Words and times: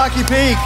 Rocky 0.00 0.22
Peak. 0.22 0.56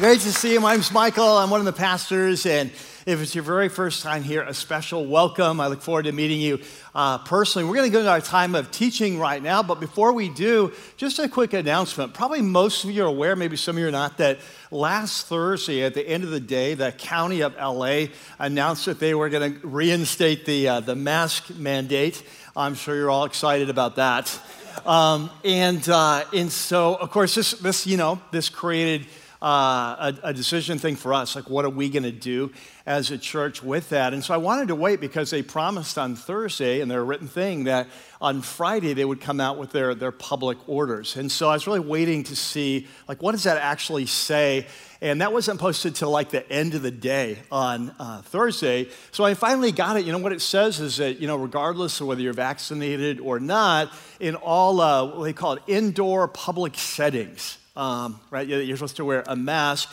Great 0.00 0.20
to 0.20 0.32
see 0.32 0.52
you. 0.52 0.60
My 0.60 0.74
name's 0.74 0.92
Michael. 0.92 1.26
I'm 1.26 1.50
one 1.50 1.58
of 1.58 1.66
the 1.66 1.72
pastors, 1.72 2.46
and 2.46 2.70
if 3.04 3.20
it's 3.20 3.34
your 3.34 3.42
very 3.42 3.68
first 3.68 4.04
time 4.04 4.22
here, 4.22 4.42
a 4.42 4.54
special 4.54 5.06
welcome. 5.06 5.60
I 5.60 5.66
look 5.66 5.82
forward 5.82 6.04
to 6.04 6.12
meeting 6.12 6.40
you 6.40 6.60
uh, 6.94 7.18
personally. 7.18 7.68
We're 7.68 7.74
going 7.74 7.90
to 7.90 7.92
go 7.92 7.98
into 7.98 8.10
our 8.12 8.20
time 8.20 8.54
of 8.54 8.70
teaching 8.70 9.18
right 9.18 9.42
now, 9.42 9.64
but 9.64 9.80
before 9.80 10.12
we 10.12 10.28
do, 10.28 10.72
just 10.98 11.18
a 11.18 11.28
quick 11.28 11.52
announcement. 11.52 12.14
Probably 12.14 12.42
most 12.42 12.84
of 12.84 12.90
you 12.92 13.02
are 13.02 13.08
aware, 13.08 13.34
maybe 13.34 13.56
some 13.56 13.74
of 13.74 13.80
you 13.80 13.88
are 13.88 13.90
not, 13.90 14.18
that 14.18 14.38
last 14.70 15.26
Thursday 15.26 15.82
at 15.82 15.94
the 15.94 16.08
end 16.08 16.22
of 16.22 16.30
the 16.30 16.38
day, 16.38 16.74
the 16.74 16.92
county 16.92 17.40
of 17.40 17.56
LA 17.56 18.04
announced 18.38 18.86
that 18.86 19.00
they 19.00 19.16
were 19.16 19.28
going 19.28 19.60
to 19.60 19.66
reinstate 19.66 20.46
the, 20.46 20.68
uh, 20.68 20.78
the 20.78 20.94
mask 20.94 21.50
mandate. 21.56 22.22
I'm 22.54 22.76
sure 22.76 22.94
you're 22.94 23.10
all 23.10 23.24
excited 23.24 23.68
about 23.68 23.96
that. 23.96 24.40
Um, 24.86 25.30
and, 25.44 25.86
uh, 25.88 26.24
and 26.32 26.50
so, 26.50 26.94
of 26.94 27.10
course, 27.10 27.34
this, 27.34 27.52
this, 27.52 27.86
you 27.86 27.96
know, 27.96 28.20
this 28.30 28.48
created 28.48 29.06
uh, 29.42 30.12
a, 30.22 30.28
a, 30.28 30.34
decision 30.34 30.78
thing 30.78 30.96
for 30.96 31.14
us. 31.14 31.34
Like, 31.34 31.48
what 31.48 31.64
are 31.64 31.70
we 31.70 31.88
going 31.88 32.02
to 32.02 32.12
do 32.12 32.52
as 32.84 33.10
a 33.10 33.16
church 33.16 33.62
with 33.62 33.88
that? 33.88 34.12
And 34.12 34.22
so 34.22 34.34
I 34.34 34.36
wanted 34.36 34.68
to 34.68 34.74
wait 34.74 35.00
because 35.00 35.30
they 35.30 35.42
promised 35.42 35.96
on 35.96 36.14
Thursday 36.14 36.82
in 36.82 36.88
their 36.88 37.02
written 37.02 37.26
thing 37.26 37.64
that 37.64 37.88
on 38.20 38.42
Friday 38.42 38.92
they 38.92 39.04
would 39.04 39.22
come 39.22 39.40
out 39.40 39.56
with 39.56 39.72
their, 39.72 39.94
their 39.94 40.12
public 40.12 40.58
orders. 40.68 41.16
And 41.16 41.32
so 41.32 41.48
I 41.48 41.54
was 41.54 41.66
really 41.66 41.80
waiting 41.80 42.22
to 42.24 42.36
see, 42.36 42.86
like, 43.08 43.22
what 43.22 43.32
does 43.32 43.44
that 43.44 43.56
actually 43.56 44.04
say? 44.04 44.66
And 45.00 45.22
that 45.22 45.32
wasn't 45.32 45.58
posted 45.58 45.94
till 45.94 46.10
like 46.10 46.28
the 46.28 46.46
end 46.52 46.74
of 46.74 46.82
the 46.82 46.90
day 46.90 47.38
on 47.50 47.94
uh, 47.98 48.20
Thursday. 48.20 48.90
So 49.10 49.24
I 49.24 49.32
finally 49.32 49.72
got 49.72 49.96
it. 49.96 50.04
You 50.04 50.12
know, 50.12 50.18
what 50.18 50.32
it 50.32 50.42
says 50.42 50.80
is 50.80 50.98
that, 50.98 51.18
you 51.18 51.26
know, 51.26 51.36
regardless 51.36 51.98
of 52.02 52.08
whether 52.08 52.20
you're 52.20 52.34
vaccinated 52.34 53.20
or 53.20 53.40
not, 53.40 53.90
in 54.18 54.34
all 54.34 54.82
uh, 54.82 55.06
what 55.06 55.24
they 55.24 55.32
call 55.32 55.54
it 55.54 55.62
indoor 55.66 56.28
public 56.28 56.76
settings, 56.76 57.56
um, 57.80 58.20
right? 58.30 58.46
You're 58.46 58.76
supposed 58.76 58.96
to 58.96 59.06
wear 59.06 59.24
a 59.26 59.34
mask. 59.34 59.88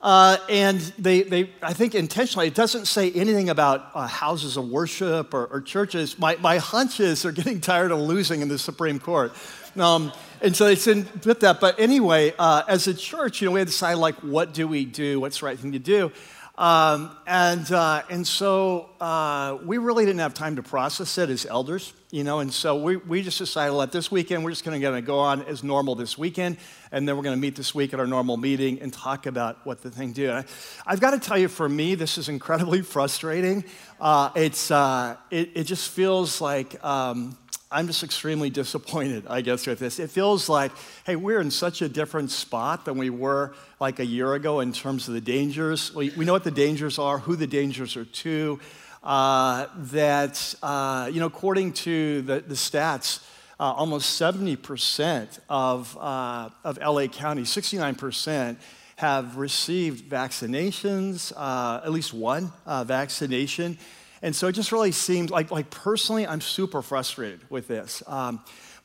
Uh, 0.00 0.38
and 0.48 0.80
they, 0.98 1.22
they, 1.22 1.50
I 1.62 1.74
think 1.74 1.94
intentionally, 1.94 2.46
it 2.46 2.54
doesn't 2.54 2.86
say 2.86 3.10
anything 3.12 3.50
about 3.50 3.90
uh, 3.94 4.06
houses 4.06 4.56
of 4.56 4.68
worship 4.68 5.34
or, 5.34 5.46
or, 5.46 5.60
churches. 5.60 6.18
My, 6.18 6.36
my 6.36 6.58
hunches 6.58 7.24
are 7.24 7.32
getting 7.32 7.60
tired 7.60 7.90
of 7.90 7.98
losing 7.98 8.40
in 8.40 8.48
the 8.48 8.58
Supreme 8.58 8.98
Court. 8.98 9.34
Um, 9.76 10.12
and 10.40 10.56
so 10.56 10.66
they 10.66 10.76
didn't 10.76 11.22
put 11.22 11.40
that. 11.40 11.60
But 11.60 11.78
anyway, 11.78 12.32
uh, 12.38 12.62
as 12.68 12.86
a 12.86 12.94
church, 12.94 13.40
you 13.40 13.46
know, 13.46 13.52
we 13.52 13.60
had 13.60 13.68
to 13.68 13.72
decide, 13.72 13.94
like, 13.94 14.16
what 14.16 14.54
do 14.54 14.66
we 14.66 14.84
do? 14.84 15.20
What's 15.20 15.40
the 15.40 15.46
right 15.46 15.58
thing 15.58 15.72
to 15.72 15.78
do? 15.78 16.12
Um, 16.58 17.14
and, 17.26 17.70
uh, 17.70 18.02
and 18.08 18.26
so 18.26 18.88
uh, 18.98 19.58
we 19.62 19.76
really 19.76 20.06
didn't 20.06 20.20
have 20.20 20.32
time 20.32 20.56
to 20.56 20.62
process 20.62 21.18
it 21.18 21.28
as 21.28 21.44
elders, 21.44 21.92
you 22.10 22.24
know, 22.24 22.38
and 22.40 22.50
so 22.50 22.76
we, 22.76 22.96
we 22.96 23.20
just 23.20 23.36
decided 23.36 23.72
let 23.72 23.92
this 23.92 24.10
weekend, 24.10 24.42
we're 24.42 24.52
just 24.52 24.64
going 24.64 24.80
to 24.80 25.02
go 25.02 25.18
on 25.18 25.42
as 25.42 25.62
normal 25.62 25.94
this 25.94 26.16
weekend, 26.16 26.56
and 26.92 27.06
then 27.06 27.14
we're 27.14 27.22
going 27.22 27.36
to 27.36 27.40
meet 27.40 27.56
this 27.56 27.74
week 27.74 27.92
at 27.92 28.00
our 28.00 28.06
normal 28.06 28.38
meeting 28.38 28.80
and 28.80 28.90
talk 28.90 29.26
about 29.26 29.66
what 29.66 29.82
the 29.82 29.90
thing 29.90 30.12
do. 30.12 30.32
I, 30.32 30.44
have 30.86 31.00
got 31.00 31.10
to 31.10 31.18
tell 31.18 31.36
you, 31.36 31.48
for 31.48 31.68
me, 31.68 31.94
this 31.94 32.16
is 32.16 32.30
incredibly 32.30 32.80
frustrating. 32.94 33.64
Uh, 34.00 34.30
it's, 34.34 34.70
uh, 34.70 35.16
it, 35.30 35.50
it 35.54 35.64
just 35.64 35.90
feels 35.90 36.40
like, 36.40 36.82
um, 36.82 37.36
I'm 37.68 37.88
just 37.88 38.04
extremely 38.04 38.48
disappointed, 38.48 39.26
I 39.28 39.40
guess, 39.40 39.66
with 39.66 39.80
this. 39.80 39.98
It 39.98 40.08
feels 40.10 40.48
like, 40.48 40.70
hey, 41.04 41.16
we're 41.16 41.40
in 41.40 41.50
such 41.50 41.82
a 41.82 41.88
different 41.88 42.30
spot 42.30 42.84
than 42.84 42.96
we 42.96 43.10
were 43.10 43.54
like 43.80 43.98
a 43.98 44.06
year 44.06 44.34
ago 44.34 44.60
in 44.60 44.72
terms 44.72 45.08
of 45.08 45.14
the 45.14 45.20
dangers. 45.20 45.92
We, 45.92 46.10
we 46.10 46.24
know 46.24 46.32
what 46.32 46.44
the 46.44 46.52
dangers 46.52 46.96
are, 47.00 47.18
who 47.18 47.34
the 47.34 47.48
dangers 47.48 47.96
are 47.96 48.04
to. 48.04 48.60
Uh, 49.02 49.66
that, 49.76 50.54
uh, 50.62 51.10
you 51.12 51.18
know, 51.18 51.26
according 51.26 51.72
to 51.72 52.22
the, 52.22 52.40
the 52.40 52.54
stats, 52.54 53.24
uh, 53.58 53.64
almost 53.64 54.20
70% 54.20 55.40
of, 55.48 55.96
uh, 55.98 56.50
of 56.62 56.78
LA 56.78 57.08
County, 57.08 57.42
69%, 57.42 58.56
have 58.94 59.36
received 59.36 60.08
vaccinations, 60.08 61.32
uh, 61.36 61.80
at 61.84 61.90
least 61.90 62.14
one 62.14 62.52
uh, 62.64 62.84
vaccination. 62.84 63.76
And 64.22 64.34
so 64.34 64.48
it 64.48 64.52
just 64.52 64.72
really 64.72 64.92
seems 64.92 65.30
like, 65.30 65.50
like 65.50 65.70
personally, 65.70 66.26
I'm 66.26 66.40
super 66.40 66.82
frustrated 66.82 67.40
with 67.50 67.68
this. 67.68 68.02
Um, 68.06 68.40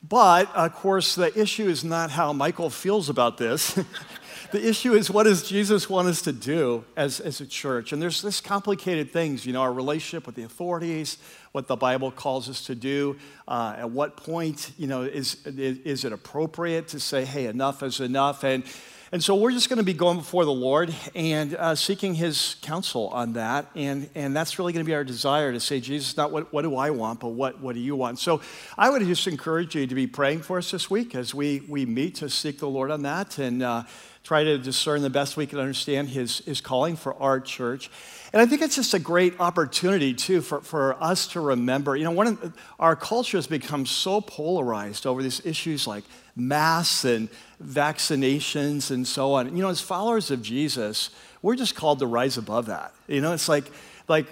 but 0.06 0.54
of 0.54 0.74
course, 0.74 1.14
the 1.14 1.38
issue 1.38 1.68
is 1.68 1.84
not 1.84 2.10
how 2.10 2.32
Michael 2.32 2.70
feels 2.70 3.08
about 3.08 3.38
this. 3.38 3.78
the 4.52 4.68
issue 4.68 4.94
is 4.94 5.10
what 5.10 5.24
does 5.24 5.48
Jesus 5.48 5.88
want 5.88 6.08
us 6.08 6.22
to 6.22 6.32
do 6.32 6.84
as, 6.96 7.20
as 7.20 7.40
a 7.40 7.46
church? 7.46 7.92
And 7.92 8.02
there's 8.02 8.20
this 8.20 8.40
complicated 8.40 9.12
things, 9.12 9.46
you 9.46 9.52
know, 9.52 9.62
our 9.62 9.72
relationship 9.72 10.26
with 10.26 10.34
the 10.34 10.42
authorities, 10.42 11.18
what 11.52 11.68
the 11.68 11.76
Bible 11.76 12.10
calls 12.10 12.48
us 12.48 12.64
to 12.66 12.74
do, 12.74 13.16
uh, 13.46 13.76
at 13.78 13.90
what 13.90 14.16
point, 14.16 14.72
you 14.76 14.88
know, 14.88 15.02
is, 15.02 15.36
is, 15.46 16.04
it 16.04 16.12
appropriate 16.12 16.88
to 16.88 17.00
say, 17.00 17.24
hey, 17.24 17.46
enough 17.46 17.82
is 17.82 18.00
enough? 18.00 18.42
And 18.42 18.64
and 19.12 19.22
so 19.22 19.34
we're 19.34 19.52
just 19.52 19.68
going 19.68 19.76
to 19.76 19.84
be 19.84 19.92
going 19.92 20.16
before 20.16 20.46
the 20.46 20.52
Lord 20.52 20.94
and 21.14 21.54
uh, 21.54 21.74
seeking 21.74 22.14
His 22.14 22.56
counsel 22.62 23.08
on 23.08 23.34
that. 23.34 23.66
And, 23.74 24.08
and 24.14 24.34
that's 24.34 24.58
really 24.58 24.72
going 24.72 24.86
to 24.86 24.88
be 24.88 24.94
our 24.94 25.04
desire 25.04 25.52
to 25.52 25.60
say, 25.60 25.80
Jesus, 25.80 26.16
not 26.16 26.32
what, 26.32 26.50
what 26.50 26.62
do 26.62 26.76
I 26.76 26.88
want, 26.88 27.20
but 27.20 27.28
what, 27.28 27.60
what 27.60 27.74
do 27.74 27.80
you 27.80 27.94
want? 27.94 28.18
So 28.18 28.40
I 28.78 28.88
would 28.88 29.02
just 29.02 29.26
encourage 29.26 29.74
you 29.74 29.86
to 29.86 29.94
be 29.94 30.06
praying 30.06 30.40
for 30.40 30.56
us 30.56 30.70
this 30.70 30.88
week 30.88 31.14
as 31.14 31.34
we, 31.34 31.60
we 31.68 31.84
meet 31.84 32.14
to 32.16 32.30
seek 32.30 32.58
the 32.58 32.68
Lord 32.68 32.90
on 32.90 33.02
that 33.02 33.36
and 33.36 33.62
uh, 33.62 33.82
try 34.24 34.44
to 34.44 34.56
discern 34.56 35.02
the 35.02 35.10
best 35.10 35.36
we 35.36 35.46
can 35.46 35.58
understand 35.58 36.08
His, 36.08 36.38
his 36.38 36.62
calling 36.62 36.96
for 36.96 37.14
our 37.20 37.38
church. 37.38 37.90
And 38.32 38.40
I 38.40 38.46
think 38.46 38.62
it's 38.62 38.76
just 38.76 38.94
a 38.94 38.98
great 38.98 39.38
opportunity, 39.38 40.14
too, 40.14 40.40
for, 40.40 40.62
for 40.62 40.96
us 41.02 41.26
to 41.28 41.40
remember. 41.40 41.96
You 41.96 42.04
know, 42.04 42.12
one 42.12 42.28
of, 42.28 42.54
our 42.80 42.96
culture 42.96 43.36
has 43.36 43.46
become 43.46 43.84
so 43.84 44.22
polarized 44.22 45.06
over 45.06 45.22
these 45.22 45.44
issues 45.44 45.86
like 45.86 46.04
masks 46.34 47.04
and 47.04 47.28
vaccinations 47.62 48.90
and 48.90 49.06
so 49.06 49.34
on. 49.34 49.54
You 49.56 49.62
know, 49.62 49.68
as 49.68 49.80
followers 49.80 50.30
of 50.30 50.42
Jesus, 50.42 51.10
we're 51.42 51.56
just 51.56 51.74
called 51.74 51.98
to 51.98 52.06
rise 52.06 52.38
above 52.38 52.66
that. 52.66 52.94
You 53.06 53.20
know, 53.20 53.32
it's 53.32 53.48
like, 53.48 53.70
like 54.08 54.26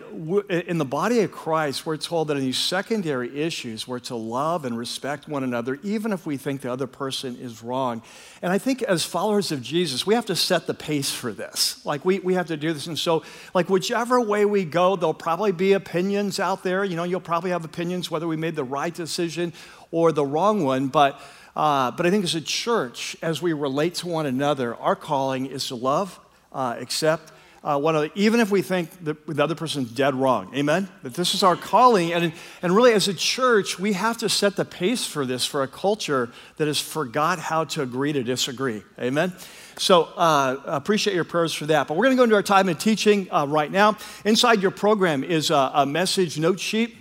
in 0.49 0.79
the 0.79 0.85
body 0.85 1.21
of 1.21 1.31
Christ, 1.31 1.87
we're 1.87 1.97
told 1.97 2.29
that 2.29 2.37
in 2.37 2.43
these 2.43 2.59
secondary 2.59 3.41
issues, 3.41 3.87
we're 3.87 4.01
to 4.01 4.17
love 4.17 4.65
and 4.65 4.77
respect 4.77 5.29
one 5.29 5.45
another, 5.45 5.79
even 5.83 6.13
if 6.13 6.27
we 6.27 6.37
think 6.37 6.61
the 6.61 6.73
other 6.73 6.89
person 6.89 7.37
is 7.37 7.63
wrong. 7.63 8.03
And 8.43 8.53
I 8.53 8.59
think 8.59 8.83
as 8.83 9.05
followers 9.05 9.53
of 9.53 9.63
Jesus, 9.63 10.07
we 10.07 10.15
have 10.15 10.27
to 10.27 10.37
set 10.37 10.67
the 10.67 10.75
pace 10.75 11.13
for 11.13 11.33
this. 11.33 11.85
Like, 11.87 12.05
we, 12.05 12.19
we 12.19 12.35
have 12.35 12.49
to 12.49 12.57
do 12.57 12.73
this. 12.73 12.89
And 12.89 12.99
so, 12.99 13.23
like, 13.55 13.69
whichever 13.71 14.21
way 14.21 14.45
we 14.45 14.65
go, 14.65 14.97
there'll 14.97 15.15
probably 15.15 15.53
be 15.53 15.73
opinions 15.73 16.41
out 16.41 16.63
there. 16.63 16.85
You 16.85 16.97
know, 16.97 17.05
you'll 17.05 17.21
probably 17.21 17.51
have 17.51 17.65
opinions 17.65 18.11
whether 18.11 18.27
we 18.27 18.37
made 18.37 18.57
the 18.57 18.65
right 18.65 18.93
decision 18.93 19.53
or 19.93 20.11
the 20.11 20.27
wrong 20.27 20.65
one. 20.65 20.89
But 20.89 21.21
uh, 21.57 21.91
but 21.91 22.07
I 22.07 22.11
think 22.11 22.25
as 22.25 22.35
a 22.35 22.41
church, 22.41 23.17
as 23.23 23.43
we 23.43 23.53
relate 23.53 23.97
to 23.97 24.09
one 24.09 24.27
another, 24.27 24.75
our 24.77 24.97
calling 24.97 25.47
is 25.47 25.69
to 25.69 25.75
love, 25.75 26.19
uh, 26.53 26.77
accept 26.79 27.33
uh, 27.63 27.79
one 27.79 27.95
another, 27.95 28.11
even 28.15 28.41
if 28.41 28.51
we 28.51 28.63
think 28.63 29.05
that 29.05 29.27
the 29.27 29.43
other 29.43 29.55
person's 29.55 29.91
dead 29.91 30.15
wrong. 30.15 30.51
Amen? 30.55 30.89
That 31.03 31.15
this 31.15 31.35
is 31.35 31.43
our 31.43 31.57
calling. 31.57 32.13
And, 32.13 32.33
and 32.63 32.75
really, 32.75 32.93
as 32.93 33.09
a 33.09 33.15
church, 33.15 33.79
we 33.79 33.93
have 33.93 34.17
to 34.19 34.29
set 34.29 34.57
the 34.57 34.65
pace 34.65 35.07
for 35.07 35.27
this 35.27 35.45
for 35.45 35.63
a 35.63 35.69
culture 35.69 36.31
that 36.57 36.69
has 36.69 36.81
forgot 36.81 37.39
how 37.39 37.65
to 37.65 37.83
agree 37.83 38.13
to 38.13 38.23
disagree. 38.23 38.83
Amen? 38.99 39.35
So 39.77 40.05
uh, 40.05 40.61
appreciate 40.65 41.15
your 41.15 41.25
prayers 41.25 41.53
for 41.53 41.67
that. 41.67 41.87
But 41.87 41.97
we're 41.97 42.05
going 42.05 42.17
to 42.17 42.21
go 42.21 42.25
into 42.25 42.37
our 42.37 42.43
time 42.43 42.69
of 42.69 42.79
teaching 42.79 43.29
uh, 43.31 43.47
right 43.47 43.71
now. 43.71 43.97
Inside 44.25 44.63
your 44.63 44.71
program 44.71 45.23
is 45.23 45.51
a, 45.51 45.71
a 45.75 45.87
message 45.87 46.39
note 46.39 46.61
sheet. 46.61 46.97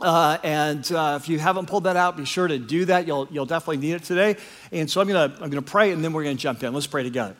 Uh, 0.00 0.38
and 0.42 0.90
uh, 0.92 1.18
if 1.20 1.28
you 1.28 1.38
haven't 1.38 1.66
pulled 1.66 1.84
that 1.84 1.96
out, 1.96 2.16
be 2.16 2.24
sure 2.24 2.48
to 2.48 2.58
do 2.58 2.86
that. 2.86 3.06
You'll, 3.06 3.28
you'll 3.30 3.46
definitely 3.46 3.78
need 3.78 3.94
it 3.94 4.04
today. 4.04 4.36
And 4.72 4.90
so 4.90 5.00
I'm 5.00 5.08
going 5.08 5.30
to 5.30 5.42
I'm 5.42 5.50
to 5.50 5.62
pray 5.62 5.92
and 5.92 6.02
then 6.02 6.12
we're 6.12 6.24
going 6.24 6.36
to 6.36 6.42
jump 6.42 6.62
in. 6.62 6.72
Let's 6.72 6.86
pray 6.86 7.02
together. 7.02 7.36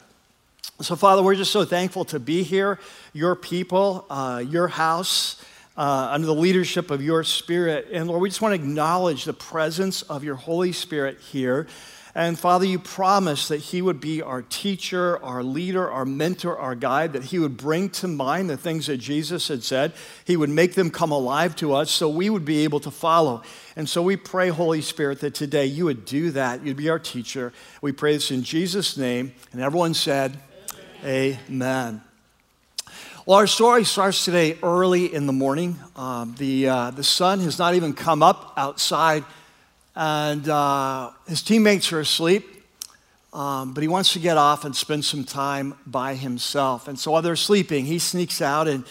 So, 0.80 0.96
Father, 0.96 1.22
we're 1.22 1.34
just 1.34 1.52
so 1.52 1.64
thankful 1.64 2.06
to 2.06 2.18
be 2.18 2.42
here, 2.42 2.78
your 3.12 3.34
people, 3.34 4.06
uh, 4.08 4.42
your 4.46 4.68
house, 4.68 5.42
uh, 5.76 6.08
under 6.10 6.26
the 6.26 6.34
leadership 6.34 6.90
of 6.90 7.02
your 7.02 7.22
Spirit. 7.24 7.88
And 7.92 8.08
Lord, 8.08 8.20
we 8.20 8.28
just 8.28 8.40
want 8.40 8.54
to 8.54 8.60
acknowledge 8.60 9.24
the 9.24 9.32
presence 9.32 10.02
of 10.02 10.24
your 10.24 10.36
Holy 10.36 10.72
Spirit 10.72 11.18
here. 11.18 11.66
And 12.14 12.38
Father, 12.38 12.64
you 12.64 12.78
promised 12.78 13.48
that 13.50 13.58
He 13.58 13.80
would 13.80 14.00
be 14.00 14.20
our 14.20 14.42
teacher, 14.42 15.22
our 15.22 15.42
leader, 15.44 15.88
our 15.88 16.04
mentor, 16.04 16.58
our 16.58 16.74
guide, 16.74 17.12
that 17.12 17.24
He 17.24 17.38
would 17.38 17.56
bring 17.56 17.88
to 17.90 18.08
mind 18.08 18.50
the 18.50 18.56
things 18.56 18.86
that 18.86 18.96
Jesus 18.96 19.48
had 19.48 19.62
said. 19.62 19.92
He 20.24 20.36
would 20.36 20.50
make 20.50 20.74
them 20.74 20.90
come 20.90 21.12
alive 21.12 21.54
to 21.56 21.72
us 21.72 21.90
so 21.90 22.08
we 22.08 22.28
would 22.28 22.44
be 22.44 22.64
able 22.64 22.80
to 22.80 22.90
follow. 22.90 23.42
And 23.76 23.88
so 23.88 24.02
we 24.02 24.16
pray, 24.16 24.48
Holy 24.48 24.82
Spirit, 24.82 25.20
that 25.20 25.34
today 25.34 25.66
you 25.66 25.84
would 25.84 26.04
do 26.04 26.32
that. 26.32 26.64
You'd 26.64 26.76
be 26.76 26.90
our 26.90 26.98
teacher. 26.98 27.52
We 27.80 27.92
pray 27.92 28.14
this 28.14 28.30
in 28.30 28.42
Jesus' 28.42 28.96
name. 28.96 29.32
And 29.52 29.60
everyone 29.60 29.94
said, 29.94 30.38
Amen. 31.04 31.38
Amen. 31.48 32.02
Well, 33.26 33.38
our 33.38 33.46
story 33.46 33.84
starts 33.84 34.24
today 34.24 34.58
early 34.62 35.14
in 35.14 35.26
the 35.26 35.32
morning. 35.32 35.78
Um, 35.94 36.34
the, 36.38 36.68
uh, 36.68 36.90
the 36.90 37.04
sun 37.04 37.40
has 37.40 37.58
not 37.58 37.74
even 37.74 37.92
come 37.92 38.22
up 38.22 38.54
outside 38.56 39.24
and 39.96 40.48
uh, 40.48 41.10
his 41.28 41.42
teammates 41.42 41.92
are 41.92 42.00
asleep, 42.00 42.46
um, 43.32 43.74
but 43.74 43.82
he 43.82 43.88
wants 43.88 44.12
to 44.12 44.18
get 44.18 44.36
off 44.36 44.64
and 44.64 44.74
spend 44.74 45.04
some 45.04 45.24
time 45.24 45.74
by 45.86 46.14
himself. 46.14 46.88
And 46.88 46.98
so 46.98 47.12
while 47.12 47.22
they're 47.22 47.36
sleeping, 47.36 47.84
he 47.84 47.98
sneaks 47.98 48.40
out 48.40 48.68
and, 48.68 48.84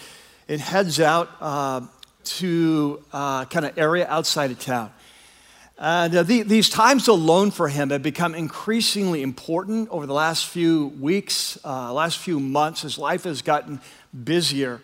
and 0.48 0.60
heads 0.60 1.00
out 1.00 1.30
uh, 1.40 1.82
to 2.24 3.02
uh, 3.12 3.44
kind 3.46 3.66
of 3.66 3.76
area 3.78 4.06
outside 4.08 4.50
of 4.50 4.58
town. 4.58 4.92
And 5.78 6.14
uh, 6.14 6.22
the, 6.24 6.42
these 6.42 6.68
times 6.68 7.08
alone 7.08 7.50
for 7.50 7.68
him 7.68 7.88
have 7.88 8.02
become 8.02 8.34
increasingly 8.34 9.22
important 9.22 9.88
over 9.88 10.06
the 10.06 10.12
last 10.12 10.46
few 10.46 10.88
weeks, 11.00 11.58
uh, 11.64 11.90
last 11.92 12.18
few 12.18 12.38
months, 12.38 12.82
His 12.82 12.98
life 12.98 13.24
has 13.24 13.40
gotten 13.40 13.80
busier. 14.24 14.82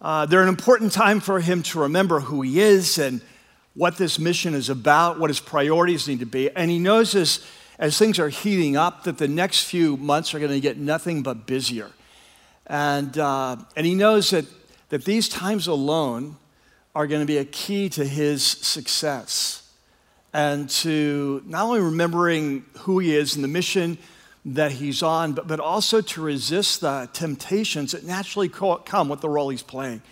Uh, 0.00 0.26
they're 0.26 0.42
an 0.42 0.48
important 0.48 0.90
time 0.90 1.20
for 1.20 1.38
him 1.38 1.62
to 1.62 1.78
remember 1.78 2.18
who 2.18 2.42
he 2.42 2.58
is 2.60 2.98
and 2.98 3.20
what 3.74 3.96
this 3.96 4.18
mission 4.18 4.54
is 4.54 4.68
about, 4.68 5.18
what 5.18 5.30
his 5.30 5.40
priorities 5.40 6.06
need 6.06 6.20
to 6.20 6.26
be. 6.26 6.50
And 6.50 6.70
he 6.70 6.78
knows 6.78 7.14
as, 7.14 7.44
as 7.78 7.98
things 7.98 8.18
are 8.18 8.28
heating 8.28 8.76
up 8.76 9.04
that 9.04 9.18
the 9.18 9.28
next 9.28 9.64
few 9.64 9.96
months 9.96 10.34
are 10.34 10.38
going 10.38 10.50
to 10.50 10.60
get 10.60 10.76
nothing 10.76 11.22
but 11.22 11.46
busier. 11.46 11.90
And, 12.66 13.16
uh, 13.18 13.56
and 13.76 13.86
he 13.86 13.94
knows 13.94 14.30
that, 14.30 14.44
that 14.90 15.04
these 15.04 15.28
times 15.28 15.66
alone 15.66 16.36
are 16.94 17.06
going 17.06 17.20
to 17.22 17.26
be 17.26 17.38
a 17.38 17.44
key 17.44 17.88
to 17.90 18.04
his 18.04 18.44
success 18.44 19.70
and 20.34 20.68
to 20.68 21.42
not 21.46 21.64
only 21.64 21.80
remembering 21.80 22.64
who 22.80 22.98
he 22.98 23.14
is 23.14 23.34
and 23.34 23.44
the 23.44 23.48
mission 23.48 23.98
that 24.44 24.72
he's 24.72 25.02
on, 25.02 25.32
but, 25.32 25.46
but 25.46 25.60
also 25.60 26.00
to 26.00 26.20
resist 26.20 26.80
the 26.80 27.08
temptations 27.12 27.92
that 27.92 28.04
naturally 28.04 28.48
come 28.48 29.08
with 29.08 29.20
the 29.20 29.28
role 29.28 29.50
he's 29.50 29.62
playing. 29.62 30.02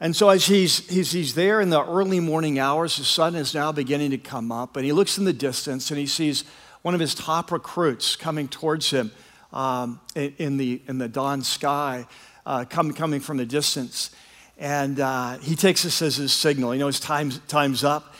And 0.00 0.14
so, 0.14 0.28
as 0.28 0.46
he's, 0.46 0.88
he's, 0.88 1.10
he's 1.10 1.34
there 1.34 1.60
in 1.60 1.70
the 1.70 1.84
early 1.84 2.20
morning 2.20 2.60
hours, 2.60 2.96
the 2.96 3.04
sun 3.04 3.34
is 3.34 3.52
now 3.52 3.72
beginning 3.72 4.12
to 4.12 4.18
come 4.18 4.52
up, 4.52 4.76
and 4.76 4.84
he 4.84 4.92
looks 4.92 5.18
in 5.18 5.24
the 5.24 5.32
distance 5.32 5.90
and 5.90 5.98
he 5.98 6.06
sees 6.06 6.44
one 6.82 6.94
of 6.94 7.00
his 7.00 7.16
top 7.16 7.50
recruits 7.50 8.14
coming 8.14 8.46
towards 8.46 8.90
him 8.90 9.10
um, 9.52 10.00
in, 10.14 10.56
the, 10.56 10.80
in 10.86 10.98
the 10.98 11.08
dawn 11.08 11.42
sky, 11.42 12.06
uh, 12.46 12.64
come, 12.64 12.92
coming 12.92 13.18
from 13.18 13.38
the 13.38 13.46
distance. 13.46 14.10
And 14.56 15.00
uh, 15.00 15.38
he 15.38 15.56
takes 15.56 15.82
this 15.82 16.00
as 16.00 16.16
his 16.16 16.32
signal. 16.32 16.70
He 16.70 16.78
knows 16.78 17.00
time's, 17.00 17.40
time's 17.48 17.82
up. 17.82 18.14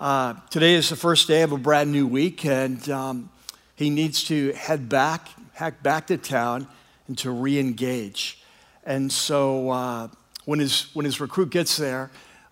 Uh, 0.00 0.34
today 0.50 0.74
is 0.74 0.88
the 0.88 0.96
first 0.96 1.28
day 1.28 1.42
of 1.42 1.52
a 1.52 1.58
brand 1.58 1.92
new 1.92 2.06
week, 2.06 2.44
and 2.44 2.88
um, 2.90 3.30
he 3.76 3.88
needs 3.88 4.24
to 4.24 4.52
head 4.54 4.88
back, 4.88 5.28
head 5.52 5.80
back 5.82 6.08
to 6.08 6.16
town, 6.16 6.66
and 7.06 7.16
to 7.18 7.30
re-engage. 7.30 8.42
And 8.84 9.12
so 9.12 9.70
uh, 9.70 10.08
when, 10.50 10.58
his, 10.58 10.92
when 10.94 11.04
his 11.04 11.20
recruit 11.20 11.50
gets 11.50 11.76
there, 11.76 12.10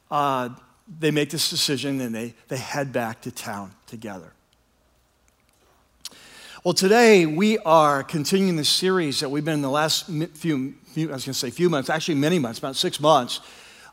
uh, 0.08 0.50
they 1.00 1.10
make 1.10 1.30
this 1.30 1.50
decision 1.50 2.00
and 2.00 2.14
they, 2.14 2.32
they 2.46 2.56
head 2.56 2.92
back 2.92 3.20
to 3.22 3.32
town 3.32 3.72
together. 3.88 4.32
Well, 6.62 6.74
today 6.74 7.26
we 7.26 7.58
are 7.58 8.04
continuing 8.04 8.54
the 8.54 8.64
series 8.64 9.18
that 9.18 9.30
we've 9.30 9.44
been 9.44 9.54
in 9.54 9.62
the 9.62 9.68
last 9.68 10.06
few, 10.06 10.74
few 10.84 11.10
I 11.10 11.14
was 11.14 11.24
going 11.24 11.32
to 11.32 11.34
say 11.34 11.50
few 11.50 11.68
months, 11.68 11.90
actually 11.90 12.14
many 12.14 12.38
months, 12.38 12.60
about 12.60 12.76
six 12.76 13.00
months, 13.00 13.40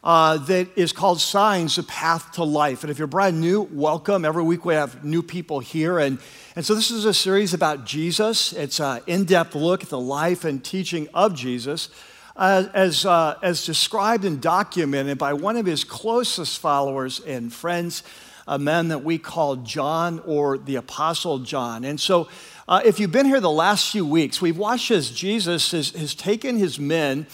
uh, 0.03 0.37
that 0.37 0.67
is 0.75 0.91
called 0.91 1.19
Signs, 1.19 1.75
the 1.75 1.83
Path 1.83 2.33
to 2.33 2.43
Life. 2.43 2.83
And 2.83 2.91
if 2.91 2.99
you're 2.99 3.07
brand 3.07 3.41
new, 3.41 3.63
welcome. 3.71 4.23
Every 4.23 4.43
week 4.43 4.65
we 4.65 4.75
have 4.75 5.03
new 5.03 5.23
people 5.23 5.61
here. 5.61 5.97
And, 5.97 6.19
and 6.55 6.63
so 6.63 6.75
this 6.75 6.91
is 6.91 7.05
a 7.05 7.13
series 7.13 7.55
about 7.55 7.85
Jesus. 7.85 8.53
It's 8.53 8.79
an 8.79 9.01
in 9.07 9.25
depth 9.25 9.55
look 9.55 9.81
at 9.81 9.89
the 9.89 9.99
life 9.99 10.45
and 10.45 10.63
teaching 10.63 11.07
of 11.15 11.33
Jesus. 11.33 11.89
As, 12.37 13.05
uh, 13.05 13.35
as 13.41 13.65
described 13.65 14.25
and 14.25 14.41
documented 14.41 15.17
by 15.17 15.33
one 15.33 15.55
of 15.55 15.65
his 15.65 15.85
closest 15.85 16.59
followers 16.59 17.21
and 17.21 17.53
friends, 17.53 18.03
a 18.47 18.59
man 18.59 18.89
that 18.89 19.03
we 19.03 19.17
call 19.17 19.55
John 19.55 20.21
or 20.25 20.57
the 20.57 20.75
Apostle 20.75 21.39
John. 21.39 21.85
And 21.85 21.99
so, 21.99 22.27
uh, 22.67 22.81
if 22.83 22.99
you've 22.99 23.11
been 23.11 23.25
here 23.25 23.39
the 23.39 23.49
last 23.49 23.91
few 23.91 24.05
weeks, 24.05 24.41
we've 24.41 24.57
watched 24.57 24.91
as 24.91 25.11
Jesus 25.11 25.71
has, 25.71 25.91
has 25.91 26.13
taken 26.13 26.57
his 26.57 26.77
men 26.77 27.25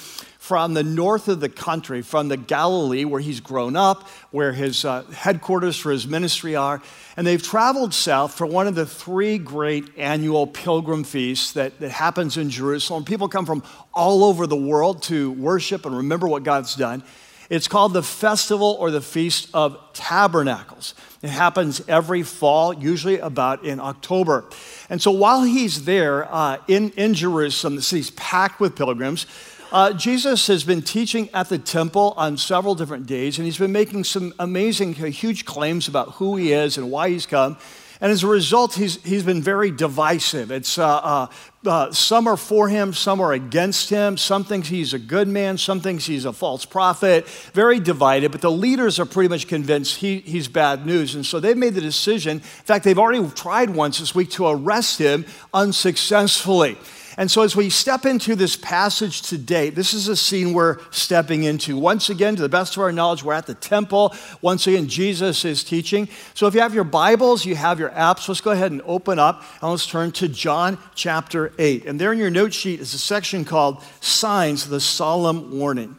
from 0.52 0.74
the 0.74 0.84
north 0.84 1.30
of 1.30 1.40
the 1.40 1.48
country, 1.48 2.02
from 2.02 2.28
the 2.28 2.36
Galilee, 2.36 3.06
where 3.06 3.22
he's 3.22 3.40
grown 3.40 3.78
up, 3.78 4.06
where 4.32 4.52
his 4.52 4.84
uh, 4.84 5.02
headquarters 5.04 5.78
for 5.78 5.94
his 5.94 6.06
ministry 6.06 6.58
are. 6.58 6.82
And 7.16 7.26
they've 7.26 7.42
traveled 7.42 7.94
south 7.94 8.34
for 8.34 8.46
one 8.46 8.68
of 8.68 8.76
the 8.76 8.86
three 8.86 9.38
great 9.38 9.98
annual 9.98 10.46
pilgrim 10.46 11.06
feasts 11.06 11.54
that, 11.54 11.80
that 11.80 11.92
happens 11.92 12.36
in 12.36 12.50
Jerusalem. 12.50 13.06
People 13.06 13.30
come 13.30 13.46
from 13.46 13.64
all 13.94 14.26
over 14.26 14.46
the 14.46 14.58
world 14.58 15.04
to 15.04 15.32
worship 15.32 15.86
and 15.86 15.96
remember 15.96 16.28
what 16.28 16.44
God's 16.44 16.76
done. 16.76 17.02
It's 17.50 17.70
called 17.70 17.94
the 17.94 18.04
Festival 18.04 18.76
or 18.78 18.92
the 18.92 19.00
Feast 19.00 19.52
of 19.54 19.78
Tabernacles. 19.94 20.96
It 21.22 21.30
happens 21.30 21.82
every 21.88 22.24
fall, 22.24 22.74
usually 22.74 23.20
about 23.20 23.64
in 23.64 23.80
October. 23.80 24.44
And 24.90 25.02
so 25.02 25.12
while 25.12 25.44
he's 25.44 25.86
there 25.86 26.30
uh, 26.30 26.58
in, 26.68 26.90
in 26.98 27.14
Jerusalem, 27.14 27.78
the 27.78 27.82
city's 27.82 28.12
packed 28.12 28.60
with 28.60 28.76
pilgrims, 28.76 29.28
uh, 29.72 29.94
Jesus 29.94 30.48
has 30.48 30.64
been 30.64 30.82
teaching 30.82 31.30
at 31.34 31.50
the 31.50 31.58
temple 31.58 32.14
on 32.18 32.38
several 32.38 32.76
different 32.76 33.06
days, 33.06 33.38
and 33.38 33.46
he's 33.46 33.58
been 33.58 33.72
making 33.72 34.04
some 34.04 34.34
amazing, 34.38 34.94
huge 34.94 35.46
claims 35.46 35.88
about 35.88 36.14
who 36.14 36.36
he 36.36 36.52
is 36.52 36.78
and 36.78 36.92
why 36.92 37.10
he's 37.10 37.26
come. 37.26 37.58
And 38.02 38.12
as 38.12 38.24
a 38.24 38.28
result, 38.28 38.74
he's, 38.74 39.02
he's 39.04 39.22
been 39.24 39.44
very 39.44 39.70
divisive. 39.70 40.50
It's, 40.50 40.80
uh, 40.80 40.88
uh, 40.88 41.28
uh, 41.64 41.92
some 41.92 42.26
are 42.26 42.36
for 42.36 42.68
him, 42.68 42.94
some 42.94 43.22
are 43.22 43.32
against 43.32 43.92
him. 43.92 44.18
Some 44.18 44.44
think 44.44 44.66
he's 44.66 44.96
a 44.96 45.00
good 45.00 45.28
man, 45.28 45.60
some 45.60 45.80
think 45.80 46.02
he's 46.02 46.26
a 46.26 46.34
false 46.34 46.66
prophet. 46.66 47.28
Very 47.54 47.80
divided, 47.80 48.32
but 48.32 48.42
the 48.42 48.50
leaders 48.50 49.00
are 49.00 49.06
pretty 49.06 49.30
much 49.30 49.48
convinced 49.48 49.98
he, 49.98 50.20
he's 50.22 50.48
bad 50.48 50.84
news. 50.84 51.14
And 51.14 51.24
so 51.24 51.40
they've 51.40 51.56
made 51.56 51.76
the 51.76 51.82
decision. 51.82 52.38
In 52.38 52.40
fact, 52.40 52.86
they've 52.86 52.98
already 52.98 53.26
tried 53.36 53.70
once 53.70 54.00
this 54.00 54.16
week 54.16 54.32
to 54.32 54.48
arrest 54.48 54.98
him 54.98 55.24
unsuccessfully. 55.54 56.78
And 57.18 57.30
so, 57.30 57.42
as 57.42 57.56
we 57.56 57.70
step 57.70 58.06
into 58.06 58.36
this 58.36 58.56
passage 58.56 59.22
today, 59.22 59.70
this 59.70 59.94
is 59.94 60.08
a 60.08 60.16
scene 60.16 60.54
we're 60.54 60.78
stepping 60.92 61.44
into. 61.44 61.78
Once 61.78 62.10
again, 62.10 62.36
to 62.38 62.42
the 62.42 62.50
best 62.50 62.78
of 62.78 62.84
our 62.84 62.92
knowledge, 62.92 63.24
we're 63.24 63.34
at 63.34 63.48
the 63.48 63.54
temple. 63.54 64.16
Once 64.42 64.66
again, 64.66 64.88
Jesus 64.88 65.44
is 65.44 65.64
teaching. 65.64 66.08
So, 66.34 66.48
if 66.48 66.54
you 66.54 66.62
have 66.62 66.74
your 66.74 66.86
Bibles, 66.86 67.46
you 67.46 67.56
have 67.56 67.80
your 67.80 67.90
apps, 67.90 68.28
let's 68.30 68.40
go 68.40 68.52
ahead 68.52 68.72
and 68.72 68.82
open 68.86 69.20
up 69.20 69.44
and 69.62 69.72
let's 69.72 69.86
turn 69.86 70.12
to 70.14 70.30
John 70.30 70.78
chapter 70.96 71.52
8. 71.60 71.86
And 71.86 72.00
there 72.00 72.14
in 72.14 72.20
your 72.20 72.30
note 72.30 72.54
sheet 72.54 72.80
is 72.80 72.94
a 72.94 73.00
section 73.00 73.44
called 73.44 73.84
Signs, 74.00 74.70
the 74.70 74.80
Solemn 74.80 75.58
Warning. 75.60 75.98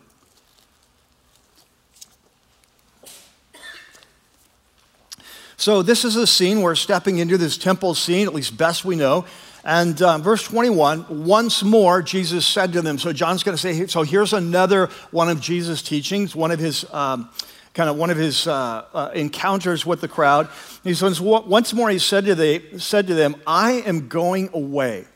So, 5.63 5.83
this 5.83 6.05
is 6.05 6.17
a 6.17 6.27
scene 6.27 6.63
we're 6.63 6.75
stepping 6.75 7.19
into 7.19 7.39
this 7.39 7.57
temple 7.57 7.95
scene, 7.95 8.27
at 8.27 8.35
least 8.35 8.57
best 8.57 8.85
we 8.85 8.97
know. 8.97 9.27
And 9.65 10.01
uh, 10.03 10.19
verse 10.19 10.43
21, 10.43 11.25
once 11.25 11.63
more, 11.63 12.03
Jesus 12.03 12.45
said 12.45 12.73
to 12.73 12.83
them, 12.83 12.99
so 12.99 13.13
John's 13.13 13.45
going 13.45 13.57
to 13.57 13.61
say, 13.61 13.87
so 13.87 14.03
here's 14.03 14.33
another 14.33 14.89
one 15.13 15.29
of 15.29 15.41
Jesus' 15.41 15.83
teachings, 15.83 16.35
one 16.35 16.51
of 16.51 16.59
his. 16.59 16.85
Um, 16.93 17.31
kind 17.75 17.89
of 17.89 17.97
one 17.97 18.11
of 18.11 18.19
his 18.19 18.47
uh, 18.47 18.85
uh, 18.93 19.11
encounters 19.15 19.87
with 19.87 20.03
the 20.03 20.09
crowd. 20.09 20.49
He 20.85 20.93
says, 20.93 21.23
once 21.23 21.73
more, 21.73 21.89
he 21.89 21.99
said 21.99 22.27
to, 22.27 22.35
the, 22.35 22.79
said 22.79 23.07
to 23.07 23.15
them, 23.15 23.35
I 23.47 23.81
am 23.87 24.09
going 24.09 24.51
away. 24.53 25.07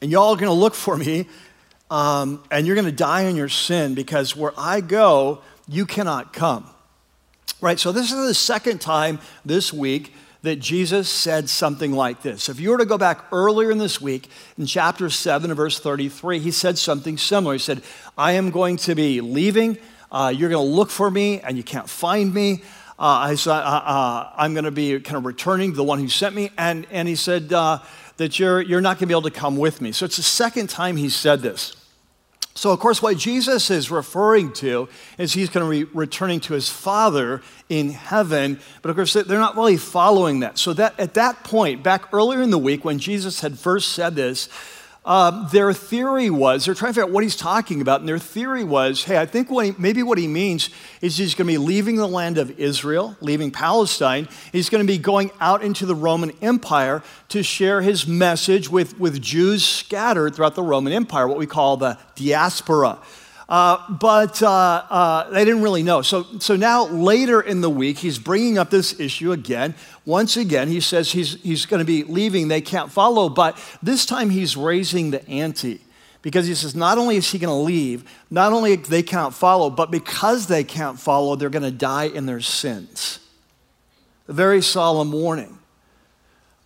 And 0.00 0.10
y'all 0.10 0.34
are 0.34 0.36
going 0.36 0.46
to 0.46 0.52
look 0.52 0.74
for 0.74 0.96
me, 0.96 1.26
um, 1.90 2.44
and 2.50 2.66
you're 2.66 2.76
going 2.76 2.86
to 2.86 2.92
die 2.92 3.22
in 3.22 3.34
your 3.34 3.48
sin 3.48 3.94
because 3.94 4.36
where 4.36 4.52
I 4.56 4.80
go, 4.80 5.42
you 5.68 5.84
cannot 5.84 6.32
come. 6.32 6.66
Right? 7.60 7.78
So, 7.78 7.92
this 7.92 8.10
is 8.10 8.26
the 8.26 8.34
second 8.34 8.80
time 8.80 9.20
this 9.44 9.72
week 9.72 10.12
that 10.42 10.56
Jesus 10.56 11.08
said 11.08 11.48
something 11.48 11.92
like 11.92 12.22
this. 12.22 12.48
If 12.48 12.58
you 12.58 12.70
were 12.70 12.78
to 12.78 12.84
go 12.84 12.98
back 12.98 13.24
earlier 13.30 13.70
in 13.70 13.78
this 13.78 14.00
week, 14.00 14.28
in 14.58 14.66
chapter 14.66 15.08
7, 15.08 15.54
verse 15.54 15.78
33, 15.78 16.40
he 16.40 16.50
said 16.50 16.78
something 16.78 17.16
similar. 17.16 17.54
He 17.54 17.58
said, 17.60 17.82
I 18.18 18.32
am 18.32 18.50
going 18.50 18.76
to 18.78 18.94
be 18.94 19.20
leaving. 19.20 19.78
Uh, 20.10 20.32
you're 20.34 20.50
going 20.50 20.64
to 20.64 20.74
look 20.74 20.90
for 20.90 21.10
me, 21.10 21.40
and 21.40 21.56
you 21.56 21.62
can't 21.62 21.88
find 21.88 22.34
me. 22.34 22.62
Uh, 22.98 23.34
I 23.46 24.32
I'm 24.36 24.52
going 24.52 24.64
to 24.64 24.70
be 24.70 24.98
kind 25.00 25.16
of 25.16 25.24
returning 25.24 25.70
to 25.70 25.76
the 25.76 25.84
one 25.84 25.98
who 25.98 26.08
sent 26.08 26.34
me. 26.34 26.50
And, 26.58 26.86
and 26.90 27.08
he 27.08 27.16
said 27.16 27.52
uh, 27.52 27.78
that 28.16 28.38
you're, 28.38 28.60
you're 28.60 28.80
not 28.80 28.96
going 28.96 29.00
to 29.00 29.06
be 29.06 29.14
able 29.14 29.22
to 29.22 29.30
come 29.30 29.56
with 29.56 29.80
me. 29.80 29.92
So 29.92 30.04
it's 30.04 30.16
the 30.16 30.22
second 30.22 30.70
time 30.70 30.96
he 30.96 31.08
said 31.08 31.40
this. 31.40 31.76
So, 32.54 32.70
of 32.70 32.80
course, 32.80 33.00
what 33.00 33.16
Jesus 33.16 33.70
is 33.70 33.90
referring 33.90 34.52
to 34.54 34.88
is 35.16 35.32
he's 35.32 35.48
going 35.48 35.64
to 35.66 35.86
be 35.86 35.90
returning 35.94 36.40
to 36.40 36.52
his 36.52 36.68
Father 36.68 37.40
in 37.70 37.90
heaven. 37.90 38.60
But 38.82 38.90
of 38.90 38.96
course, 38.96 39.14
they're 39.14 39.38
not 39.38 39.56
really 39.56 39.78
following 39.78 40.40
that. 40.40 40.58
So, 40.58 40.74
that 40.74 40.98
at 41.00 41.14
that 41.14 41.44
point, 41.44 41.82
back 41.82 42.12
earlier 42.12 42.42
in 42.42 42.50
the 42.50 42.58
week 42.58 42.84
when 42.84 42.98
Jesus 42.98 43.40
had 43.40 43.58
first 43.58 43.92
said 43.92 44.16
this, 44.16 44.50
um, 45.04 45.48
their 45.50 45.72
theory 45.72 46.30
was 46.30 46.64
they're 46.64 46.74
trying 46.74 46.90
to 46.90 46.94
figure 46.94 47.08
out 47.08 47.10
what 47.10 47.24
he's 47.24 47.34
talking 47.34 47.80
about, 47.80 48.00
and 48.00 48.08
their 48.08 48.20
theory 48.20 48.62
was 48.62 49.02
hey, 49.02 49.18
I 49.18 49.26
think 49.26 49.50
what 49.50 49.66
he, 49.66 49.74
maybe 49.76 50.02
what 50.02 50.16
he 50.16 50.28
means 50.28 50.70
is 51.00 51.16
he's 51.16 51.34
going 51.34 51.48
to 51.48 51.52
be 51.52 51.58
leaving 51.58 51.96
the 51.96 52.06
land 52.06 52.38
of 52.38 52.58
Israel, 52.58 53.16
leaving 53.20 53.50
Palestine. 53.50 54.28
He's 54.52 54.68
going 54.68 54.86
to 54.86 54.90
be 54.90 54.98
going 54.98 55.32
out 55.40 55.62
into 55.62 55.86
the 55.86 55.96
Roman 55.96 56.30
Empire 56.40 57.02
to 57.30 57.42
share 57.42 57.82
his 57.82 58.06
message 58.06 58.70
with, 58.70 58.98
with 59.00 59.20
Jews 59.20 59.64
scattered 59.64 60.36
throughout 60.36 60.54
the 60.54 60.62
Roman 60.62 60.92
Empire, 60.92 61.26
what 61.26 61.38
we 61.38 61.46
call 61.46 61.76
the 61.76 61.98
diaspora. 62.14 62.98
Uh, 63.52 63.76
but 63.90 64.42
uh, 64.42 64.48
uh, 64.48 65.28
they 65.28 65.44
didn't 65.44 65.60
really 65.60 65.82
know. 65.82 66.00
So, 66.00 66.22
so 66.38 66.56
now, 66.56 66.86
later 66.86 67.38
in 67.38 67.60
the 67.60 67.68
week, 67.68 67.98
he's 67.98 68.18
bringing 68.18 68.56
up 68.56 68.70
this 68.70 68.98
issue 68.98 69.30
again. 69.32 69.74
Once 70.06 70.38
again, 70.38 70.68
he 70.68 70.80
says 70.80 71.12
he's, 71.12 71.34
he's 71.42 71.66
going 71.66 71.80
to 71.80 71.84
be 71.84 72.02
leaving, 72.02 72.48
they 72.48 72.62
can't 72.62 72.90
follow, 72.90 73.28
but 73.28 73.62
this 73.82 74.06
time 74.06 74.30
he's 74.30 74.56
raising 74.56 75.10
the 75.10 75.28
ante. 75.28 75.82
Because 76.22 76.46
he 76.46 76.54
says, 76.54 76.74
not 76.74 76.96
only 76.96 77.16
is 77.16 77.30
he 77.30 77.38
going 77.38 77.50
to 77.50 77.62
leave, 77.62 78.10
not 78.30 78.54
only 78.54 78.76
they 78.76 79.02
can't 79.02 79.34
follow, 79.34 79.68
but 79.68 79.90
because 79.90 80.46
they 80.46 80.64
can't 80.64 80.98
follow, 80.98 81.36
they're 81.36 81.50
going 81.50 81.62
to 81.62 81.70
die 81.70 82.04
in 82.04 82.24
their 82.24 82.40
sins. 82.40 83.20
a 84.28 84.32
very 84.32 84.62
solemn 84.62 85.12
warning. 85.12 85.58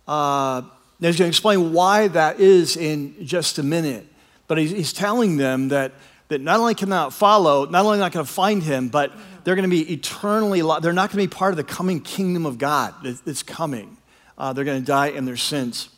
Uh, 0.07 0.61
he's 1.01 1.17
going 1.17 1.27
to 1.27 1.27
explain 1.27 1.73
why 1.73 2.07
that 2.07 2.39
is 2.39 2.77
in 2.77 3.25
just 3.25 3.59
a 3.59 3.63
minute. 3.63 4.07
But 4.47 4.57
he's, 4.57 4.71
he's 4.71 4.93
telling 4.93 5.35
them 5.35 5.67
that, 5.67 5.91
that 6.29 6.41
not 6.41 6.59
only 6.59 6.75
can 6.75 6.89
not 6.89 7.13
follow, 7.13 7.65
not 7.65 7.85
only 7.85 7.99
not 7.99 8.11
going 8.11 8.25
to 8.25 8.31
find 8.31 8.61
him, 8.61 8.89
but 8.89 9.11
they're 9.43 9.55
going 9.55 9.69
to 9.69 9.69
be 9.69 9.93
eternally, 9.93 10.61
they're 10.81 10.93
not 10.93 11.11
going 11.11 11.23
to 11.23 11.27
be 11.29 11.35
part 11.35 11.51
of 11.51 11.57
the 11.57 11.63
coming 11.63 12.01
kingdom 12.01 12.45
of 12.45 12.57
God 12.57 12.93
that's 13.03 13.43
coming. 13.43 13.97
Uh, 14.37 14.53
they're 14.53 14.65
going 14.65 14.79
to 14.79 14.85
die 14.85 15.07
in 15.07 15.25
their 15.25 15.37
sins. 15.37 15.89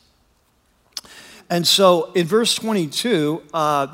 And 1.50 1.66
so 1.66 2.12
in 2.12 2.26
verse 2.26 2.54
22, 2.54 3.42
uh, 3.52 3.86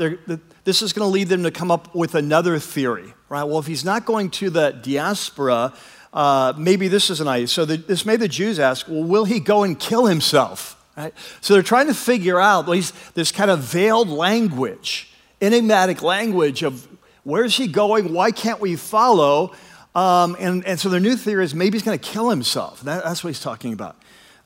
this 0.64 0.82
is 0.82 0.92
going 0.92 1.06
to 1.06 1.10
lead 1.10 1.28
them 1.28 1.42
to 1.44 1.50
come 1.50 1.70
up 1.70 1.94
with 1.94 2.14
another 2.14 2.58
theory, 2.58 3.14
right? 3.30 3.44
Well, 3.44 3.58
if 3.58 3.66
he's 3.66 3.84
not 3.84 4.04
going 4.04 4.30
to 4.32 4.50
the 4.50 4.72
diaspora, 4.72 5.72
uh, 6.12 6.52
maybe 6.58 6.88
this 6.88 7.08
is 7.08 7.20
an 7.20 7.28
idea. 7.28 7.48
So 7.48 7.64
the, 7.64 7.78
this 7.78 8.04
made 8.04 8.20
the 8.20 8.28
Jews 8.28 8.58
ask, 8.58 8.86
well, 8.88 9.04
will 9.04 9.24
he 9.24 9.40
go 9.40 9.62
and 9.62 9.78
kill 9.78 10.04
himself? 10.04 10.74
Right? 10.96 11.14
So 11.40 11.54
they're 11.54 11.62
trying 11.62 11.86
to 11.88 11.94
figure 11.94 12.40
out 12.40 12.66
this 13.14 13.32
kind 13.32 13.50
of 13.50 13.60
veiled 13.60 14.08
language, 14.08 15.10
enigmatic 15.40 16.02
language 16.02 16.62
of 16.62 16.86
where's 17.24 17.56
he 17.56 17.66
going? 17.66 18.12
Why 18.12 18.30
can't 18.30 18.60
we 18.60 18.76
follow? 18.76 19.52
Um, 19.94 20.36
and, 20.38 20.64
and 20.66 20.78
so 20.78 20.88
their 20.88 21.00
new 21.00 21.16
theory 21.16 21.44
is 21.44 21.54
maybe 21.54 21.76
he's 21.76 21.82
going 21.82 21.98
to 21.98 22.04
kill 22.04 22.30
himself. 22.30 22.82
That, 22.82 23.04
that's 23.04 23.24
what 23.24 23.28
he's 23.28 23.40
talking 23.40 23.72
about. 23.72 23.96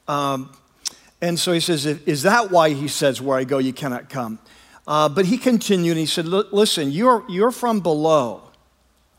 Um, 0.08 0.50
and 1.20 1.38
so 1.38 1.52
he 1.52 1.60
says, 1.60 1.86
Is 1.86 2.22
that 2.22 2.50
why 2.50 2.70
he 2.70 2.88
says, 2.88 3.20
Where 3.20 3.38
I 3.38 3.44
go, 3.44 3.58
you 3.58 3.72
cannot 3.72 4.08
come? 4.08 4.38
Uh, 4.86 5.08
but 5.08 5.26
he 5.26 5.38
continued 5.38 5.92
and 5.92 6.00
he 6.00 6.06
said, 6.06 6.26
Listen, 6.26 6.90
you're, 6.90 7.24
you're 7.28 7.52
from 7.52 7.80
below, 7.80 8.42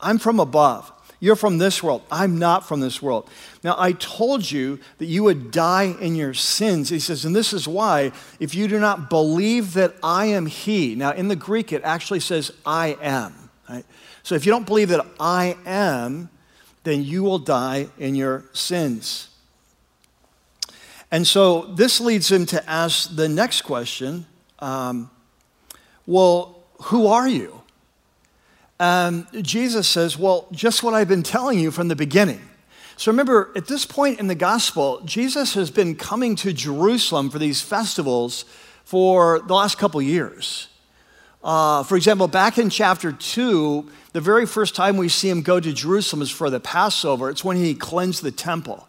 I'm 0.00 0.18
from 0.18 0.40
above. 0.40 0.91
You're 1.22 1.36
from 1.36 1.58
this 1.58 1.84
world. 1.84 2.02
I'm 2.10 2.36
not 2.36 2.66
from 2.66 2.80
this 2.80 3.00
world. 3.00 3.30
Now, 3.62 3.76
I 3.78 3.92
told 3.92 4.50
you 4.50 4.80
that 4.98 5.06
you 5.06 5.22
would 5.22 5.52
die 5.52 5.94
in 6.00 6.16
your 6.16 6.34
sins. 6.34 6.88
He 6.88 6.98
says, 6.98 7.24
and 7.24 7.34
this 7.34 7.52
is 7.52 7.68
why, 7.68 8.10
if 8.40 8.56
you 8.56 8.66
do 8.66 8.80
not 8.80 9.08
believe 9.08 9.74
that 9.74 9.94
I 10.02 10.26
am 10.26 10.46
He. 10.46 10.96
Now, 10.96 11.12
in 11.12 11.28
the 11.28 11.36
Greek, 11.36 11.72
it 11.72 11.80
actually 11.84 12.18
says, 12.18 12.50
I 12.66 12.98
am. 13.00 13.50
Right? 13.68 13.84
So 14.24 14.34
if 14.34 14.44
you 14.44 14.50
don't 14.50 14.66
believe 14.66 14.88
that 14.88 15.06
I 15.20 15.56
am, 15.64 16.28
then 16.82 17.04
you 17.04 17.22
will 17.22 17.38
die 17.38 17.86
in 18.00 18.16
your 18.16 18.42
sins. 18.52 19.28
And 21.12 21.24
so 21.24 21.66
this 21.66 22.00
leads 22.00 22.32
him 22.32 22.46
to 22.46 22.68
ask 22.68 23.14
the 23.14 23.28
next 23.28 23.62
question 23.62 24.26
um, 24.58 25.08
Well, 26.04 26.64
who 26.86 27.06
are 27.06 27.28
you? 27.28 27.61
Um, 28.82 29.28
Jesus 29.42 29.86
says, 29.86 30.18
Well, 30.18 30.48
just 30.50 30.82
what 30.82 30.92
I've 30.92 31.06
been 31.06 31.22
telling 31.22 31.60
you 31.60 31.70
from 31.70 31.86
the 31.86 31.94
beginning. 31.94 32.40
So 32.96 33.12
remember, 33.12 33.52
at 33.54 33.68
this 33.68 33.86
point 33.86 34.18
in 34.18 34.26
the 34.26 34.34
gospel, 34.34 35.00
Jesus 35.04 35.54
has 35.54 35.70
been 35.70 35.94
coming 35.94 36.34
to 36.36 36.52
Jerusalem 36.52 37.30
for 37.30 37.38
these 37.38 37.60
festivals 37.60 38.44
for 38.84 39.38
the 39.38 39.54
last 39.54 39.78
couple 39.78 40.02
years. 40.02 40.66
Uh, 41.44 41.84
for 41.84 41.96
example, 41.96 42.26
back 42.26 42.58
in 42.58 42.70
chapter 42.70 43.12
2, 43.12 43.88
the 44.14 44.20
very 44.20 44.46
first 44.46 44.74
time 44.74 44.96
we 44.96 45.08
see 45.08 45.30
him 45.30 45.42
go 45.42 45.60
to 45.60 45.72
Jerusalem 45.72 46.20
is 46.20 46.32
for 46.32 46.50
the 46.50 46.58
Passover. 46.58 47.30
It's 47.30 47.44
when 47.44 47.58
he 47.58 47.76
cleansed 47.76 48.24
the 48.24 48.32
temple. 48.32 48.88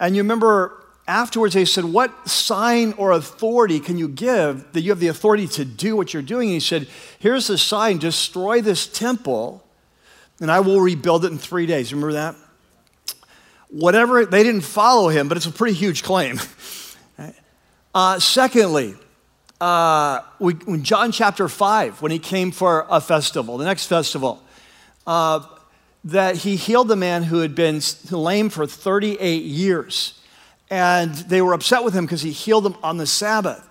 And 0.00 0.16
you 0.16 0.22
remember 0.22 0.82
afterwards 1.08 1.54
they 1.54 1.64
said, 1.64 1.86
What 1.86 2.28
sign 2.28 2.92
or 2.92 3.12
authority 3.12 3.80
can 3.80 3.98
you 3.98 4.06
give 4.06 4.72
that 4.72 4.82
you 4.82 4.90
have 4.90 5.00
the 5.00 5.08
authority 5.08 5.48
to 5.48 5.64
do 5.64 5.96
what 5.96 6.12
you're 6.12 6.22
doing? 6.22 6.50
And 6.50 6.54
he 6.54 6.60
said, 6.60 6.86
Here's 7.18 7.48
the 7.48 7.58
sign 7.58 7.98
destroy 7.98 8.60
this 8.60 8.86
temple, 8.86 9.64
and 10.40 10.50
I 10.50 10.60
will 10.60 10.80
rebuild 10.80 11.24
it 11.24 11.32
in 11.32 11.38
three 11.38 11.66
days. 11.66 11.92
Remember 11.92 12.12
that? 12.12 12.36
Whatever, 13.70 14.24
they 14.24 14.42
didn't 14.42 14.60
follow 14.62 15.08
him, 15.08 15.28
but 15.28 15.36
it's 15.36 15.46
a 15.46 15.52
pretty 15.52 15.74
huge 15.74 16.02
claim. 16.02 16.38
uh, 17.94 18.18
secondly, 18.18 18.94
uh, 19.60 20.20
we, 20.38 20.54
in 20.66 20.84
John 20.84 21.10
chapter 21.10 21.48
5, 21.48 22.00
when 22.00 22.12
he 22.12 22.18
came 22.18 22.50
for 22.50 22.86
a 22.88 23.00
festival, 23.00 23.58
the 23.58 23.64
next 23.64 23.86
festival, 23.86 24.42
uh, 25.06 25.44
that 26.04 26.36
he 26.36 26.56
healed 26.56 26.88
the 26.88 26.96
man 26.96 27.24
who 27.24 27.38
had 27.38 27.54
been 27.54 27.80
lame 28.10 28.48
for 28.48 28.66
38 28.66 29.42
years. 29.42 30.17
And 30.70 31.14
they 31.14 31.40
were 31.40 31.54
upset 31.54 31.82
with 31.82 31.94
him 31.94 32.04
because 32.04 32.22
he 32.22 32.30
healed 32.30 32.64
them 32.64 32.76
on 32.82 32.98
the 32.98 33.06
Sabbath. 33.06 33.68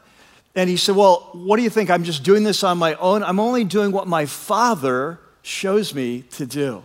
And 0.56 0.70
he 0.70 0.78
said, 0.78 0.96
Well, 0.96 1.30
what 1.34 1.58
do 1.58 1.64
you 1.64 1.70
think? 1.70 1.92
I'm 1.92 2.04
just 2.04 2.24
doing 2.24 2.44
this 2.44 2.64
on 2.64 2.78
my 2.78 2.96
own. 2.96 3.24
I'm 3.24 3.40
only 3.40 3.64
doing 3.64 3.92
what 3.92 4.08
my 4.08 4.26
Father 4.26 5.20
shows 5.44 5.94
me 5.94 6.24
to 6.32 6.46
do. 6.46 6.84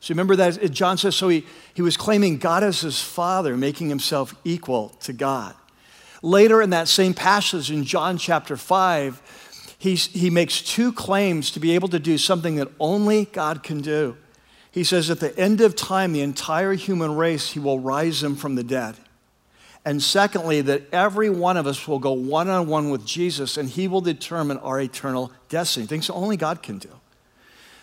So 0.00 0.12
remember 0.12 0.36
that 0.36 0.70
John 0.70 0.98
says, 0.98 1.16
so 1.16 1.28
he, 1.28 1.44
he 1.74 1.82
was 1.82 1.96
claiming 1.96 2.38
God 2.38 2.62
as 2.62 2.82
his 2.82 3.02
Father, 3.02 3.56
making 3.56 3.88
himself 3.88 4.36
equal 4.44 4.90
to 5.00 5.12
God. 5.12 5.54
Later 6.22 6.62
in 6.62 6.70
that 6.70 6.86
same 6.86 7.14
passage 7.14 7.72
in 7.72 7.84
John 7.84 8.16
chapter 8.16 8.56
5, 8.56 9.74
he's, 9.78 10.06
he 10.06 10.30
makes 10.30 10.62
two 10.62 10.92
claims 10.92 11.50
to 11.50 11.60
be 11.60 11.74
able 11.74 11.88
to 11.88 11.98
do 11.98 12.18
something 12.18 12.56
that 12.56 12.68
only 12.78 13.24
God 13.24 13.62
can 13.62 13.80
do. 13.80 14.16
He 14.70 14.84
says, 14.84 15.10
at 15.10 15.20
the 15.20 15.36
end 15.38 15.60
of 15.60 15.74
time, 15.74 16.12
the 16.12 16.20
entire 16.20 16.74
human 16.74 17.16
race, 17.16 17.52
he 17.52 17.58
will 17.58 17.80
rise 17.80 18.20
them 18.20 18.36
from 18.36 18.54
the 18.54 18.64
dead. 18.64 18.94
And 19.86 20.02
secondly, 20.02 20.62
that 20.62 20.92
every 20.92 21.30
one 21.30 21.56
of 21.56 21.68
us 21.68 21.86
will 21.86 22.00
go 22.00 22.12
one 22.12 22.50
on 22.50 22.66
one 22.66 22.90
with 22.90 23.06
Jesus 23.06 23.56
and 23.56 23.68
he 23.68 23.86
will 23.86 24.00
determine 24.00 24.58
our 24.58 24.80
eternal 24.80 25.30
destiny, 25.48 25.86
things 25.86 26.10
only 26.10 26.36
God 26.36 26.60
can 26.60 26.78
do. 26.78 26.90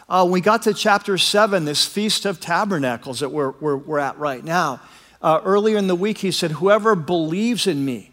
Uh, 0.09 0.27
we 0.29 0.41
got 0.41 0.63
to 0.63 0.73
chapter 0.73 1.17
7, 1.17 1.63
this 1.63 1.85
Feast 1.85 2.25
of 2.25 2.41
Tabernacles 2.41 3.21
that 3.21 3.29
we're, 3.29 3.51
we're, 3.51 3.77
we're 3.77 3.99
at 3.99 4.19
right 4.19 4.43
now, 4.43 4.81
uh, 5.21 5.39
earlier 5.45 5.77
in 5.77 5.87
the 5.87 5.95
week, 5.95 6.17
he 6.17 6.29
said, 6.29 6.51
Whoever 6.51 6.93
believes 6.93 7.67
in 7.67 7.85
me, 7.85 8.11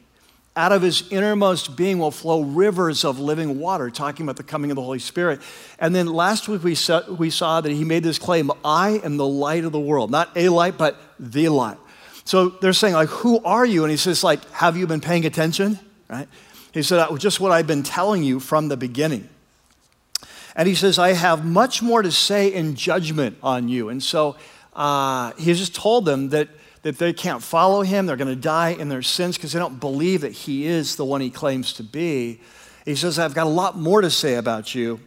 out 0.54 0.70
of 0.70 0.82
his 0.82 1.11
innermost 1.11 1.76
being 1.76 1.99
will 1.99 2.12
flow 2.12 2.42
rivers 2.42 3.04
of 3.04 3.18
living 3.18 3.59
water, 3.59 3.90
talking 3.90 4.25
about 4.25 4.37
the 4.37 4.44
coming 4.44 4.70
of 4.70 4.76
the 4.76 4.82
Holy 4.82 5.00
Spirit. 5.00 5.40
And 5.80 5.92
then 5.92 6.06
last 6.06 6.47
week 6.47 6.62
we 6.62 6.76
saw, 6.76 7.02
we 7.11 7.30
saw 7.30 7.61
that 7.61 7.73
he 7.73 7.85
made 7.85 8.04
this 8.04 8.20
claim 8.20 8.52
I 8.64 9.00
am 9.02 9.16
the 9.16 9.26
light 9.26 9.64
of 9.64 9.73
the 9.73 9.80
world. 9.80 10.12
Not 10.12 10.30
a 10.37 10.49
light, 10.49 10.78
but 10.78 10.97
the 11.18 11.49
light. 11.49 11.78
So 12.30 12.50
they're 12.50 12.72
saying, 12.72 12.94
like, 12.94 13.08
who 13.08 13.42
are 13.42 13.66
you? 13.66 13.82
And 13.82 13.90
he 13.90 13.96
says, 13.96 14.22
like, 14.22 14.49
have 14.52 14.76
you 14.76 14.87
been 14.87 15.00
paying 15.00 15.26
attention? 15.26 15.80
Right? 16.08 16.28
He 16.72 16.80
said, 16.80 17.04
just 17.18 17.40
what 17.40 17.50
I've 17.50 17.66
been 17.66 17.82
telling 17.82 18.22
you 18.22 18.38
from 18.38 18.68
the 18.68 18.76
beginning. 18.76 19.28
And 20.54 20.68
he 20.68 20.76
says, 20.76 20.96
I 20.96 21.14
have 21.14 21.44
much 21.44 21.82
more 21.82 22.02
to 22.02 22.12
say 22.12 22.46
in 22.54 22.76
judgment 22.76 23.37
on 23.42 23.68
you. 23.68 23.88
And 23.88 24.00
so 24.00 24.37
uh, 24.75 25.32
he 25.38 25.52
just 25.54 25.75
told 25.75 26.04
them 26.04 26.28
that, 26.28 26.46
that 26.82 26.99
they 26.99 27.12
can't 27.12 27.42
follow 27.42 27.82
him. 27.82 28.06
They're 28.06 28.16
going 28.16 28.28
to 28.28 28.40
die 28.40 28.75
in 28.78 28.90
their 28.90 29.02
sins 29.02 29.37
because 29.37 29.52
they 29.52 29.58
don't 29.58 29.80
believe 29.80 30.20
that 30.20 30.30
he 30.30 30.66
is 30.66 30.94
the 30.94 31.04
one 31.04 31.20
he 31.20 31.30
claims 31.30 31.72
to 31.72 31.82
be. 31.82 32.40
He 32.84 32.94
says, 32.94 33.18
I've 33.18 33.34
got 33.34 33.49
a 33.49 33.50
lot 33.50 33.76
more 33.76 34.02
to 34.02 34.10
say 34.10 34.37
about 34.37 34.72
you. 34.72 35.00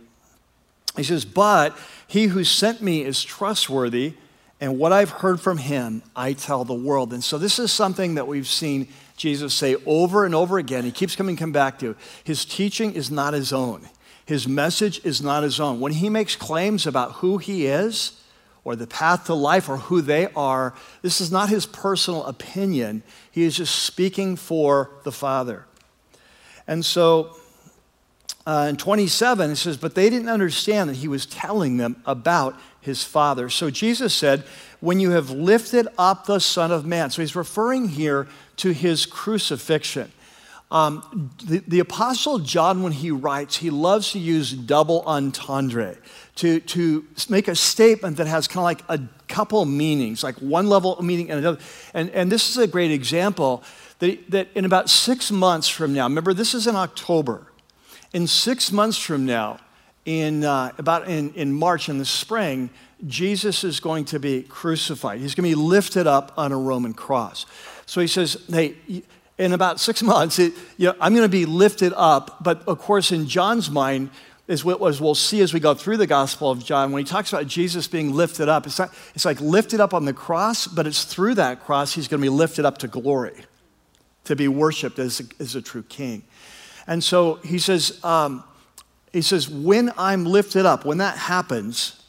He 0.98 1.04
says, 1.04 1.24
but 1.24 1.78
he 2.06 2.26
who 2.26 2.44
sent 2.44 2.82
me 2.82 3.06
is 3.06 3.24
trustworthy 3.24 4.16
and 4.64 4.80
what 4.80 4.94
I've 4.94 5.10
heard 5.10 5.42
from 5.42 5.58
him, 5.58 6.04
I 6.16 6.32
tell 6.32 6.64
the 6.64 6.74
world. 6.74 7.12
And 7.12 7.22
so 7.22 7.38
this 7.38 7.60
is 7.60 7.70
something 7.70 8.16
that 8.16 8.30
we've 8.30 8.48
seen 8.48 8.88
Jesus 9.18 9.54
say 9.54 9.76
over 9.86 10.24
and 10.24 10.34
over 10.34 10.58
again. 10.58 10.86
He 10.86 10.92
keeps 10.94 11.18
coming 11.18 11.36
come 11.36 11.52
back 11.52 11.80
to. 11.80 11.98
His 12.24 12.46
teaching 12.46 12.94
is 12.94 13.12
not 13.12 13.34
his 13.34 13.52
own. 13.52 13.90
His 14.26 14.48
message 14.48 15.04
is 15.04 15.22
not 15.22 15.44
his 15.44 15.60
own. 15.60 15.82
When 15.82 15.92
he 15.92 16.08
makes 16.08 16.38
claims 16.38 16.88
about 16.88 17.16
who 17.16 17.40
he 17.40 17.66
is 17.66 18.22
or 18.64 18.78
the 18.78 18.88
path 18.88 19.26
to 19.26 19.34
life 19.34 19.68
or 19.68 19.76
who 19.76 20.00
they 20.00 20.28
are, 20.28 20.74
this 21.02 21.20
is 21.20 21.30
not 21.30 21.50
his 21.50 21.66
personal 21.66 22.24
opinion. 22.24 23.04
He 23.30 23.44
is 23.44 23.58
just 23.58 23.76
speaking 23.84 24.38
for 24.38 24.92
the 25.04 25.12
Father. 25.12 25.66
And 26.68 26.86
so 26.86 27.36
uh, 28.48 28.68
in 28.70 28.78
27, 28.78 29.52
it 29.52 29.56
says, 29.58 29.76
But 29.76 29.94
they 29.94 30.10
didn't 30.10 30.30
understand 30.30 30.90
that 30.90 30.96
he 30.96 31.10
was 31.10 31.26
telling 31.26 31.76
them 31.76 32.02
about 32.06 32.56
his 32.84 33.04
Father. 33.04 33.50
So 33.50 33.70
Jesus 33.70 34.14
said, 34.14 34.44
When 34.80 35.00
you 35.00 35.12
have 35.12 35.30
lifted 35.30 35.88
up 35.98 36.26
the 36.26 36.40
Son 36.40 36.72
of 36.72 36.86
Man. 36.86 37.10
So 37.10 37.22
he's 37.22 37.36
referring 37.36 37.90
here 37.90 38.28
to 38.58 38.72
his 38.72 39.06
crucifixion. 39.06 40.12
Um, 40.74 41.30
the, 41.46 41.60
the, 41.68 41.80
Apostle 41.80 42.40
John, 42.40 42.82
when 42.82 42.94
he 42.94 43.12
writes, 43.12 43.58
he 43.58 43.70
loves 43.70 44.12
to 44.14 44.20
use 44.20 44.52
double 44.52 45.04
entendre 45.06 45.98
to, 46.38 46.62
to 46.62 47.06
make 47.30 47.48
a 47.48 47.56
statement 47.56 48.18
that 48.18 48.26
has 48.26 48.48
kind 48.48 48.58
of 48.60 48.64
like 48.64 48.84
a 48.90 49.08
couple 49.28 49.64
meanings, 49.66 50.24
like 50.24 50.36
one 50.38 50.68
level 50.70 50.98
of 50.98 51.06
meaning 51.06 51.30
and 51.30 51.40
another. 51.40 51.60
And, 51.94 52.10
and 52.10 52.32
this 52.32 52.50
is 52.50 52.58
a 52.58 52.66
great 52.66 52.90
example 52.90 53.64
that, 54.00 54.32
that 54.32 54.48
in 54.56 54.66
about 54.66 54.90
six 54.90 55.32
months 55.32 55.70
from 55.70 55.94
now, 55.94 56.06
remember, 56.06 56.34
this 56.34 56.56
is 56.56 56.66
in 56.66 56.76
October. 56.76 57.46
In 58.12 58.26
six 58.26 58.72
months 58.72 58.98
from 58.98 59.28
now, 59.28 59.60
in 60.06 60.44
uh, 60.44 60.72
about 60.78 61.08
in, 61.08 61.34
in 61.34 61.54
March 61.54 61.90
in 61.90 61.98
the 61.98 62.06
spring, 62.06 62.70
Jesus 63.08 63.64
is 63.64 63.80
going 63.80 64.06
to 64.06 64.20
be 64.20 64.44
crucified. 64.44 65.20
He's 65.20 65.36
going 65.36 65.50
to 65.50 65.56
be 65.56 65.62
lifted 65.62 66.08
up 66.08 66.32
on 66.38 66.52
a 66.52 66.58
Roman 66.58 66.94
cross. 66.94 67.46
So 67.86 68.02
he 68.02 68.08
says, 68.08 68.44
hey, 68.50 68.76
in 69.38 69.54
about 69.54 69.80
six 69.80 70.02
months, 70.14 70.40
it, 70.40 70.54
you 70.78 70.88
know, 70.88 70.96
I'm 71.00 71.14
going 71.14 71.26
to 71.26 71.30
be 71.30 71.46
lifted 71.46 71.94
up. 71.96 72.44
But 72.44 72.68
of 72.68 72.80
course, 72.80 73.12
in 73.12 73.28
John's 73.28 73.70
mind, 73.70 74.10
is 74.48 74.66
what 74.66 74.82
as 74.86 75.00
we'll 75.00 75.16
see 75.16 75.42
as 75.42 75.54
we 75.54 75.60
go 75.60 75.74
through 75.74 75.98
the 75.98 76.08
Gospel 76.08 76.52
of 76.52 76.64
John, 76.64 76.92
when 76.92 77.04
he 77.04 77.10
talks 77.10 77.32
about 77.32 77.48
Jesus 77.48 77.88
being 77.88 78.14
lifted 78.14 78.50
up, 78.50 78.68
it's, 78.68 78.78
not, 78.78 78.94
it's 79.16 79.24
like 79.24 79.40
lifted 79.40 79.80
up 79.80 79.94
on 79.94 80.04
the 80.04 80.14
cross, 80.14 80.68
but 80.68 80.86
it's 80.86 81.06
through 81.06 81.36
that 81.36 81.64
cross 81.64 81.94
he's 81.94 82.10
going 82.10 82.22
to 82.22 82.26
be 82.26 82.30
lifted 82.30 82.66
up 82.66 82.78
to 82.80 82.90
glory, 82.90 83.46
to 84.26 84.36
be 84.36 84.50
worshiped 84.50 85.00
as 85.00 85.22
a, 85.22 85.24
as 85.40 85.56
a 85.56 85.62
true 85.62 85.84
king. 85.84 86.24
And 86.88 87.02
so 87.02 87.36
he 87.36 87.58
says, 87.58 88.04
um, 88.04 88.44
he 89.14 89.22
says, 89.22 89.48
when 89.48 89.92
I'm 89.96 90.26
lifted 90.26 90.66
up, 90.66 90.86
when 90.86 90.98
that 90.98 91.18
happens, 91.18 92.04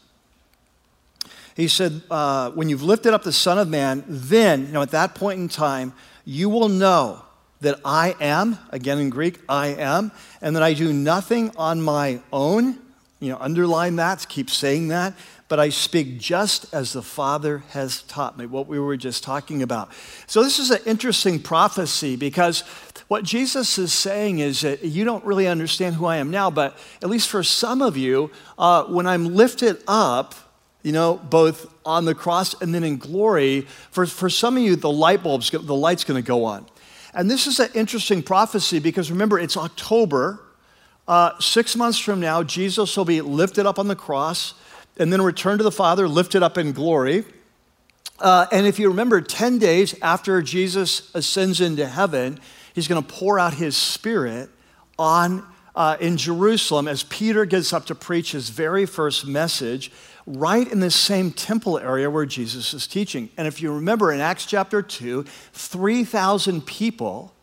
he 1.54 1.68
said, 1.68 2.02
uh, 2.10 2.50
when 2.52 2.68
you've 2.68 2.82
lifted 2.82 3.14
up 3.14 3.22
the 3.22 3.32
Son 3.32 3.58
of 3.58 3.68
Man, 3.68 4.02
then, 4.08 4.66
you 4.66 4.72
know, 4.72 4.82
at 4.82 4.90
that 4.90 5.14
point 5.14 5.38
in 5.38 5.48
time, 5.48 5.92
you 6.24 6.48
will 6.48 6.70
know 6.70 7.22
that 7.60 7.78
I 7.84 8.16
am, 8.20 8.58
again 8.70 8.98
in 8.98 9.10
Greek, 9.10 9.38
I 9.48 9.68
am, 9.68 10.12
and 10.40 10.56
that 10.56 10.62
I 10.62 10.72
do 10.72 10.92
nothing 10.92 11.52
on 11.56 11.80
my 11.80 12.20
own. 12.32 12.78
You 13.20 13.30
know, 13.30 13.38
underline 13.38 13.96
that, 13.96 14.26
keep 14.28 14.50
saying 14.50 14.88
that. 14.88 15.14
But 15.48 15.60
I 15.60 15.68
speak 15.68 16.18
just 16.18 16.72
as 16.74 16.94
the 16.94 17.02
Father 17.02 17.58
has 17.70 18.02
taught 18.02 18.36
me, 18.38 18.46
what 18.46 18.66
we 18.66 18.78
were 18.80 18.96
just 18.96 19.22
talking 19.22 19.62
about. 19.62 19.92
So, 20.26 20.42
this 20.42 20.58
is 20.58 20.70
an 20.70 20.80
interesting 20.86 21.40
prophecy 21.40 22.16
because 22.16 22.64
what 23.14 23.22
Jesus 23.22 23.78
is 23.78 23.92
saying 23.92 24.40
is 24.40 24.62
that 24.62 24.82
you 24.82 25.04
don't 25.04 25.24
really 25.24 25.46
understand 25.46 25.94
who 25.94 26.04
I 26.04 26.16
am 26.16 26.32
now, 26.32 26.50
but 26.50 26.76
at 27.00 27.08
least 27.08 27.28
for 27.28 27.44
some 27.44 27.80
of 27.80 27.96
you, 27.96 28.32
uh, 28.58 28.82
when 28.86 29.06
I'm 29.06 29.36
lifted 29.36 29.80
up, 29.86 30.34
you 30.82 30.90
know, 30.90 31.20
both 31.30 31.72
on 31.86 32.06
the 32.06 32.14
cross 32.16 32.60
and 32.60 32.74
then 32.74 32.82
in 32.82 32.96
glory, 32.96 33.68
for, 33.92 34.04
for 34.04 34.28
some 34.28 34.56
of 34.56 34.64
you, 34.64 34.74
the 34.74 34.90
light 34.90 35.22
bulb's, 35.22 35.48
the 35.48 35.60
light's 35.76 36.02
going 36.02 36.20
to 36.20 36.26
go 36.26 36.44
on. 36.44 36.66
And 37.14 37.30
this 37.30 37.46
is 37.46 37.60
an 37.60 37.68
interesting 37.72 38.20
prophecy 38.20 38.80
because 38.80 39.12
remember, 39.12 39.38
it's 39.38 39.56
October. 39.56 40.40
Uh, 41.06 41.38
six 41.38 41.76
months 41.76 42.00
from 42.00 42.18
now, 42.18 42.42
Jesus 42.42 42.96
will 42.96 43.04
be 43.04 43.20
lifted 43.20 43.64
up 43.64 43.78
on 43.78 43.86
the 43.86 43.94
cross 43.94 44.54
and 44.96 45.12
then 45.12 45.22
return 45.22 45.58
to 45.58 45.62
the 45.62 45.70
Father, 45.70 46.08
lifted 46.08 46.42
up 46.42 46.58
in 46.58 46.72
glory. 46.72 47.24
Uh, 48.18 48.46
and 48.50 48.66
if 48.66 48.80
you 48.80 48.88
remember, 48.88 49.20
10 49.20 49.60
days 49.60 49.94
after 50.02 50.42
Jesus 50.42 51.14
ascends 51.14 51.60
into 51.60 51.86
heaven, 51.86 52.40
he's 52.74 52.86
going 52.86 53.02
to 53.02 53.14
pour 53.14 53.38
out 53.38 53.54
his 53.54 53.76
spirit 53.76 54.50
on 54.98 55.46
uh, 55.74 55.96
in 56.00 56.16
Jerusalem 56.16 56.86
as 56.86 57.02
Peter 57.04 57.44
gets 57.46 57.72
up 57.72 57.86
to 57.86 57.94
preach 57.94 58.32
his 58.32 58.50
very 58.50 58.84
first 58.86 59.26
message 59.26 59.90
right 60.26 60.70
in 60.70 60.80
the 60.80 60.90
same 60.90 61.30
temple 61.30 61.78
area 61.78 62.10
where 62.10 62.26
Jesus 62.26 62.74
is 62.74 62.86
teaching. 62.86 63.30
And 63.36 63.46
if 63.46 63.60
you 63.60 63.72
remember 63.72 64.12
in 64.12 64.20
Acts 64.20 64.46
chapter 64.46 64.82
2, 64.82 65.24
3,000 65.52 66.64
people 66.66 67.34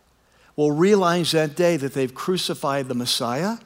will 0.56 0.72
realize 0.72 1.32
that 1.32 1.56
day 1.56 1.78
that 1.78 1.94
they've 1.94 2.14
crucified 2.14 2.88
the 2.88 2.96
Messiah 2.96 3.58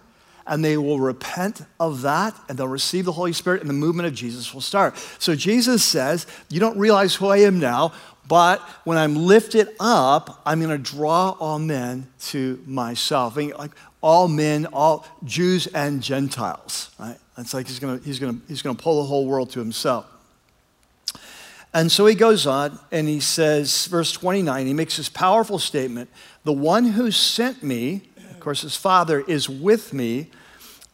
and 0.47 0.63
they 0.63 0.77
will 0.77 0.99
repent 0.99 1.61
of 1.79 2.01
that 2.01 2.35
and 2.47 2.57
they'll 2.57 2.67
receive 2.67 3.05
the 3.05 3.11
Holy 3.11 3.33
Spirit 3.33 3.61
and 3.61 3.69
the 3.69 3.73
movement 3.73 4.07
of 4.07 4.13
Jesus 4.13 4.53
will 4.53 4.61
start. 4.61 4.95
So 5.19 5.35
Jesus 5.35 5.83
says, 5.83 6.27
You 6.49 6.59
don't 6.59 6.77
realize 6.77 7.15
who 7.15 7.27
I 7.27 7.37
am 7.37 7.59
now, 7.59 7.93
but 8.27 8.59
when 8.83 8.97
I'm 8.97 9.15
lifted 9.15 9.69
up, 9.79 10.41
I'm 10.45 10.59
going 10.61 10.71
to 10.71 10.77
draw 10.77 11.35
all 11.39 11.59
men 11.59 12.07
to 12.27 12.61
myself. 12.65 13.35
Mean, 13.35 13.53
like 13.57 13.71
all 14.01 14.27
men, 14.27 14.67
all 14.67 15.05
Jews 15.23 15.67
and 15.67 16.01
Gentiles, 16.01 16.91
right? 16.99 17.17
It's 17.37 17.53
like 17.53 17.67
he's 17.67 17.79
going 17.79 17.99
to, 17.99 18.05
he's 18.05 18.19
gonna, 18.19 18.37
he's 18.47 18.61
gonna 18.61 18.75
pull 18.75 19.01
the 19.01 19.07
whole 19.07 19.25
world 19.25 19.49
to 19.51 19.59
himself. 19.59 20.05
And 21.73 21.91
so 21.91 22.05
he 22.05 22.15
goes 22.15 22.47
on 22.47 22.79
and 22.89 23.07
he 23.09 23.19
says, 23.19 23.87
verse 23.87 24.13
29, 24.13 24.65
he 24.65 24.73
makes 24.73 24.95
this 24.95 25.09
powerful 25.09 25.59
statement 25.59 26.09
The 26.45 26.53
one 26.53 26.85
who 26.85 27.11
sent 27.11 27.63
me, 27.63 28.03
course, 28.45 28.61
his 28.61 28.77
father, 28.77 29.19
is 29.19 29.49
with 29.49 29.93
me. 29.93 30.29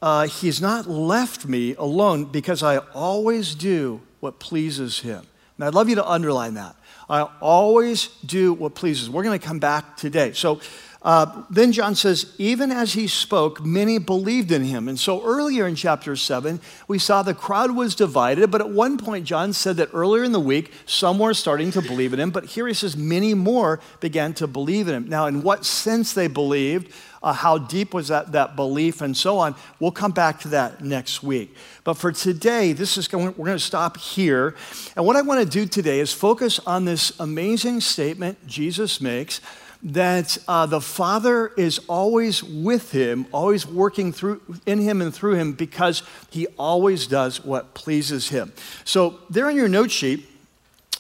Uh, 0.01 0.25
he's 0.25 0.59
not 0.59 0.87
left 0.87 1.45
me 1.45 1.75
alone 1.75 2.25
because 2.25 2.63
I 2.63 2.77
always 2.77 3.53
do 3.53 4.01
what 4.19 4.39
pleases 4.39 5.01
him. 5.01 5.27
And 5.57 5.65
I'd 5.65 5.75
love 5.75 5.89
you 5.89 5.95
to 5.95 6.09
underline 6.09 6.55
that. 6.55 6.75
I 7.07 7.21
always 7.39 8.07
do 8.25 8.53
what 8.53 8.73
pleases. 8.73 9.09
We're 9.09 9.23
going 9.23 9.39
to 9.39 9.45
come 9.45 9.59
back 9.59 9.97
today. 9.97 10.31
So 10.33 10.59
uh, 11.03 11.43
then 11.49 11.71
John 11.71 11.95
says, 11.95 12.35
even 12.37 12.71
as 12.71 12.93
he 12.93 13.07
spoke, 13.07 13.65
many 13.65 13.97
believed 13.97 14.51
in 14.51 14.63
him. 14.63 14.87
And 14.87 14.99
so 14.99 15.23
earlier 15.25 15.67
in 15.67 15.75
chapter 15.75 16.15
7, 16.15 16.61
we 16.87 16.99
saw 16.99 17.23
the 17.23 17.33
crowd 17.33 17.75
was 17.75 17.95
divided, 17.95 18.51
but 18.51 18.61
at 18.61 18.69
one 18.69 18.99
point, 18.99 19.25
John 19.25 19.51
said 19.51 19.77
that 19.77 19.89
earlier 19.93 20.23
in 20.23 20.31
the 20.31 20.39
week, 20.39 20.71
some 20.85 21.17
were 21.17 21.33
starting 21.33 21.71
to 21.71 21.81
believe 21.81 22.13
in 22.13 22.19
him, 22.19 22.29
but 22.29 22.45
here 22.45 22.67
he 22.67 22.73
says, 22.73 22.95
many 22.95 23.33
more 23.33 23.79
began 23.99 24.33
to 24.35 24.47
believe 24.47 24.87
in 24.87 24.93
him. 24.93 25.09
Now, 25.09 25.25
in 25.25 25.41
what 25.41 25.65
sense 25.65 26.13
they 26.13 26.27
believed, 26.27 26.93
uh, 27.23 27.33
how 27.33 27.57
deep 27.57 27.93
was 27.93 28.07
that, 28.07 28.31
that 28.31 28.55
belief, 28.55 29.01
and 29.01 29.15
so 29.15 29.37
on, 29.37 29.55
we'll 29.79 29.91
come 29.91 30.11
back 30.11 30.39
to 30.39 30.47
that 30.49 30.83
next 30.83 31.21
week. 31.21 31.55
But 31.83 31.93
for 31.95 32.11
today, 32.11 32.73
this 32.73 32.97
is 32.97 33.07
going, 33.07 33.27
we're 33.37 33.45
going 33.45 33.57
to 33.57 33.59
stop 33.59 33.97
here. 33.97 34.55
And 34.95 35.05
what 35.05 35.15
I 35.15 35.21
want 35.21 35.39
to 35.41 35.49
do 35.49 35.65
today 35.65 35.99
is 35.99 36.13
focus 36.13 36.59
on 36.59 36.85
this 36.85 37.11
amazing 37.19 37.81
statement 37.81 38.45
Jesus 38.47 39.01
makes 39.01 39.39
that 39.83 40.37
uh, 40.47 40.65
the 40.65 40.81
Father 40.81 41.47
is 41.57 41.79
always 41.87 42.43
with 42.43 42.91
him, 42.91 43.25
always 43.31 43.65
working 43.65 44.11
through 44.11 44.41
in 44.65 44.79
him 44.79 45.01
and 45.01 45.13
through 45.13 45.35
him 45.35 45.53
because 45.53 46.03
he 46.29 46.47
always 46.59 47.07
does 47.07 47.43
what 47.43 47.73
pleases 47.73 48.29
him. 48.29 48.53
So, 48.83 49.19
there 49.29 49.47
on 49.47 49.55
your 49.55 49.67
note 49.67 49.89
sheet, 49.89 50.27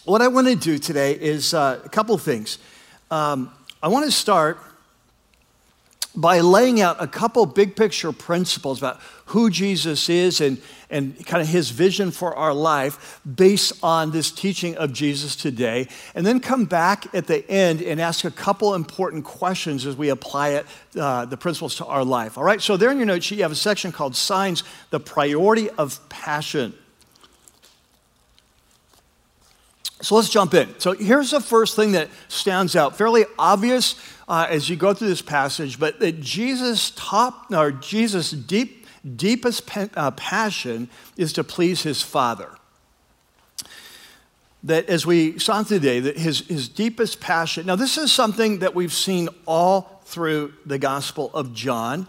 what 0.05 0.21
I 0.21 0.27
want 0.29 0.47
to 0.47 0.55
do 0.55 0.79
today 0.79 1.13
is 1.13 1.53
uh, 1.53 1.79
a 1.85 1.89
couple 1.89 2.17
things. 2.17 2.57
Um, 3.11 3.53
I 3.83 3.87
want 3.87 4.05
to 4.05 4.11
start 4.11 4.57
by 6.15 6.41
laying 6.41 6.81
out 6.81 6.97
a 6.99 7.07
couple 7.07 7.45
big 7.45 7.75
picture 7.75 8.11
principles 8.11 8.79
about 8.79 8.99
who 9.27 9.49
Jesus 9.49 10.09
is 10.09 10.41
and, 10.41 10.61
and 10.89 11.25
kind 11.25 11.41
of 11.41 11.47
his 11.47 11.69
vision 11.69 12.11
for 12.11 12.35
our 12.35 12.53
life 12.53 13.21
based 13.35 13.73
on 13.81 14.11
this 14.11 14.29
teaching 14.29 14.75
of 14.75 14.91
Jesus 14.91 15.37
today. 15.37 15.87
And 16.13 16.25
then 16.25 16.41
come 16.41 16.65
back 16.65 17.13
at 17.15 17.27
the 17.27 17.49
end 17.49 17.81
and 17.81 18.01
ask 18.01 18.25
a 18.25 18.31
couple 18.31 18.75
important 18.75 19.23
questions 19.23 19.85
as 19.85 19.95
we 19.95 20.09
apply 20.09 20.49
it, 20.49 20.65
uh, 20.97 21.25
the 21.25 21.37
principles 21.37 21.75
to 21.75 21.85
our 21.85 22.03
life. 22.03 22.37
All 22.37 22.43
right, 22.43 22.61
so 22.61 22.75
there 22.75 22.91
in 22.91 22.97
your 22.97 23.07
note 23.07 23.23
sheet, 23.23 23.37
you 23.37 23.43
have 23.43 23.51
a 23.53 23.55
section 23.55 23.93
called 23.93 24.15
Signs, 24.15 24.63
the 24.89 24.99
Priority 24.99 25.69
of 25.69 26.07
Passion. 26.09 26.73
So 30.01 30.15
let's 30.15 30.29
jump 30.29 30.53
in. 30.53 30.79
So 30.79 30.93
here's 30.93 31.31
the 31.31 31.39
first 31.39 31.75
thing 31.75 31.91
that 31.91 32.09
stands 32.27 32.75
out, 32.75 32.97
fairly 32.97 33.25
obvious 33.37 33.95
uh, 34.27 34.47
as 34.49 34.69
you 34.69 34.75
go 34.75 34.93
through 34.93 35.09
this 35.09 35.21
passage, 35.21 35.79
but 35.79 35.99
that 35.99 36.19
Jesus' 36.19 36.91
top 36.95 37.51
or 37.51 37.71
Jesus' 37.71 38.31
deep, 38.31 38.87
deepest 39.15 39.69
uh, 39.95 40.11
passion 40.11 40.89
is 41.17 41.33
to 41.33 41.43
please 41.43 41.83
his 41.83 42.01
Father. 42.01 42.49
That 44.63 44.87
as 44.87 45.05
we 45.05 45.37
saw 45.37 45.61
today, 45.63 45.99
that 45.99 46.17
his, 46.17 46.47
his 46.47 46.67
deepest 46.67 47.19
passion. 47.19 47.65
Now, 47.65 47.75
this 47.75 47.97
is 47.97 48.11
something 48.11 48.59
that 48.59 48.73
we've 48.73 48.93
seen 48.93 49.29
all 49.45 50.01
through 50.05 50.53
the 50.65 50.77
Gospel 50.79 51.31
of 51.33 51.53
John. 51.53 52.07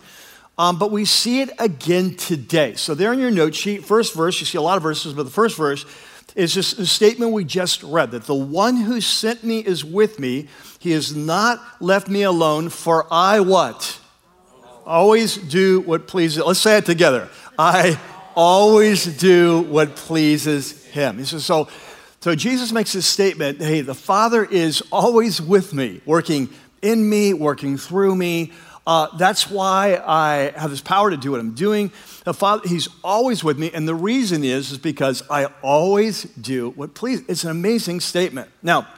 Um, 0.59 0.79
but 0.79 0.91
we 0.91 1.07
see 1.07 1.41
it 1.41 1.51
again 1.59 2.15
today. 2.15 2.75
So, 2.75 2.95
there 2.95 3.13
in 3.13 3.19
your 3.19 3.31
note 3.31 3.55
sheet, 3.55 3.85
first 3.85 4.15
verse, 4.15 4.39
you 4.39 4.45
see 4.45 4.59
a 4.59 4.63
lot 4.63 4.77
of 4.77 4.83
verses, 4.83 5.15
but 5.15 5.23
the 5.23 5.31
first 5.31 5.57
verse 5.57 5.87
is 6.35 6.55
this 6.55 6.69
statement 6.91 7.33
we 7.33 7.45
just 7.45 7.83
read 7.83 8.13
that 8.13 8.25
the 8.25 8.35
one 8.35 8.77
who 8.77 9.01
sent 9.01 9.45
me 9.45 9.61
is 9.61 9.85
with 9.85 10.19
me. 10.19 10.49
He 10.79 10.93
has 10.93 11.15
not 11.15 11.61
left 11.81 12.09
me 12.09 12.23
alone, 12.23 12.71
for 12.71 13.07
I 13.11 13.41
what? 13.41 14.01
Always 14.87 15.37
do 15.37 15.81
what 15.81 16.09
pleases. 16.09 16.43
Let's 16.43 16.61
say 16.61 16.79
it 16.79 16.87
together. 16.87 17.29
I 17.59 18.01
always 18.35 19.05
do 19.05 19.63
what 19.63 19.95
pleases 19.95 20.85
him. 20.87 21.19
He 21.19 21.25
says, 21.25 21.45
so, 21.45 21.69
so 22.21 22.35
Jesus 22.35 22.73
makes 22.73 22.93
this 22.93 23.07
statement 23.07 23.61
hey, 23.61 23.83
the 23.83 23.95
Father 23.95 24.45
is 24.45 24.83
always 24.91 25.41
with 25.41 25.75
me, 25.75 26.01
working 26.07 26.49
in 26.81 27.09
me, 27.09 27.35
working 27.35 27.77
through 27.77 28.17
me. 28.17 28.53
Uh, 28.87 29.17
that's 29.17 29.49
why 29.49 30.03
I 30.05 30.53
have 30.59 30.71
this 30.71 30.81
power 30.81 31.11
to 31.11 31.17
do 31.17 31.31
what 31.31 31.41
I'm 31.41 31.55
doing. 31.55 31.93
The 32.25 32.35
Father, 32.35 32.69
He's 32.69 32.89
always 33.05 33.45
with 33.45 33.59
me, 33.59 33.71
and 33.73 33.87
the 33.87 33.95
reason 33.95 34.43
is, 34.43 34.73
is 34.73 34.79
because 34.79 35.23
I 35.31 35.47
always 35.63 36.25
do 36.25 36.71
what 36.71 36.95
pleases. 36.95 37.25
It's 37.29 37.45
an 37.45 37.51
amazing 37.51 38.01
statement. 38.01 38.51
Now, 38.63 38.89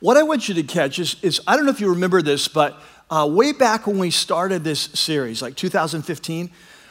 what 0.00 0.18
I 0.18 0.22
want 0.22 0.48
you 0.48 0.54
to 0.54 0.62
catch 0.62 0.98
is, 0.98 1.16
is 1.22 1.40
I 1.46 1.56
don't 1.56 1.64
know 1.64 1.70
if 1.70 1.80
you 1.80 1.90
remember 1.90 2.20
this, 2.20 2.48
but 2.48 2.78
uh, 3.10 3.26
way 3.30 3.52
back 3.52 3.86
when 3.86 3.98
we 3.98 4.10
started 4.10 4.62
this 4.62 4.80
series, 4.80 5.40
like 5.40 5.56
2015, 5.56 6.50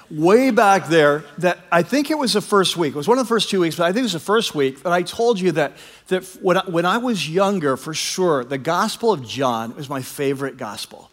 way 0.10 0.50
back 0.50 0.88
there, 0.88 1.24
that 1.38 1.60
I 1.72 1.84
think 1.84 2.10
it 2.10 2.18
was 2.18 2.34
the 2.34 2.42
first 2.42 2.78
week. 2.78 2.96
It 2.96 2.98
was 2.98 3.08
one 3.08 3.20
of 3.20 3.26
the 3.26 3.30
first 3.30 3.50
two 3.50 3.60
weeks, 3.60 3.76
but 3.76 3.84
I 3.84 3.90
think 3.90 4.00
it 4.00 4.04
was 4.04 4.14
the 4.14 4.20
first 4.20 4.56
week 4.56 4.82
that 4.84 4.92
I 4.92 5.04
told 5.04 5.40
you 5.40 5.52
that, 5.54 5.74
that 6.08 6.24
when, 6.42 6.58
I, 6.58 6.64
when 6.68 6.86
I 6.86 6.98
was 6.98 7.30
younger, 7.30 7.78
for 7.78 7.94
sure, 7.94 8.44
the 8.44 8.58
Gospel 8.58 9.12
of 9.12 9.28
John 9.28 9.76
was 9.76 9.88
my 9.88 10.02
favorite 10.02 10.58
gospel. 10.58 11.12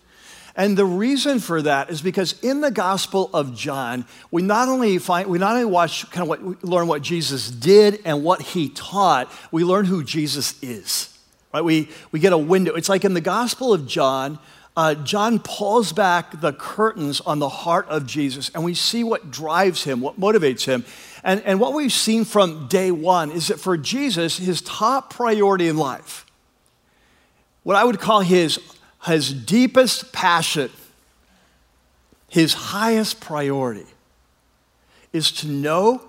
And 0.55 0.77
the 0.77 0.85
reason 0.85 1.41
for 1.41 1.63
that 1.63 1.91
is 1.91 2.03
because 2.03 2.39
in 2.41 2.61
the 2.61 2.71
Gospel 2.71 3.31
of 3.33 3.55
John, 3.55 4.05
we 4.31 4.43
not 4.43 4.69
only 4.69 4.99
find 4.99 5.29
we 5.29 5.39
not 5.39 5.55
only 5.55 5.65
watch 5.65 6.11
kind 6.11 6.23
of 6.23 6.29
what 6.29 6.65
learn 6.65 6.89
what 6.89 7.03
Jesus 7.03 7.51
did 7.51 8.01
and 8.05 8.23
what 8.23 8.43
he 8.43 8.69
taught, 8.69 9.33
we 9.51 9.65
learn 9.65 9.87
who 9.87 10.05
Jesus 10.05 10.63
is. 10.63 11.17
Right? 11.55 11.65
We 11.65 11.89
we 12.11 12.21
get 12.21 12.33
a 12.33 12.39
window. 12.39 12.75
It's 12.75 12.89
like 12.89 13.05
in 13.05 13.15
the 13.15 13.21
Gospel 13.21 13.73
of 13.73 13.87
John, 13.87 14.39
uh, 14.75 14.95
John 14.95 15.39
pulls 15.39 15.93
back 15.93 16.41
the 16.41 16.53
curtains 16.53 17.21
on 17.21 17.39
the 17.39 17.49
heart 17.49 17.87
of 17.89 18.07
Jesus, 18.07 18.51
and 18.55 18.65
we 18.65 18.75
see 18.75 19.05
what 19.05 19.31
drives 19.31 19.85
him, 19.85 20.01
what 20.01 20.19
motivates 20.19 20.65
him. 20.65 20.85
And, 21.23 21.43
and 21.43 21.61
what 21.61 21.75
we've 21.75 21.93
seen 21.93 22.25
from 22.25 22.69
day 22.69 22.91
one 22.91 23.31
is 23.31 23.49
that 23.49 23.61
for 23.61 23.77
Jesus, 23.77 24.39
his 24.39 24.63
top 24.63 25.13
priority 25.13 25.69
in 25.69 25.77
life, 25.77 26.25
what 27.65 27.77
I 27.77 27.85
would 27.85 28.01
call 28.01 28.21
his, 28.21 28.59
his 29.07 29.33
deepest 29.33 30.13
passion, 30.13 30.71
his 32.29 32.55
highest 32.55 33.21
priority, 33.21 33.87
is 35.13 35.33
to 35.33 35.49
know, 35.49 36.03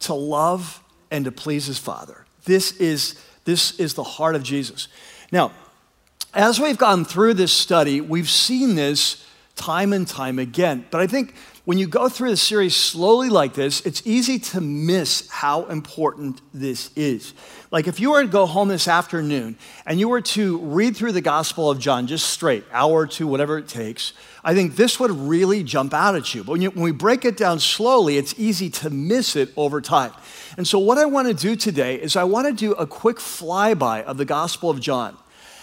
to 0.00 0.14
love, 0.14 0.82
and 1.10 1.24
to 1.24 1.32
please 1.32 1.66
his 1.66 1.78
Father. 1.78 2.24
This 2.44 2.72
is, 2.72 3.18
this 3.44 3.78
is 3.78 3.94
the 3.94 4.02
heart 4.02 4.34
of 4.34 4.42
Jesus. 4.42 4.88
Now, 5.32 5.52
as 6.34 6.60
we've 6.60 6.78
gone 6.78 7.04
through 7.04 7.34
this 7.34 7.52
study, 7.52 8.00
we've 8.00 8.28
seen 8.28 8.74
this 8.74 9.26
time 9.56 9.92
and 9.92 10.06
time 10.06 10.38
again. 10.38 10.86
But 10.90 11.00
I 11.00 11.06
think 11.06 11.34
when 11.68 11.76
you 11.76 11.86
go 11.86 12.08
through 12.08 12.30
the 12.30 12.36
series 12.38 12.74
slowly 12.74 13.28
like 13.28 13.52
this, 13.52 13.82
it's 13.82 14.00
easy 14.06 14.38
to 14.38 14.58
miss 14.58 15.28
how 15.28 15.66
important 15.66 16.40
this 16.54 16.90
is. 16.96 17.34
Like 17.70 17.86
if 17.86 18.00
you 18.00 18.12
were 18.12 18.22
to 18.22 18.26
go 18.26 18.46
home 18.46 18.68
this 18.68 18.88
afternoon 18.88 19.58
and 19.84 20.00
you 20.00 20.08
were 20.08 20.22
to 20.22 20.60
read 20.60 20.96
through 20.96 21.12
the 21.12 21.20
Gospel 21.20 21.70
of 21.70 21.78
John 21.78 22.06
just 22.06 22.30
straight, 22.30 22.64
hour 22.72 22.94
or 22.94 23.06
two, 23.06 23.26
whatever 23.26 23.58
it 23.58 23.68
takes, 23.68 24.14
I 24.42 24.54
think 24.54 24.76
this 24.76 24.98
would 24.98 25.10
really 25.10 25.62
jump 25.62 25.92
out 25.92 26.16
at 26.16 26.34
you. 26.34 26.42
But 26.42 26.52
when, 26.52 26.62
you, 26.62 26.70
when 26.70 26.84
we 26.84 26.90
break 26.90 27.26
it 27.26 27.36
down 27.36 27.60
slowly, 27.60 28.16
it's 28.16 28.34
easy 28.38 28.70
to 28.70 28.88
miss 28.88 29.36
it 29.36 29.50
over 29.54 29.82
time. 29.82 30.12
And 30.56 30.66
so, 30.66 30.78
what 30.78 30.96
I 30.96 31.04
want 31.04 31.28
to 31.28 31.34
do 31.34 31.54
today 31.54 31.96
is 31.96 32.16
I 32.16 32.24
want 32.24 32.46
to 32.46 32.54
do 32.54 32.72
a 32.72 32.86
quick 32.86 33.18
flyby 33.18 34.04
of 34.04 34.16
the 34.16 34.24
Gospel 34.24 34.70
of 34.70 34.80
John. 34.80 35.18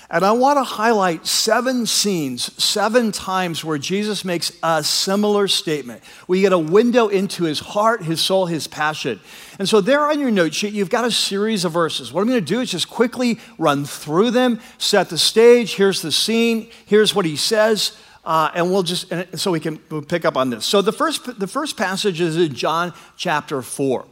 And 0.10 0.24
I 0.24 0.34
want 0.34 0.58
to 0.58 0.64
highlight 0.64 1.26
seven 1.26 1.88
scenes, 1.88 2.64
seven 2.64 3.12
times 3.12 3.66
where 3.66 3.80
Jesus 3.80 4.24
makes 4.24 4.52
a 4.62 4.84
similar 4.84 5.48
statement. 5.48 6.04
We 6.28 6.42
get 6.42 6.54
a 6.54 6.60
window 6.60 7.08
into 7.08 7.46
his 7.46 7.60
heart, 7.60 8.04
his 8.04 8.22
soul, 8.22 8.46
his 8.46 8.68
passion. 8.68 9.20
And 9.58 9.68
so, 9.68 9.82
there 9.82 10.02
on 10.02 10.20
your 10.20 10.30
note 10.30 10.54
sheet, 10.54 10.74
you've 10.74 10.92
got 10.92 11.06
a 11.06 11.12
series 11.12 11.66
of 11.66 11.72
verses. 11.72 12.14
What 12.14 12.22
I'm 12.22 12.28
going 12.28 12.40
to 12.40 12.46
do 12.46 12.62
is 12.62 12.70
just 12.70 12.90
quickly 12.90 13.40
run 13.58 13.84
through 13.86 14.32
them, 14.32 14.60
set 14.78 15.10
the 15.10 15.18
stage. 15.18 15.76
Here's 15.76 16.02
the 16.02 16.12
scene, 16.12 16.70
here's 16.86 17.16
what 17.16 17.26
he 17.26 17.36
says. 17.36 17.98
Uh, 18.26 18.50
and 18.56 18.72
we'll 18.72 18.84
just 18.84 19.14
so 19.38 19.52
we 19.52 19.60
can 19.60 19.78
pick 20.08 20.26
up 20.26 20.36
on 20.36 20.50
this. 20.50 20.66
So 20.66 20.82
the 20.82 20.92
first 20.92 21.40
the 21.40 21.48
first 21.48 21.78
passage 21.78 22.20
is 22.20 22.38
in 22.38 22.54
John 22.56 22.94
chapter 23.18 23.62
four. 23.62 24.06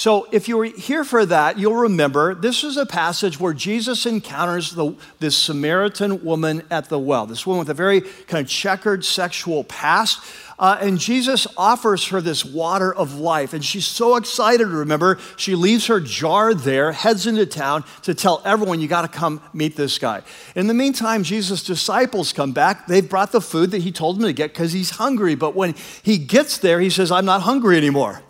So, 0.00 0.28
if 0.32 0.48
you 0.48 0.56
were 0.56 0.64
here 0.64 1.04
for 1.04 1.26
that, 1.26 1.58
you'll 1.58 1.76
remember 1.76 2.34
this 2.34 2.64
is 2.64 2.78
a 2.78 2.86
passage 2.86 3.38
where 3.38 3.52
Jesus 3.52 4.06
encounters 4.06 4.70
the, 4.72 4.94
this 5.18 5.36
Samaritan 5.36 6.24
woman 6.24 6.62
at 6.70 6.88
the 6.88 6.98
well, 6.98 7.26
this 7.26 7.46
woman 7.46 7.58
with 7.58 7.68
a 7.68 7.74
very 7.74 8.00
kind 8.00 8.42
of 8.42 8.48
checkered 8.48 9.04
sexual 9.04 9.62
past. 9.62 10.24
Uh, 10.60 10.76
and 10.82 10.98
Jesus 10.98 11.46
offers 11.56 12.08
her 12.08 12.20
this 12.20 12.44
water 12.44 12.94
of 12.94 13.14
life. 13.18 13.54
And 13.54 13.64
she's 13.64 13.86
so 13.86 14.16
excited, 14.16 14.66
remember. 14.66 15.18
She 15.38 15.54
leaves 15.54 15.86
her 15.86 16.00
jar 16.00 16.52
there, 16.52 16.92
heads 16.92 17.26
into 17.26 17.46
town 17.46 17.82
to 18.02 18.14
tell 18.14 18.42
everyone, 18.44 18.78
you 18.78 18.86
got 18.86 19.10
to 19.10 19.18
come 19.18 19.40
meet 19.54 19.74
this 19.74 19.98
guy. 19.98 20.20
In 20.54 20.66
the 20.66 20.74
meantime, 20.74 21.22
Jesus' 21.22 21.64
disciples 21.64 22.34
come 22.34 22.52
back. 22.52 22.86
They've 22.86 23.08
brought 23.08 23.32
the 23.32 23.40
food 23.40 23.70
that 23.70 23.80
he 23.80 23.90
told 23.90 24.16
them 24.16 24.26
to 24.26 24.34
get 24.34 24.52
because 24.52 24.72
he's 24.72 24.90
hungry. 24.90 25.34
But 25.34 25.56
when 25.56 25.74
he 26.02 26.18
gets 26.18 26.58
there, 26.58 26.78
he 26.78 26.90
says, 26.90 27.10
I'm 27.10 27.24
not 27.24 27.40
hungry 27.40 27.78
anymore. 27.78 28.20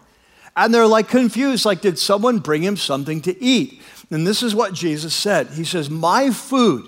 And 0.56 0.72
they're 0.72 0.86
like 0.86 1.08
confused, 1.08 1.64
like, 1.64 1.80
did 1.80 1.98
someone 1.98 2.38
bring 2.38 2.62
him 2.62 2.76
something 2.76 3.20
to 3.22 3.42
eat? 3.42 3.82
And 4.08 4.24
this 4.24 4.42
is 4.42 4.54
what 4.54 4.72
Jesus 4.72 5.14
said 5.14 5.48
He 5.48 5.64
says, 5.64 5.90
My 5.90 6.30
food, 6.30 6.86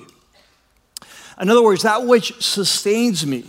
in 1.40 1.50
other 1.50 1.62
words, 1.62 1.82
that 1.82 2.04
which 2.06 2.40
sustains 2.40 3.26
me, 3.26 3.44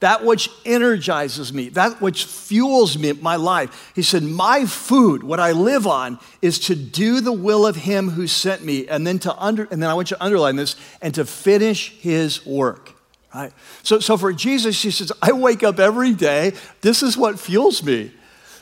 that 0.00 0.24
which 0.24 0.48
energizes 0.64 1.52
me, 1.52 1.70
that 1.70 2.00
which 2.00 2.24
fuels 2.24 2.96
me, 2.96 3.12
my 3.14 3.36
life. 3.36 3.92
He 3.94 4.02
said, 4.02 4.22
My 4.22 4.64
food, 4.64 5.24
what 5.24 5.40
I 5.40 5.52
live 5.52 5.86
on, 5.86 6.18
is 6.40 6.58
to 6.60 6.76
do 6.76 7.20
the 7.20 7.32
will 7.32 7.66
of 7.66 7.74
him 7.74 8.10
who 8.10 8.26
sent 8.28 8.64
me. 8.64 8.86
And 8.86 9.06
then 9.06 9.18
to 9.20 9.36
under 9.36 9.64
and 9.70 9.82
then 9.82 9.90
I 9.90 9.94
want 9.94 10.10
you 10.10 10.16
to 10.16 10.24
underline 10.24 10.56
this, 10.56 10.76
and 11.02 11.14
to 11.14 11.24
finish 11.24 11.98
his 11.98 12.46
work. 12.46 12.94
Right? 13.34 13.52
So, 13.82 13.98
so 13.98 14.16
for 14.16 14.32
Jesus, 14.32 14.80
he 14.80 14.90
says, 14.90 15.12
I 15.20 15.32
wake 15.32 15.62
up 15.62 15.78
every 15.78 16.14
day, 16.14 16.52
this 16.80 17.02
is 17.02 17.16
what 17.16 17.38
fuels 17.38 17.82
me. 17.82 18.12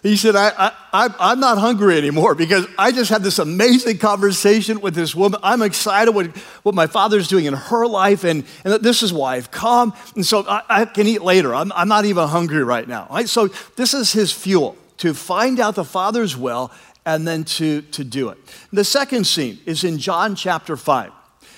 He 0.06 0.16
said, 0.16 0.36
I, 0.36 0.70
I, 0.92 1.32
am 1.32 1.40
not 1.40 1.58
hungry 1.58 1.98
anymore 1.98 2.36
because 2.36 2.64
I 2.78 2.92
just 2.92 3.10
had 3.10 3.24
this 3.24 3.40
amazing 3.40 3.98
conversation 3.98 4.80
with 4.80 4.94
this 4.94 5.16
woman. 5.16 5.40
I'm 5.42 5.62
excited 5.62 6.12
what, 6.12 6.28
what 6.62 6.76
my 6.76 6.86
father's 6.86 7.26
doing 7.26 7.46
in 7.46 7.54
her 7.54 7.88
life, 7.88 8.22
and, 8.22 8.44
and 8.64 8.74
this 8.74 9.02
is 9.02 9.12
why 9.12 9.34
I've 9.34 9.50
come. 9.50 9.92
And 10.14 10.24
so 10.24 10.46
I, 10.48 10.62
I 10.68 10.84
can 10.84 11.08
eat 11.08 11.22
later. 11.22 11.52
I'm, 11.52 11.72
I'm 11.72 11.88
not 11.88 12.04
even 12.04 12.28
hungry 12.28 12.62
right 12.62 12.86
now. 12.86 13.08
Right? 13.10 13.28
So 13.28 13.48
this 13.74 13.94
is 13.94 14.12
his 14.12 14.30
fuel 14.30 14.76
to 14.98 15.12
find 15.12 15.58
out 15.58 15.74
the 15.74 15.84
Father's 15.84 16.36
will 16.36 16.70
and 17.04 17.26
then 17.26 17.42
to, 17.42 17.82
to 17.82 18.04
do 18.04 18.28
it. 18.28 18.38
The 18.72 18.84
second 18.84 19.26
scene 19.26 19.58
is 19.66 19.82
in 19.82 19.98
John 19.98 20.36
chapter 20.36 20.76
5. 20.76 21.10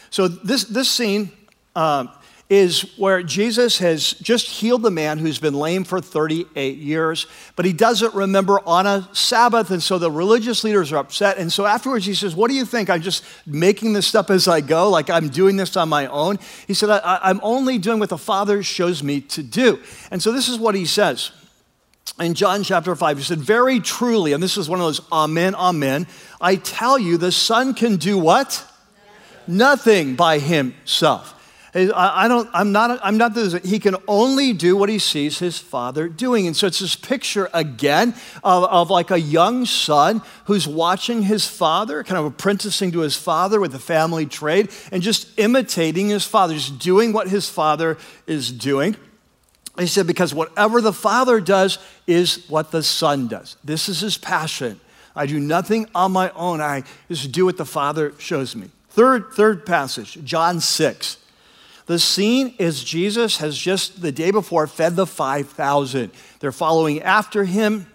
So 0.09 0.27
this, 0.27 0.65
this 0.65 0.91
scene, 0.91 1.33
um, 1.77 2.09
is 2.51 2.97
where 2.97 3.23
Jesus 3.23 3.77
has 3.79 4.15
just 4.15 4.47
healed 4.47 4.83
the 4.83 4.91
man 4.91 5.19
who's 5.19 5.39
been 5.39 5.53
lame 5.53 5.85
for 5.85 6.01
38 6.01 6.79
years, 6.79 7.27
but 7.57 7.67
he 7.67 7.75
doesn't 7.75 8.15
remember 8.15 8.59
on 8.67 8.87
a 8.87 9.07
Sabbath. 9.13 9.71
And 9.71 9.83
so 9.83 9.99
the 9.99 10.11
religious 10.11 10.65
leaders 10.65 10.91
are 10.91 10.97
upset. 10.97 11.37
And 11.37 11.53
so 11.53 11.67
afterwards, 11.67 12.07
he 12.07 12.15
says, 12.15 12.35
What 12.35 12.49
do 12.49 12.57
you 12.57 12.65
think? 12.65 12.89
I'm 12.89 13.03
just 13.03 13.23
making 13.47 13.93
this 13.93 14.15
up 14.15 14.31
as 14.31 14.49
I 14.49 14.63
go, 14.63 14.89
like 14.89 15.11
I'm 15.11 15.29
doing 15.29 15.57
this 15.57 15.77
on 15.77 15.91
my 15.91 16.07
own. 16.07 16.39
He 16.67 16.73
said, 16.73 16.89
I, 16.89 17.29
am 17.29 17.41
only 17.43 17.77
doing 17.77 17.99
what 17.99 18.09
the 18.09 18.17
Father 18.17 18.63
shows 18.63 19.03
me 19.03 19.21
to 19.23 19.43
do. 19.43 19.81
And 20.11 20.23
so 20.23 20.33
this 20.33 20.49
is 20.49 20.59
what 20.59 20.75
he 20.75 20.87
says. 20.87 21.33
In 22.19 22.33
John 22.33 22.63
chapter 22.63 22.97
5, 22.97 23.19
he 23.19 23.25
said, 23.25 23.41
Very 23.41 23.79
truly, 23.79 24.33
and 24.33 24.43
this 24.43 24.57
is 24.57 24.71
one 24.71 24.81
of 24.81 24.87
those 24.87 25.03
amen, 25.13 25.55
amen, 25.55 26.07
I 26.41 26.57
tell 26.57 26.99
you, 26.99 27.19
the 27.19 27.31
Son 27.31 27.75
can 27.75 27.97
do 27.97 28.17
what? 28.17 28.65
Nothing 29.47 30.17
by 30.17 30.39
himself. 30.39 31.35
I 31.75 32.29
don't, 32.29 32.49
I'm 32.55 32.73
not, 32.73 32.99
I'm 33.03 33.19
not. 33.19 33.37
He 33.65 33.79
can 33.79 33.97
only 34.07 34.55
do 34.55 34.75
what 34.77 34.89
he 34.89 34.99
sees 34.99 35.39
his 35.39 35.59
father 35.59 36.09
doing. 36.09 36.47
And 36.47 36.57
so 36.57 36.67
it's 36.67 36.79
this 36.79 36.97
picture 36.97 37.51
again 37.53 38.15
of, 38.43 38.65
of 38.65 38.91
like 38.91 39.11
a 39.11 39.21
young 39.21 39.67
son 39.67 40.23
who's 40.47 40.67
watching 40.67 41.23
his 41.23 41.47
father, 41.47 42.03
kind 42.05 42.19
of 42.19 42.25
apprenticing 42.25 42.93
to 42.93 43.01
his 43.01 43.17
father 43.17 43.61
with 43.61 43.73
the 43.73 43.79
family 43.79 44.25
trade 44.25 44.71
and 44.91 45.03
just 45.03 45.39
imitating 45.39 46.09
his 46.09 46.25
father, 46.25 46.55
just 46.55 46.79
doing 46.79 47.13
what 47.13 47.29
his 47.29 47.51
father 47.51 47.99
is 48.27 48.51
doing. 48.51 48.97
He 49.79 49.87
said, 49.87 50.07
because 50.07 50.35
whatever 50.35 50.81
the 50.81 50.93
father 50.93 51.41
does 51.41 51.79
is 52.07 52.49
what 52.49 52.71
the 52.71 52.83
son 52.83 53.29
does. 53.29 53.57
This 53.63 53.89
is 53.89 54.01
his 54.01 54.17
passion. 54.17 54.81
I 55.15 55.27
do 55.27 55.39
nothing 55.39 55.87
on 55.95 56.13
my 56.13 56.31
own. 56.31 56.61
I 56.61 56.85
just 57.09 57.31
do 57.31 57.45
what 57.45 57.59
the 57.59 57.67
father 57.67 58.15
shows 58.19 58.57
me. 58.57 58.71
Third, 58.89 59.33
third 59.33 59.67
passage, 59.67 60.19
John 60.25 60.61
6. 60.61 61.19
The 61.89 61.99
scene 61.99 62.55
is 62.59 62.85
Jesus 62.85 63.39
has 63.39 63.57
just 63.57 64.03
the 64.03 64.13
day 64.13 64.31
before 64.31 64.67
fed 64.67 64.95
the 64.95 65.07
5,000. 65.07 66.11
They're 66.39 66.53
following 66.53 67.01
after 67.01 67.45
him. 67.45 67.87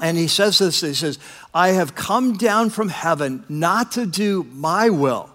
And 0.00 0.16
he 0.16 0.26
says 0.26 0.58
this 0.58 0.80
He 0.80 0.94
says, 0.94 1.18
I 1.52 1.68
have 1.68 1.94
come 1.94 2.38
down 2.38 2.70
from 2.70 2.88
heaven 2.88 3.44
not 3.46 3.92
to 3.92 4.06
do 4.06 4.46
my 4.52 4.88
will, 4.88 5.28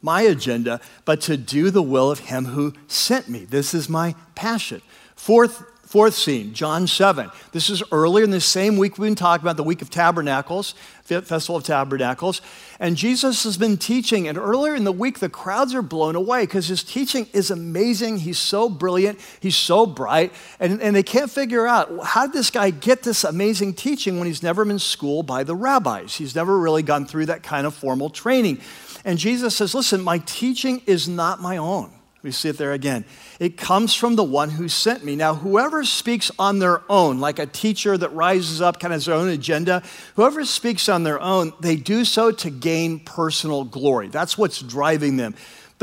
my 0.00 0.22
agenda, 0.22 0.80
but 1.04 1.20
to 1.22 1.36
do 1.36 1.72
the 1.72 1.82
will 1.82 2.08
of 2.08 2.20
him 2.20 2.44
who 2.44 2.72
sent 2.86 3.28
me. 3.28 3.44
This 3.44 3.74
is 3.74 3.88
my 3.88 4.14
passion. 4.36 4.80
Fourth 5.16 5.64
Fourth 5.94 6.14
scene, 6.14 6.54
John 6.54 6.88
7. 6.88 7.30
This 7.52 7.70
is 7.70 7.80
earlier 7.92 8.24
in 8.24 8.32
the 8.32 8.40
same 8.40 8.76
week 8.78 8.98
we've 8.98 9.06
been 9.06 9.14
talking 9.14 9.44
about 9.44 9.56
the 9.56 9.62
Week 9.62 9.80
of 9.80 9.90
Tabernacles, 9.90 10.74
Festival 11.04 11.56
of 11.56 11.64
Tabernacles. 11.64 12.40
And 12.80 12.96
Jesus 12.96 13.44
has 13.44 13.58
been 13.58 13.76
teaching, 13.76 14.26
and 14.26 14.38
earlier 14.38 14.74
in 14.74 14.84
the 14.84 14.92
week, 14.92 15.18
the 15.18 15.28
crowds 15.28 15.74
are 15.74 15.82
blown 15.82 16.16
away 16.16 16.44
because 16.44 16.68
his 16.68 16.82
teaching 16.82 17.26
is 17.32 17.50
amazing. 17.50 18.18
He's 18.18 18.38
so 18.38 18.68
brilliant, 18.68 19.20
he's 19.40 19.56
so 19.56 19.86
bright, 19.86 20.32
and, 20.58 20.80
and 20.80 20.96
they 20.96 21.02
can't 21.02 21.30
figure 21.30 21.66
out 21.66 21.92
how 22.04 22.26
did 22.26 22.34
this 22.34 22.50
guy 22.50 22.70
get 22.70 23.02
this 23.02 23.22
amazing 23.22 23.74
teaching 23.74 24.18
when 24.18 24.26
he's 24.26 24.42
never 24.42 24.64
been 24.64 24.78
schooled 24.78 25.26
by 25.26 25.44
the 25.44 25.54
rabbis? 25.54 26.16
He's 26.16 26.34
never 26.34 26.58
really 26.58 26.82
gone 26.82 27.04
through 27.04 27.26
that 27.26 27.42
kind 27.42 27.66
of 27.66 27.74
formal 27.74 28.10
training. 28.10 28.60
And 29.04 29.18
Jesus 29.18 29.54
says, 29.54 29.74
Listen, 29.74 30.00
my 30.00 30.18
teaching 30.18 30.82
is 30.86 31.06
not 31.06 31.40
my 31.40 31.58
own. 31.58 31.90
We 32.24 32.30
see 32.30 32.48
it 32.48 32.56
there 32.56 32.72
again. 32.72 33.04
It 33.38 33.58
comes 33.58 33.94
from 33.94 34.16
the 34.16 34.24
one 34.24 34.48
who 34.48 34.66
sent 34.66 35.04
me. 35.04 35.14
Now, 35.14 35.34
whoever 35.34 35.84
speaks 35.84 36.30
on 36.38 36.58
their 36.58 36.80
own, 36.90 37.20
like 37.20 37.38
a 37.38 37.44
teacher 37.44 37.98
that 37.98 38.08
rises 38.14 38.62
up, 38.62 38.80
kind 38.80 38.94
of 38.94 38.96
has 38.96 39.04
their 39.04 39.14
own 39.14 39.28
agenda, 39.28 39.82
whoever 40.16 40.42
speaks 40.46 40.88
on 40.88 41.02
their 41.02 41.20
own, 41.20 41.52
they 41.60 41.76
do 41.76 42.02
so 42.02 42.30
to 42.30 42.48
gain 42.48 42.98
personal 43.00 43.64
glory. 43.64 44.08
That's 44.08 44.38
what's 44.38 44.62
driving 44.62 45.18
them. 45.18 45.34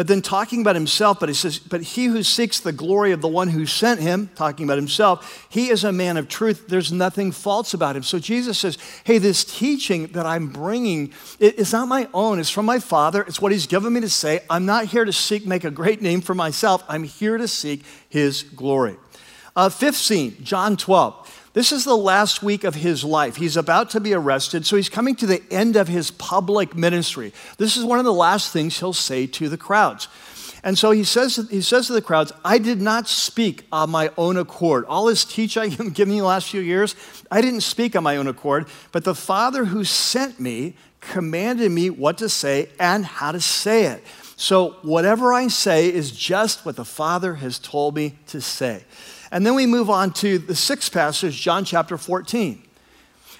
But 0.01 0.07
then 0.07 0.23
talking 0.23 0.61
about 0.61 0.73
himself, 0.73 1.19
but 1.19 1.29
he 1.29 1.35
says, 1.35 1.59
But 1.59 1.83
he 1.83 2.05
who 2.05 2.23
seeks 2.23 2.59
the 2.59 2.71
glory 2.71 3.11
of 3.11 3.21
the 3.21 3.27
one 3.27 3.49
who 3.49 3.67
sent 3.67 3.99
him, 3.99 4.31
talking 4.33 4.65
about 4.65 4.79
himself, 4.79 5.45
he 5.47 5.69
is 5.69 5.83
a 5.83 5.91
man 5.91 6.17
of 6.17 6.27
truth. 6.27 6.67
There's 6.67 6.91
nothing 6.91 7.31
false 7.31 7.75
about 7.75 7.95
him. 7.95 8.01
So 8.01 8.17
Jesus 8.17 8.57
says, 8.57 8.79
Hey, 9.03 9.19
this 9.19 9.45
teaching 9.45 10.07
that 10.13 10.25
I'm 10.25 10.47
bringing, 10.47 11.13
it's 11.39 11.71
not 11.71 11.87
my 11.87 12.09
own. 12.15 12.39
It's 12.39 12.49
from 12.49 12.65
my 12.65 12.79
Father. 12.79 13.21
It's 13.21 13.39
what 13.39 13.51
he's 13.51 13.67
given 13.67 13.93
me 13.93 14.01
to 14.01 14.09
say. 14.09 14.39
I'm 14.49 14.65
not 14.65 14.85
here 14.85 15.05
to 15.05 15.13
seek, 15.13 15.45
make 15.45 15.65
a 15.65 15.69
great 15.69 16.01
name 16.01 16.21
for 16.21 16.33
myself. 16.33 16.83
I'm 16.89 17.03
here 17.03 17.37
to 17.37 17.47
seek 17.47 17.83
his 18.09 18.41
glory. 18.41 18.97
Uh, 19.55 19.69
fifth 19.69 19.97
scene, 19.97 20.35
John 20.41 20.77
12. 20.77 21.20
This 21.53 21.73
is 21.73 21.83
the 21.83 21.97
last 21.97 22.41
week 22.41 22.63
of 22.63 22.75
his 22.75 23.03
life. 23.03 23.35
He's 23.35 23.57
about 23.57 23.89
to 23.91 23.99
be 23.99 24.13
arrested, 24.13 24.65
so 24.65 24.77
he's 24.77 24.87
coming 24.87 25.15
to 25.15 25.25
the 25.25 25.43
end 25.51 25.75
of 25.75 25.89
his 25.89 26.09
public 26.11 26.75
ministry. 26.75 27.33
This 27.57 27.75
is 27.75 27.83
one 27.83 27.99
of 27.99 28.05
the 28.05 28.13
last 28.13 28.53
things 28.53 28.79
he'll 28.79 28.93
say 28.93 29.27
to 29.27 29.49
the 29.49 29.57
crowds. 29.57 30.07
And 30.63 30.77
so 30.77 30.91
he 30.91 31.03
says, 31.03 31.47
he 31.49 31.61
says 31.61 31.87
to 31.87 31.93
the 31.93 32.01
crowds, 32.01 32.31
I 32.45 32.57
did 32.57 32.79
not 32.79 33.07
speak 33.07 33.65
on 33.71 33.89
my 33.89 34.11
own 34.17 34.37
accord. 34.37 34.85
All 34.85 35.05
this 35.05 35.25
teach 35.25 35.57
I've 35.57 35.93
given 35.93 36.13
you 36.13 36.21
the 36.21 36.27
last 36.27 36.49
few 36.49 36.61
years, 36.61 36.95
I 37.29 37.41
didn't 37.41 37.61
speak 37.61 37.95
on 37.95 38.03
my 38.03 38.15
own 38.15 38.27
accord, 38.27 38.67
but 38.91 39.03
the 39.03 39.15
Father 39.15 39.65
who 39.65 39.83
sent 39.83 40.39
me 40.39 40.75
commanded 41.01 41.71
me 41.71 41.89
what 41.89 42.19
to 42.19 42.29
say 42.29 42.69
and 42.79 43.03
how 43.03 43.31
to 43.31 43.41
say 43.41 43.85
it. 43.87 44.03
So 44.37 44.77
whatever 44.83 45.33
I 45.33 45.47
say 45.47 45.91
is 45.91 46.11
just 46.11 46.65
what 46.65 46.75
the 46.75 46.85
Father 46.85 47.35
has 47.35 47.59
told 47.59 47.95
me 47.95 48.15
to 48.27 48.39
say. 48.39 48.83
And 49.31 49.45
then 49.45 49.55
we 49.55 49.65
move 49.65 49.89
on 49.89 50.11
to 50.13 50.37
the 50.37 50.55
sixth 50.55 50.91
passage, 50.91 51.39
John 51.39 51.63
chapter 51.63 51.97
14. 51.97 52.61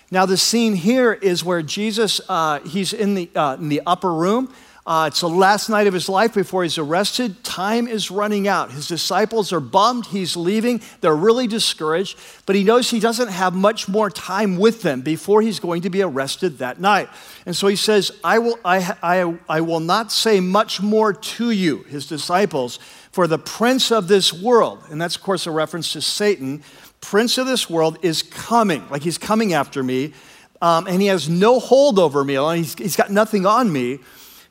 Now, 0.09 0.25
the 0.25 0.37
scene 0.37 0.73
here 0.73 1.13
is 1.13 1.43
where 1.43 1.61
Jesus, 1.61 2.21
uh, 2.27 2.59
he's 2.61 2.93
in 2.93 3.15
the, 3.15 3.29
uh, 3.35 3.55
in 3.55 3.69
the 3.69 3.81
upper 3.85 4.13
room. 4.13 4.53
Uh, 4.85 5.05
it's 5.07 5.21
the 5.21 5.29
last 5.29 5.69
night 5.69 5.85
of 5.85 5.93
his 5.93 6.09
life 6.09 6.33
before 6.33 6.63
he's 6.63 6.77
arrested. 6.77 7.43
Time 7.43 7.87
is 7.87 8.09
running 8.09 8.47
out. 8.47 8.71
His 8.71 8.87
disciples 8.87 9.53
are 9.53 9.59
bummed. 9.59 10.07
He's 10.07 10.35
leaving. 10.35 10.81
They're 11.01 11.15
really 11.15 11.45
discouraged. 11.45 12.17
But 12.47 12.55
he 12.55 12.63
knows 12.63 12.89
he 12.89 12.99
doesn't 12.99 13.27
have 13.27 13.53
much 13.53 13.87
more 13.87 14.09
time 14.09 14.57
with 14.57 14.81
them 14.81 15.01
before 15.01 15.43
he's 15.43 15.59
going 15.59 15.83
to 15.83 15.91
be 15.91 16.01
arrested 16.01 16.57
that 16.57 16.79
night. 16.79 17.09
And 17.45 17.55
so 17.55 17.67
he 17.67 17.75
says, 17.75 18.11
I 18.23 18.39
will, 18.39 18.57
I, 18.65 18.97
I, 19.03 19.37
I 19.47 19.61
will 19.61 19.79
not 19.79 20.11
say 20.11 20.39
much 20.39 20.81
more 20.81 21.13
to 21.13 21.51
you, 21.51 21.83
his 21.83 22.07
disciples, 22.07 22.79
for 23.11 23.27
the 23.27 23.37
prince 23.37 23.91
of 23.91 24.07
this 24.07 24.33
world, 24.33 24.83
and 24.89 25.01
that's, 25.01 25.15
of 25.15 25.21
course, 25.21 25.45
a 25.45 25.51
reference 25.51 25.93
to 25.93 26.01
Satan, 26.01 26.63
prince 27.01 27.37
of 27.37 27.47
this 27.47 27.69
world 27.69 27.97
is 28.01 28.23
coming, 28.23 28.87
like 28.89 29.01
he's 29.01 29.17
coming 29.17 29.53
after 29.53 29.83
me, 29.83 30.13
um, 30.61 30.87
and 30.87 31.01
he 31.01 31.07
has 31.07 31.27
no 31.27 31.59
hold 31.59 31.99
over 31.99 32.23
me, 32.23 32.35
he's, 32.57 32.73
he's 32.75 32.95
got 32.95 33.09
nothing 33.09 33.45
on 33.45 33.71
me. 33.71 33.99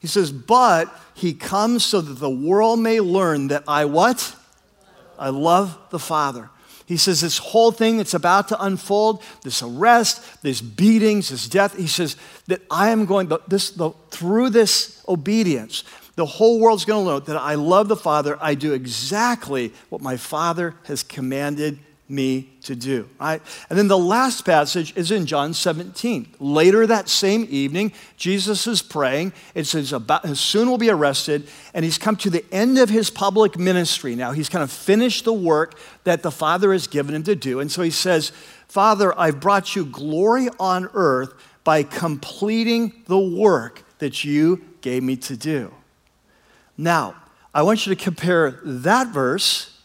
He 0.01 0.07
says, 0.07 0.33
but 0.33 0.93
he 1.15 1.35
comes 1.35 1.85
so 1.85 2.01
that 2.01 2.15
the 2.15 2.31
world 2.31 2.81
may 2.81 3.01
learn 3.01 3.49
that 3.49 3.65
I 3.69 3.85
what? 3.85 4.35
I 5.19 5.29
love 5.29 5.79
the 5.91 5.99
Father. 5.99 6.49
He 6.87 6.97
says 6.97 7.21
this 7.21 7.39
whole 7.39 7.71
thing 7.71 7.99
that's 7.99 8.15
about 8.15 8.49
to 8.49 8.61
unfold, 8.61 9.23
this 9.45 9.63
arrest, 9.63 10.43
this 10.43 10.61
beatings, 10.61 11.29
this 11.29 11.49
death, 11.49 11.77
he 11.77 11.87
says 11.87 12.17
that 12.49 12.63
I 12.71 12.89
am 12.89 13.05
going, 13.05 13.31
this, 13.47 13.71
the, 13.71 13.91
through 14.11 14.51
this 14.51 15.05
obedience, 15.07 15.85
the 16.17 16.27
whole 16.27 16.61
world's 16.61 16.85
going 16.85 17.05
to 17.05 17.11
know 17.11 17.21
that 17.21 17.37
I 17.37 17.55
love 17.55 17.89
the 17.89 17.97
Father. 17.97 18.37
I 18.41 18.55
do 18.55 18.73
exactly 18.73 19.73
what 19.89 20.01
my 20.01 20.17
Father 20.17 20.75
has 20.85 21.03
commanded 21.03 21.79
me 22.11 22.51
to 22.63 22.75
do. 22.75 23.09
Right? 23.21 23.41
And 23.71 23.79
then 23.79 23.89
the 23.89 23.97
last 23.97 24.45
passage 24.45 24.95
is 24.97 25.11
in 25.11 25.27
John 25.27 25.55
17. 25.55 26.35
Later 26.41 26.87
that 26.87 27.09
same 27.09 27.47
evening, 27.49 27.93
Jesus 28.17 28.67
is 28.67 28.83
praying. 28.83 29.33
It 29.55 29.65
says, 29.65 29.93
about, 29.93 30.27
soon 30.37 30.69
will 30.69 30.79
be 30.79 30.91
arrested, 30.91 31.49
and 31.73 31.85
he's 31.85 31.99
come 31.99 32.17
to 32.17 32.31
the 32.31 32.45
end 32.53 32.79
of 32.79 32.91
his 32.91 33.11
public 33.11 33.57
ministry. 33.57 34.17
Now, 34.17 34.33
he's 34.33 34.49
kind 34.49 34.65
of 34.65 34.73
finished 34.73 35.25
the 35.25 35.33
work 35.33 35.79
that 36.05 36.23
the 36.23 36.33
Father 36.33 36.73
has 36.73 36.87
given 36.87 37.15
him 37.15 37.23
to 37.23 37.37
do. 37.37 37.61
And 37.61 37.71
so 37.71 37.83
he 37.83 37.91
says, 37.91 38.33
Father, 38.67 39.17
I've 39.19 39.41
brought 39.41 39.77
you 39.77 39.85
glory 39.85 40.49
on 40.59 40.91
earth 40.95 41.33
by 41.63 41.85
completing 41.85 43.05
the 43.07 43.19
work 43.19 43.85
that 43.99 44.25
you 44.25 44.65
gave 44.81 45.03
me 45.03 45.17
to 45.17 45.37
do. 45.37 45.73
Now, 46.81 47.15
I 47.53 47.61
want 47.61 47.85
you 47.85 47.95
to 47.95 48.03
compare 48.03 48.59
that 48.65 49.09
verse 49.09 49.79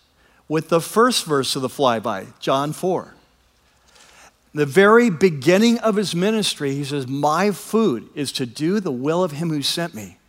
with 0.48 0.70
the 0.70 0.80
first 0.80 1.26
verse 1.26 1.58
of 1.58 1.62
the 1.62 1.68
flyby, 1.68 2.28
John 2.40 2.72
4. 2.72 3.14
The 4.54 4.66
very 4.66 5.10
beginning 5.10 5.78
of 5.80 5.98
his 5.98 6.16
ministry, 6.16 6.74
he 6.74 6.86
says, 6.86 7.06
My 7.06 7.52
food 7.52 8.08
is 8.16 8.32
to 8.34 8.46
do 8.46 8.80
the 8.80 8.94
will 8.94 9.26
of 9.26 9.34
him 9.34 9.50
who 9.50 9.62
sent 9.62 9.94
me 9.94 10.20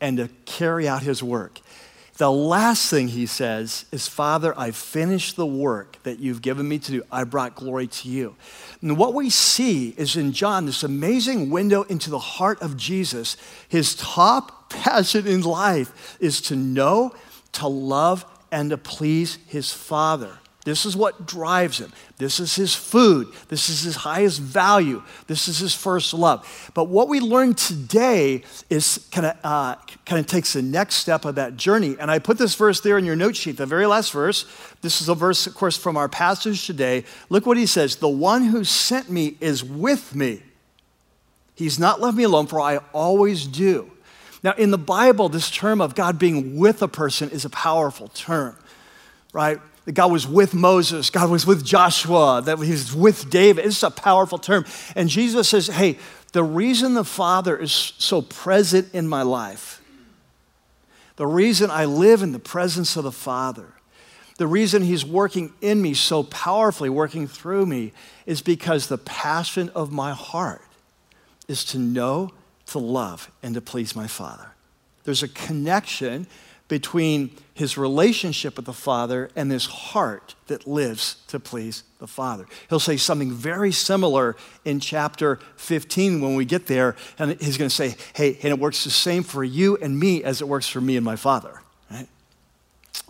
and 0.00 0.16
to 0.16 0.30
carry 0.46 0.88
out 0.88 1.02
his 1.02 1.22
work. 1.22 1.60
The 2.16 2.32
last 2.32 2.88
thing 2.88 3.08
he 3.08 3.26
says 3.26 3.84
is, 3.92 4.08
Father, 4.08 4.58
I 4.58 4.70
finished 4.70 5.36
the 5.36 5.44
work 5.44 5.98
that 6.04 6.20
you've 6.20 6.40
given 6.40 6.66
me 6.66 6.78
to 6.78 6.90
do. 6.90 7.02
I 7.12 7.24
brought 7.24 7.56
glory 7.56 7.88
to 7.88 8.08
you. 8.08 8.34
And 8.80 8.96
what 8.96 9.12
we 9.12 9.28
see 9.28 9.90
is 9.98 10.16
in 10.16 10.32
John 10.32 10.64
this 10.64 10.84
amazing 10.84 11.50
window 11.50 11.82
into 11.82 12.08
the 12.08 12.18
heart 12.18 12.62
of 12.62 12.78
Jesus. 12.78 13.36
His 13.68 13.94
top 13.96 14.63
passion 14.82 15.26
in 15.26 15.42
life 15.42 16.16
is 16.20 16.40
to 16.42 16.56
know, 16.56 17.14
to 17.52 17.68
love, 17.68 18.24
and 18.50 18.70
to 18.70 18.78
please 18.78 19.38
his 19.46 19.72
Father. 19.72 20.38
This 20.64 20.86
is 20.86 20.96
what 20.96 21.26
drives 21.26 21.78
him. 21.78 21.92
This 22.16 22.40
is 22.40 22.56
his 22.56 22.74
food. 22.74 23.28
This 23.48 23.68
is 23.68 23.82
his 23.82 23.96
highest 23.96 24.40
value. 24.40 25.02
This 25.26 25.46
is 25.46 25.58
his 25.58 25.74
first 25.74 26.14
love. 26.14 26.70
But 26.72 26.84
what 26.84 27.08
we 27.08 27.20
learn 27.20 27.52
today 27.52 28.42
is 28.70 29.06
kind 29.12 29.26
of 29.26 29.36
uh, 29.44 29.74
kind 30.06 30.20
of 30.20 30.26
takes 30.26 30.54
the 30.54 30.62
next 30.62 30.96
step 30.96 31.26
of 31.26 31.34
that 31.34 31.56
journey. 31.56 31.96
And 32.00 32.10
I 32.10 32.18
put 32.18 32.38
this 32.38 32.54
verse 32.54 32.80
there 32.80 32.96
in 32.96 33.04
your 33.04 33.16
note 33.16 33.36
sheet, 33.36 33.58
the 33.58 33.66
very 33.66 33.86
last 33.86 34.10
verse. 34.10 34.46
This 34.80 35.02
is 35.02 35.10
a 35.10 35.14
verse, 35.14 35.46
of 35.46 35.54
course, 35.54 35.76
from 35.76 35.98
our 35.98 36.08
passage 36.08 36.66
today. 36.66 37.04
Look 37.28 37.44
what 37.44 37.58
he 37.58 37.66
says: 37.66 37.96
"The 37.96 38.08
one 38.08 38.44
who 38.44 38.64
sent 38.64 39.10
me 39.10 39.36
is 39.40 39.62
with 39.62 40.14
me. 40.14 40.42
He's 41.54 41.78
not 41.78 42.00
left 42.00 42.16
me 42.16 42.24
alone, 42.24 42.46
for 42.46 42.60
I 42.60 42.78
always 42.94 43.46
do." 43.46 43.90
Now, 44.44 44.52
in 44.52 44.70
the 44.70 44.78
Bible, 44.78 45.28
this 45.28 45.50
term 45.50 45.80
of 45.80 45.96
God 45.96 46.18
being 46.18 46.56
with 46.56 46.82
a 46.82 46.88
person 46.88 47.30
is 47.30 47.44
a 47.44 47.50
powerful 47.50 48.08
term, 48.08 48.56
right? 49.32 49.58
that 49.84 49.92
God 49.92 50.10
was 50.10 50.26
with 50.26 50.54
Moses, 50.54 51.10
God 51.10 51.30
was 51.30 51.46
with 51.46 51.64
Joshua, 51.64 52.42
that 52.44 52.58
He's 52.58 52.94
with 52.94 53.28
David. 53.30 53.66
It's 53.66 53.82
a 53.82 53.90
powerful 53.90 54.38
term. 54.38 54.64
And 54.96 55.08
Jesus 55.08 55.48
says, 55.48 55.66
hey, 55.66 55.98
the 56.32 56.42
reason 56.42 56.94
the 56.94 57.04
Father 57.04 57.56
is 57.56 57.70
so 57.70 58.22
present 58.22 58.92
in 58.94 59.06
my 59.06 59.22
life, 59.22 59.82
the 61.16 61.26
reason 61.26 61.70
I 61.70 61.84
live 61.84 62.22
in 62.22 62.32
the 62.32 62.38
presence 62.38 62.96
of 62.96 63.04
the 63.04 63.12
Father, 63.12 63.66
the 64.38 64.46
reason 64.46 64.82
He's 64.82 65.04
working 65.04 65.52
in 65.60 65.80
me 65.80 65.94
so 65.94 66.22
powerfully, 66.24 66.88
working 66.88 67.28
through 67.28 67.66
me, 67.66 67.92
is 68.26 68.42
because 68.42 68.88
the 68.88 68.98
passion 68.98 69.70
of 69.74 69.92
my 69.92 70.12
heart 70.12 70.62
is 71.46 71.64
to 71.66 71.78
know, 71.78 72.32
to 72.66 72.78
love, 72.78 73.30
and 73.42 73.54
to 73.54 73.60
please 73.60 73.94
my 73.94 74.06
Father. 74.06 74.48
There's 75.04 75.22
a 75.22 75.28
connection 75.28 76.26
between 76.68 77.30
his 77.52 77.76
relationship 77.76 78.56
with 78.56 78.64
the 78.64 78.72
Father 78.72 79.30
and 79.36 79.50
this 79.50 79.66
heart 79.66 80.34
that 80.46 80.66
lives 80.66 81.16
to 81.28 81.38
please 81.38 81.84
the 81.98 82.06
Father. 82.06 82.46
He'll 82.70 82.80
say 82.80 82.96
something 82.96 83.30
very 83.30 83.70
similar 83.70 84.34
in 84.64 84.80
chapter 84.80 85.38
15 85.56 86.20
when 86.20 86.36
we 86.36 86.44
get 86.44 86.66
there, 86.66 86.96
and 87.18 87.40
he's 87.40 87.58
going 87.58 87.68
to 87.68 87.74
say, 87.74 87.96
Hey, 88.14 88.38
and 88.42 88.46
it 88.46 88.58
works 88.58 88.84
the 88.84 88.90
same 88.90 89.22
for 89.22 89.44
you 89.44 89.76
and 89.76 89.98
me 89.98 90.24
as 90.24 90.40
it 90.40 90.48
works 90.48 90.66
for 90.66 90.80
me 90.80 90.96
and 90.96 91.04
my 91.04 91.16
Father. 91.16 91.60
Right? 91.90 92.08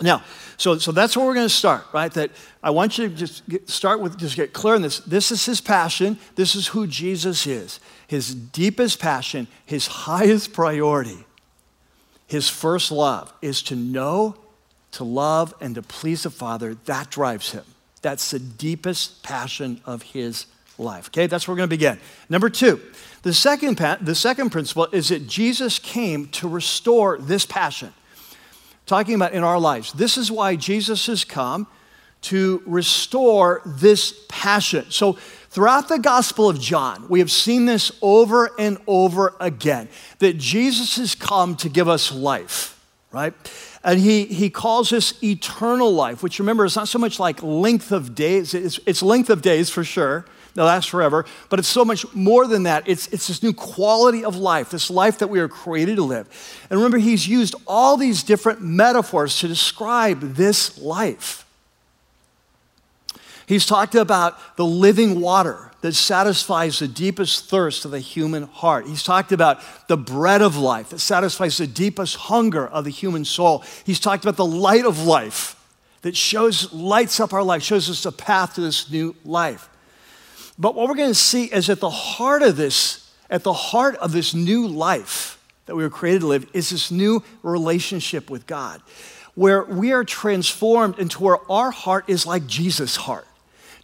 Now, 0.00 0.24
so, 0.56 0.78
so 0.78 0.90
that's 0.90 1.16
where 1.16 1.24
we're 1.24 1.34
going 1.34 1.46
to 1.46 1.54
start, 1.54 1.84
right? 1.92 2.12
That 2.12 2.32
I 2.62 2.70
want 2.70 2.98
you 2.98 3.08
to 3.08 3.14
just 3.14 3.48
get, 3.48 3.70
start 3.70 4.00
with, 4.00 4.18
just 4.18 4.34
get 4.34 4.52
clear 4.52 4.74
on 4.74 4.82
this. 4.82 4.98
This 5.00 5.30
is 5.30 5.46
his 5.46 5.60
passion. 5.60 6.18
This 6.34 6.56
is 6.56 6.66
who 6.68 6.88
Jesus 6.88 7.46
is. 7.46 7.78
His 8.06 8.34
deepest 8.34 9.00
passion, 9.00 9.46
his 9.64 9.86
highest 9.86 10.52
priority 10.52 11.24
his 12.26 12.48
first 12.48 12.90
love 12.90 13.32
is 13.42 13.62
to 13.64 13.76
know, 13.76 14.36
to 14.92 15.04
love, 15.04 15.54
and 15.60 15.74
to 15.74 15.82
please 15.82 16.22
the 16.22 16.30
Father. 16.30 16.74
That 16.86 17.10
drives 17.10 17.52
him. 17.52 17.64
That's 18.02 18.30
the 18.30 18.38
deepest 18.38 19.22
passion 19.22 19.80
of 19.84 20.02
his 20.02 20.46
life. 20.78 21.08
Okay, 21.08 21.26
that's 21.26 21.46
where 21.46 21.52
we're 21.52 21.58
going 21.58 21.70
to 21.70 21.76
begin. 21.76 22.00
Number 22.28 22.50
two, 22.50 22.80
the 23.22 23.32
second, 23.32 23.78
the 24.00 24.14
second 24.14 24.50
principle 24.50 24.88
is 24.92 25.08
that 25.08 25.26
Jesus 25.26 25.78
came 25.78 26.28
to 26.28 26.48
restore 26.48 27.18
this 27.18 27.46
passion. 27.46 27.92
Talking 28.86 29.14
about 29.14 29.32
in 29.32 29.42
our 29.42 29.58
lives. 29.58 29.92
This 29.92 30.18
is 30.18 30.30
why 30.30 30.56
Jesus 30.56 31.06
has 31.06 31.24
come 31.24 31.66
to 32.22 32.62
restore 32.66 33.62
this 33.64 34.24
passion. 34.28 34.90
So 34.90 35.18
Throughout 35.54 35.86
the 35.86 36.00
Gospel 36.00 36.50
of 36.50 36.58
John, 36.58 37.06
we 37.08 37.20
have 37.20 37.30
seen 37.30 37.64
this 37.64 37.92
over 38.02 38.50
and 38.58 38.76
over 38.88 39.36
again 39.38 39.88
that 40.18 40.36
Jesus 40.36 40.96
has 40.96 41.14
come 41.14 41.54
to 41.58 41.68
give 41.68 41.88
us 41.88 42.10
life, 42.10 42.84
right? 43.12 43.32
And 43.84 44.00
he, 44.00 44.24
he 44.24 44.50
calls 44.50 44.92
us 44.92 45.14
eternal 45.22 45.94
life, 45.94 46.24
which 46.24 46.40
remember 46.40 46.64
is 46.64 46.74
not 46.74 46.88
so 46.88 46.98
much 46.98 47.20
like 47.20 47.40
length 47.40 47.92
of 47.92 48.16
days, 48.16 48.52
it's, 48.52 48.80
it's 48.84 49.00
length 49.00 49.30
of 49.30 49.42
days 49.42 49.70
for 49.70 49.84
sure, 49.84 50.26
that 50.54 50.64
lasts 50.64 50.90
forever, 50.90 51.24
but 51.50 51.60
it's 51.60 51.68
so 51.68 51.84
much 51.84 52.04
more 52.16 52.48
than 52.48 52.64
that. 52.64 52.88
It's, 52.88 53.06
it's 53.12 53.28
this 53.28 53.40
new 53.40 53.52
quality 53.52 54.24
of 54.24 54.34
life, 54.34 54.70
this 54.70 54.90
life 54.90 55.18
that 55.18 55.28
we 55.28 55.38
are 55.38 55.48
created 55.48 55.96
to 55.96 56.02
live. 56.02 56.26
And 56.68 56.80
remember, 56.80 56.98
he's 56.98 57.28
used 57.28 57.54
all 57.64 57.96
these 57.96 58.24
different 58.24 58.60
metaphors 58.60 59.38
to 59.38 59.46
describe 59.46 60.34
this 60.34 60.76
life. 60.78 61.43
He's 63.46 63.66
talked 63.66 63.94
about 63.94 64.56
the 64.56 64.64
living 64.64 65.20
water 65.20 65.70
that 65.84 65.92
satisfies 65.92 66.78
the 66.78 66.88
deepest 66.88 67.50
thirst 67.50 67.84
of 67.84 67.90
the 67.90 68.00
human 68.00 68.44
heart. 68.44 68.86
He's 68.86 69.02
talked 69.02 69.32
about 69.32 69.60
the 69.86 69.98
bread 69.98 70.40
of 70.40 70.56
life 70.56 70.88
that 70.88 71.00
satisfies 71.00 71.58
the 71.58 71.66
deepest 71.66 72.16
hunger 72.16 72.66
of 72.66 72.84
the 72.84 72.90
human 72.90 73.26
soul. 73.26 73.62
He's 73.84 74.00
talked 74.00 74.24
about 74.24 74.36
the 74.36 74.46
light 74.46 74.86
of 74.86 75.04
life 75.04 75.60
that 76.00 76.16
shows, 76.16 76.72
lights 76.72 77.20
up 77.20 77.34
our 77.34 77.42
life, 77.42 77.62
shows 77.62 77.90
us 77.90 78.06
a 78.06 78.12
path 78.12 78.54
to 78.54 78.62
this 78.62 78.90
new 78.90 79.14
life. 79.26 79.68
But 80.58 80.74
what 80.74 80.88
we're 80.88 80.94
going 80.94 81.10
to 81.10 81.14
see 81.14 81.44
is 81.44 81.68
at 81.68 81.80
the 81.80 81.90
heart 81.90 82.42
of 82.42 82.56
this, 82.56 83.12
at 83.28 83.42
the 83.42 83.52
heart 83.52 83.96
of 83.96 84.12
this 84.12 84.32
new 84.32 84.66
life 84.66 85.38
that 85.66 85.76
we 85.76 85.82
were 85.82 85.90
created 85.90 86.20
to 86.22 86.28
live, 86.28 86.46
is 86.54 86.70
this 86.70 86.90
new 86.90 87.22
relationship 87.42 88.30
with 88.30 88.46
God, 88.46 88.80
where 89.34 89.64
we 89.64 89.92
are 89.92 90.04
transformed 90.04 90.98
into 90.98 91.22
where 91.22 91.38
our 91.52 91.70
heart 91.70 92.08
is 92.08 92.24
like 92.26 92.46
Jesus' 92.46 92.96
heart 92.96 93.26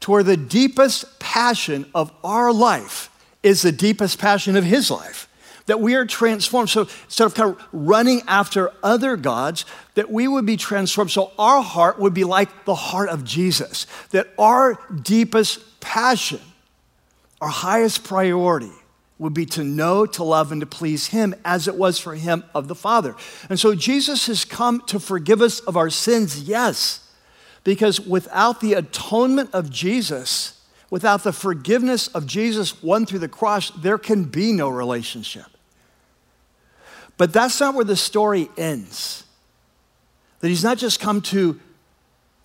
to 0.01 0.11
where 0.11 0.23
the 0.23 0.37
deepest 0.37 1.19
passion 1.19 1.87
of 1.95 2.13
our 2.25 2.53
life 2.53 3.11
is 3.43 3.63
the 3.63 3.73
deepest 3.73 4.19
passion 4.19 4.57
of 4.57 4.65
his 4.65 4.91
life. 4.91 5.29
That 5.67 5.81
we 5.81 5.95
are 5.95 6.05
transformed. 6.05 6.71
So 6.71 6.89
instead 7.05 7.27
of 7.27 7.35
kind 7.35 7.55
of 7.55 7.69
running 7.71 8.23
after 8.27 8.73
other 8.83 9.17
gods, 9.17 9.65
that 9.95 10.11
we 10.11 10.27
would 10.27 10.45
be 10.45 10.57
transformed. 10.57 11.13
So 11.13 11.31
our 11.39 11.63
heart 11.63 11.99
would 12.01 12.15
be 12.15 12.25
like 12.25 12.65
the 12.65 12.75
heart 12.75 13.09
of 13.09 13.25
Jesus. 13.25 13.87
That 14.11 14.29
our 14.37 14.81
deepest 15.03 15.81
passion, 15.81 16.41
our 17.41 17.49
highest 17.49 18.03
priority, 18.03 18.73
would 19.19 19.35
be 19.35 19.47
to 19.47 19.63
know, 19.63 20.07
to 20.07 20.25
love, 20.25 20.51
and 20.51 20.63
to 20.63 20.67
please 20.67 21.09
Him 21.09 21.35
as 21.45 21.69
it 21.69 21.77
was 21.77 21.99
for 21.99 22.15
Him 22.15 22.43
of 22.55 22.67
the 22.67 22.75
Father. 22.75 23.15
And 23.49 23.61
so 23.61 23.75
Jesus 23.75 24.27
has 24.27 24.47
come 24.47 24.81
to 24.87 24.99
forgive 24.99 25.43
us 25.43 25.61
of 25.61 25.77
our 25.77 25.91
sins, 25.91 26.43
yes. 26.43 27.07
Because 27.65 28.01
without 28.01 28.61
the 28.61 28.75
atonement 28.75 29.51
of 29.53 29.71
Jesus, 29.71 30.61
without 30.89 31.23
the 31.23 31.33
forgiveness 31.33 32.09
of 32.09 32.27
Jesus 32.27 32.83
won 32.83 33.07
through 33.07 33.19
the 33.19 33.29
cross, 33.29 33.71
there 33.71 33.99
can 33.99 34.25
be 34.25 34.53
no 34.53 34.69
relationship. 34.69 35.47
But 37.17 37.33
that's 37.33 37.61
not 37.61 37.75
where 37.75 37.85
the 37.85 37.97
story 37.97 38.49
ends. 38.57 39.25
That 40.41 40.49
he's 40.49 40.65
not 40.65 40.79
just 40.79 41.01
come 41.01 41.21
to 41.23 41.61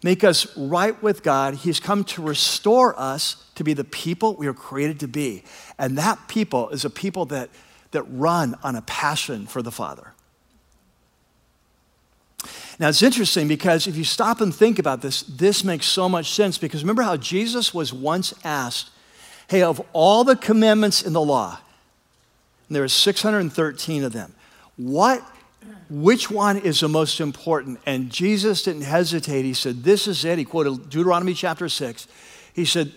make 0.04 0.24
us 0.24 0.56
right 0.58 1.02
with 1.02 1.24
God, 1.24 1.56
he's 1.56 1.80
come 1.80 2.04
to 2.04 2.22
restore 2.22 2.98
us 3.00 3.44
to 3.56 3.64
be 3.64 3.74
the 3.74 3.84
people 3.84 4.36
we 4.36 4.48
are 4.48 4.54
created 4.54 5.00
to 5.00 5.08
be. 5.08 5.44
And 5.80 5.98
that 5.98 6.28
people 6.28 6.70
is 6.70 6.86
a 6.86 6.90
people 6.90 7.26
that, 7.28 7.50
that 7.92 8.04
run 8.04 8.56
on 8.62 8.76
a 8.76 8.82
passion 8.82 9.48
for 9.48 9.62
the 9.62 9.72
Father. 9.72 10.14
Now, 12.78 12.90
it's 12.90 13.02
interesting 13.02 13.48
because 13.48 13.88
if 13.88 13.96
you 13.96 14.04
stop 14.04 14.42
and 14.42 14.54
think 14.54 14.80
about 14.80 15.02
this, 15.02 15.22
this 15.24 15.64
makes 15.64 15.86
so 15.86 16.10
much 16.10 16.32
sense 16.32 16.58
because 16.58 16.84
remember 16.84 17.04
how 17.04 17.16
Jesus 17.16 17.74
was 17.74 17.94
once 17.94 18.34
asked, 18.44 18.90
Hey, 19.48 19.62
of 19.62 19.82
all 19.94 20.24
the 20.24 20.36
commandments 20.36 21.04
in 21.04 21.14
the 21.14 21.22
law, 21.22 21.60
there 22.70 22.84
are 22.84 22.88
613 22.88 24.04
of 24.04 24.12
them, 24.12 24.34
what, 24.76 25.24
which 25.90 26.32
one 26.32 26.58
is 26.58 26.80
the 26.80 26.90
most 26.90 27.20
important? 27.22 27.80
And 27.86 28.10
Jesus 28.10 28.64
didn't 28.64 28.82
hesitate. 28.82 29.44
He 29.44 29.54
said, 29.54 29.84
This 29.84 30.08
is 30.08 30.26
it. 30.26 30.38
He 30.38 30.46
quoted 30.46 30.90
Deuteronomy 30.90 31.34
chapter 31.34 31.70
6. 31.70 32.08
He 32.54 32.66
said, 32.66 32.92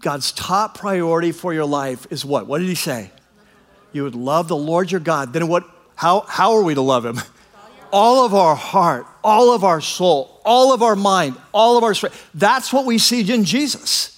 God's 0.00 0.32
top 0.32 0.78
priority 0.78 1.32
for 1.32 1.52
your 1.52 1.64
life 1.64 2.06
is 2.10 2.24
what? 2.24 2.46
What 2.46 2.58
did 2.58 2.68
he 2.68 2.74
say? 2.74 3.10
You 3.92 4.04
would 4.04 4.14
love 4.14 4.48
the 4.48 4.56
Lord 4.56 4.90
your 4.90 5.00
God. 5.00 5.32
Then 5.32 5.48
what? 5.48 5.64
How, 5.94 6.20
how 6.20 6.54
are 6.54 6.62
we 6.62 6.74
to 6.74 6.82
love 6.82 7.06
him? 7.06 7.20
all 7.92 8.24
of 8.24 8.34
our 8.34 8.54
heart, 8.54 9.06
all 9.22 9.54
of 9.54 9.64
our 9.64 9.80
soul, 9.80 10.40
all 10.44 10.72
of 10.72 10.82
our 10.82 10.96
mind, 10.96 11.36
all 11.52 11.76
of 11.76 11.84
our 11.84 11.94
strength. 11.94 12.30
That's 12.34 12.72
what 12.72 12.86
we 12.86 12.98
see 12.98 13.32
in 13.32 13.44
Jesus. 13.44 14.12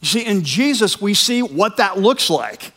You 0.00 0.08
see, 0.08 0.24
in 0.24 0.44
Jesus, 0.44 1.00
we 1.00 1.14
see 1.14 1.42
what 1.42 1.78
that 1.78 1.98
looks 1.98 2.30
like. 2.30 2.72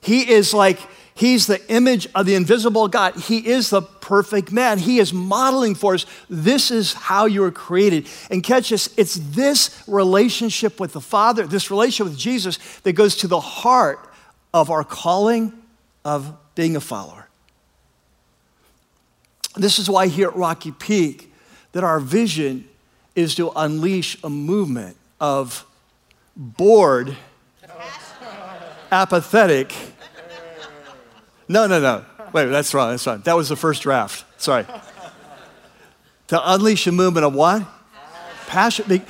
He 0.00 0.30
is 0.30 0.54
like, 0.54 0.78
he's 1.14 1.46
the 1.46 1.60
image 1.70 2.08
of 2.14 2.26
the 2.26 2.34
invisible 2.34 2.88
God. 2.88 3.16
He 3.16 3.46
is 3.46 3.70
the 3.70 3.82
perfect 3.82 4.50
man. 4.50 4.78
He 4.78 4.98
is 4.98 5.12
modeling 5.12 5.74
for 5.74 5.94
us. 5.94 6.06
This 6.28 6.70
is 6.70 6.94
how 6.94 7.26
you 7.26 7.42
were 7.42 7.50
created. 7.50 8.08
And 8.30 8.42
catch 8.42 8.70
this, 8.70 8.92
it's 8.96 9.14
this 9.14 9.82
relationship 9.86 10.80
with 10.80 10.94
the 10.94 11.00
Father, 11.00 11.46
this 11.46 11.70
relationship 11.70 12.12
with 12.12 12.18
Jesus, 12.18 12.58
that 12.80 12.94
goes 12.94 13.16
to 13.16 13.28
the 13.28 13.40
heart 13.40 14.00
of 14.52 14.70
our 14.70 14.84
calling 14.84 15.52
of 16.04 16.34
being 16.54 16.76
a 16.76 16.80
follower. 16.80 17.19
This 19.56 19.78
is 19.78 19.90
why 19.90 20.06
here 20.06 20.28
at 20.28 20.36
Rocky 20.36 20.72
Peak 20.72 21.32
that 21.72 21.84
our 21.84 22.00
vision 22.00 22.68
is 23.14 23.34
to 23.36 23.50
unleash 23.50 24.16
a 24.22 24.30
movement 24.30 24.96
of 25.20 25.66
bored, 26.36 27.16
apathetic. 28.90 29.72
No, 31.48 31.66
no, 31.66 31.80
no. 31.80 32.04
Wait, 32.32 32.46
that's 32.46 32.72
wrong. 32.74 32.90
That's 32.90 33.06
wrong. 33.06 33.20
That 33.24 33.36
was 33.36 33.48
the 33.48 33.56
first 33.56 33.82
draft. 33.82 34.24
Sorry. 34.40 34.64
To 36.28 36.52
unleash 36.52 36.86
a 36.86 36.92
movement 36.92 37.26
of 37.26 37.34
what? 37.34 37.66
Passion. 38.46 39.02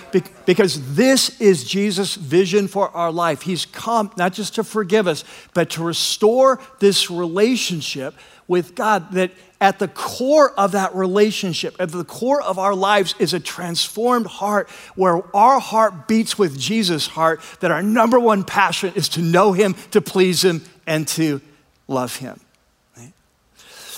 Because 0.47 0.95
this 0.95 1.39
is 1.41 1.65
Jesus' 1.65 2.15
vision 2.15 2.67
for 2.67 2.89
our 2.97 3.13
life. 3.13 3.43
He's 3.43 3.67
come 3.67 4.11
not 4.17 4.33
just 4.33 4.55
to 4.55 4.65
forgive 4.65 5.07
us, 5.07 5.25
but 5.53 5.71
to 5.71 5.83
restore 5.83 6.61
this 6.79 7.11
relationship 7.11 8.15
with 8.49 8.75
God 8.75 9.13
that 9.13 9.33
at 9.61 9.79
the 9.79 9.89
core 9.89 10.53
of 10.53 10.73
that 10.73 10.95
relationship, 10.95 11.77
at 11.79 11.91
the 11.91 12.05
core 12.05 12.41
of 12.41 12.59
our 12.59 12.75
lives, 12.75 13.15
is 13.19 13.35
a 13.35 13.41
transformed 13.41 14.27
heart 14.27 14.71
where 14.95 15.23
our 15.37 15.61
heart 15.61 16.09
beats 16.09 16.39
with 16.39 16.59
Jesus' 16.59 17.07
heart, 17.07 17.41
that 17.61 17.71
our 17.71 17.83
number 17.83 18.19
one 18.19 18.43
passion 18.43 18.93
is 18.97 19.09
to 19.11 19.23
know 19.23 19.53
Him, 19.53 19.75
to 19.91 20.01
please 20.01 20.43
Him, 20.43 20.65
and 20.87 21.07
to 21.09 21.41
love 21.89 22.17
Him. 22.17 22.41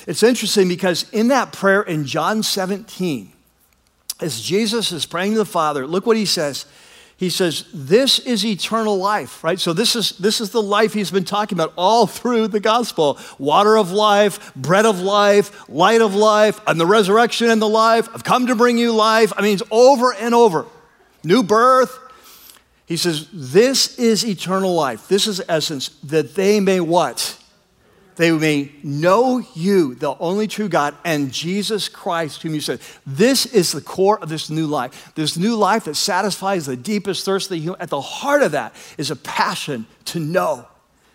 It's 0.06 0.24
interesting 0.24 0.66
because 0.66 1.08
in 1.10 1.28
that 1.28 1.52
prayer 1.52 1.82
in 1.82 2.06
John 2.06 2.42
17, 2.42 3.30
as 4.20 4.40
Jesus 4.40 4.90
is 4.90 5.06
praying 5.06 5.32
to 5.32 5.38
the 5.38 5.44
Father, 5.44 5.86
look 5.86 6.06
what 6.06 6.16
He 6.16 6.26
says 6.26 6.66
he 7.22 7.30
says, 7.30 7.66
This 7.72 8.18
is 8.18 8.44
eternal 8.44 8.98
life, 8.98 9.44
right? 9.44 9.60
So, 9.60 9.72
this 9.72 9.94
is, 9.94 10.10
this 10.18 10.40
is 10.40 10.50
the 10.50 10.60
life 10.60 10.92
he's 10.92 11.12
been 11.12 11.22
talking 11.22 11.56
about 11.56 11.72
all 11.78 12.08
through 12.08 12.48
the 12.48 12.58
gospel 12.58 13.16
water 13.38 13.78
of 13.78 13.92
life, 13.92 14.52
bread 14.56 14.86
of 14.86 14.98
life, 14.98 15.68
light 15.68 16.00
of 16.00 16.16
life, 16.16 16.60
and 16.66 16.80
the 16.80 16.86
resurrection 16.86 17.48
and 17.48 17.62
the 17.62 17.68
life. 17.68 18.08
I've 18.12 18.24
come 18.24 18.48
to 18.48 18.56
bring 18.56 18.76
you 18.76 18.92
life. 18.92 19.32
I 19.36 19.42
mean, 19.42 19.54
it's 19.54 19.62
over 19.70 20.12
and 20.12 20.34
over. 20.34 20.66
New 21.22 21.44
birth. 21.44 21.96
He 22.86 22.96
says, 22.96 23.28
This 23.32 24.00
is 24.00 24.26
eternal 24.26 24.74
life. 24.74 25.06
This 25.06 25.28
is 25.28 25.40
essence, 25.48 25.90
that 26.02 26.34
they 26.34 26.58
may 26.58 26.80
what? 26.80 27.38
They 28.16 28.30
may 28.30 28.72
know 28.82 29.42
you, 29.54 29.94
the 29.94 30.14
only 30.18 30.46
true 30.46 30.68
God, 30.68 30.94
and 31.04 31.32
Jesus 31.32 31.88
Christ, 31.88 32.42
whom 32.42 32.54
you 32.54 32.60
sent. 32.60 32.80
This 33.06 33.46
is 33.46 33.72
the 33.72 33.80
core 33.80 34.18
of 34.18 34.28
this 34.28 34.50
new 34.50 34.66
life. 34.66 35.12
This 35.14 35.36
new 35.36 35.56
life 35.56 35.84
that 35.84 35.94
satisfies 35.94 36.66
the 36.66 36.76
deepest 36.76 37.24
thirst 37.24 37.46
of 37.46 37.56
the 37.56 37.58
human. 37.58 37.80
At 37.80 37.90
the 37.90 38.00
heart 38.00 38.42
of 38.42 38.52
that 38.52 38.74
is 38.98 39.10
a 39.10 39.16
passion 39.16 39.86
to 40.06 40.20
know, 40.20 40.66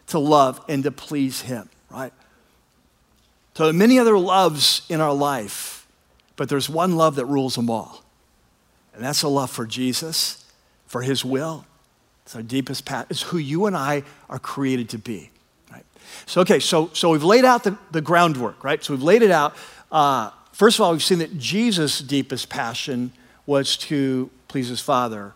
to 0.08 0.20
love, 0.20 0.64
and 0.68 0.84
to 0.84 0.92
please 0.92 1.42
Him, 1.42 1.70
right? 1.92 2.14
So 3.56 3.72
many 3.74 4.00
other 4.00 4.18
loves 4.18 4.84
in 4.90 5.02
our 5.02 5.14
life, 5.14 5.88
but 6.36 6.50
there's 6.50 6.70
one 6.70 6.96
love 6.96 7.16
that 7.16 7.26
rules 7.26 7.56
them 7.56 7.70
all. 7.70 8.04
And 8.94 9.04
that's 9.04 9.22
a 9.22 9.28
love 9.28 9.52
for 9.52 9.66
Jesus, 9.66 10.46
for 10.88 11.02
His 11.04 11.24
will. 11.24 11.66
It's 12.26 12.36
our 12.36 12.42
deepest 12.42 12.86
passion. 12.86 13.08
It's 13.12 13.22
who 13.22 13.38
you 13.38 13.68
and 13.68 13.78
I 13.78 14.04
are 14.30 14.40
created 14.40 14.90
to 14.90 14.98
be. 14.98 15.30
So, 16.26 16.42
okay, 16.42 16.60
so, 16.60 16.90
so 16.94 17.12
we've 17.12 17.24
laid 17.24 17.46
out 17.46 17.64
the, 17.64 17.78
the 17.92 18.02
groundwork, 18.02 18.64
right? 18.64 18.84
So 18.84 18.94
we've 18.94 19.04
laid 19.04 19.22
it 19.22 19.32
out. 19.32 19.56
Uh, 19.92 20.32
first 20.52 20.80
of 20.80 20.84
all, 20.84 20.92
we've 20.92 21.04
seen 21.04 21.20
that 21.20 21.38
Jesus' 21.38 22.00
deepest 22.00 22.50
passion 22.50 23.12
was 23.46 23.78
to 23.78 24.30
please 24.48 24.70
his 24.70 24.82
Father. 24.82 25.34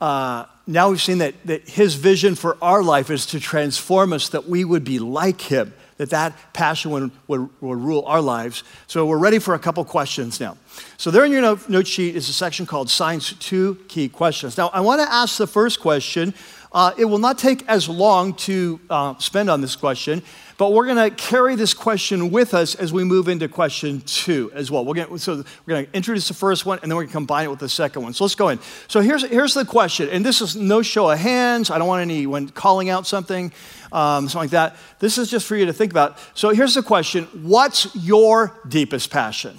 Uh, 0.00 0.46
now 0.66 0.90
we've 0.90 1.02
seen 1.02 1.18
that, 1.18 1.34
that 1.44 1.68
his 1.68 1.94
vision 1.94 2.34
for 2.34 2.56
our 2.62 2.82
life 2.82 3.10
is 3.10 3.26
to 3.26 3.40
transform 3.40 4.12
us, 4.12 4.28
that 4.30 4.48
we 4.48 4.64
would 4.64 4.84
be 4.84 4.98
like 4.98 5.40
him, 5.40 5.74
that 5.96 6.10
that 6.10 6.32
passion 6.52 6.90
would, 6.90 7.10
would, 7.28 7.48
would 7.60 7.78
rule 7.78 8.04
our 8.06 8.20
lives. 8.20 8.64
So 8.88 9.06
we're 9.06 9.18
ready 9.18 9.38
for 9.38 9.54
a 9.54 9.58
couple 9.58 9.84
questions 9.84 10.40
now. 10.40 10.56
So 10.96 11.10
there 11.10 11.24
in 11.24 11.30
your 11.30 11.42
note, 11.42 11.68
note 11.68 11.86
sheet 11.86 12.16
is 12.16 12.28
a 12.28 12.32
section 12.32 12.66
called 12.66 12.90
Science 12.90 13.32
Two 13.34 13.76
Key 13.88 14.08
Questions. 14.08 14.56
Now 14.56 14.68
I 14.68 14.80
want 14.80 15.00
to 15.02 15.12
ask 15.12 15.36
the 15.36 15.46
first 15.46 15.80
question 15.80 16.34
Uh, 16.72 16.92
it 16.96 17.04
will 17.04 17.18
not 17.18 17.38
take 17.38 17.66
as 17.68 17.88
long 17.88 18.32
to 18.34 18.80
uh, 18.88 19.14
spend 19.18 19.50
on 19.50 19.60
this 19.60 19.76
question, 19.76 20.22
but 20.56 20.72
we're 20.72 20.86
going 20.86 21.10
to 21.10 21.14
carry 21.16 21.54
this 21.54 21.74
question 21.74 22.30
with 22.30 22.54
us 22.54 22.74
as 22.74 22.92
we 22.92 23.04
move 23.04 23.28
into 23.28 23.46
question 23.46 24.00
two 24.02 24.50
as 24.54 24.70
well. 24.70 24.84
We're 24.84 24.94
gonna, 24.94 25.18
so 25.18 25.36
we're 25.36 25.74
going 25.74 25.86
to 25.86 25.92
introduce 25.94 26.28
the 26.28 26.34
first 26.34 26.64
one, 26.64 26.78
and 26.82 26.90
then 26.90 26.96
we're 26.96 27.02
going 27.02 27.08
to 27.08 27.12
combine 27.14 27.46
it 27.46 27.50
with 27.50 27.58
the 27.58 27.68
second 27.68 28.02
one. 28.02 28.14
So 28.14 28.24
let's 28.24 28.34
go 28.34 28.48
in. 28.48 28.58
So 28.88 29.00
here's, 29.00 29.22
here's 29.24 29.54
the 29.54 29.66
question, 29.66 30.08
and 30.08 30.24
this 30.24 30.40
is 30.40 30.56
no 30.56 30.80
show 30.80 31.10
of 31.10 31.18
hands. 31.18 31.70
I 31.70 31.78
don't 31.78 31.88
want 31.88 32.00
anyone 32.02 32.48
calling 32.48 32.88
out 32.88 33.06
something, 33.06 33.52
um, 33.92 34.28
something 34.28 34.38
like 34.38 34.50
that. 34.50 34.76
This 34.98 35.18
is 35.18 35.30
just 35.30 35.46
for 35.46 35.56
you 35.56 35.66
to 35.66 35.72
think 35.74 35.90
about. 35.90 36.18
So 36.34 36.50
here's 36.50 36.74
the 36.74 36.82
question 36.82 37.24
What's 37.42 37.94
your 37.94 38.58
deepest 38.66 39.10
passion? 39.10 39.58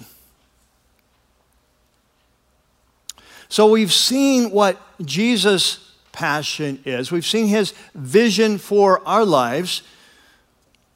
So 3.48 3.70
we've 3.70 3.92
seen 3.92 4.50
what 4.50 4.80
Jesus' 5.04 5.83
passion 6.14 6.80
is. 6.86 7.12
We've 7.12 7.26
seen 7.26 7.48
his 7.48 7.74
vision 7.94 8.56
for 8.56 9.06
our 9.06 9.24
lives 9.24 9.82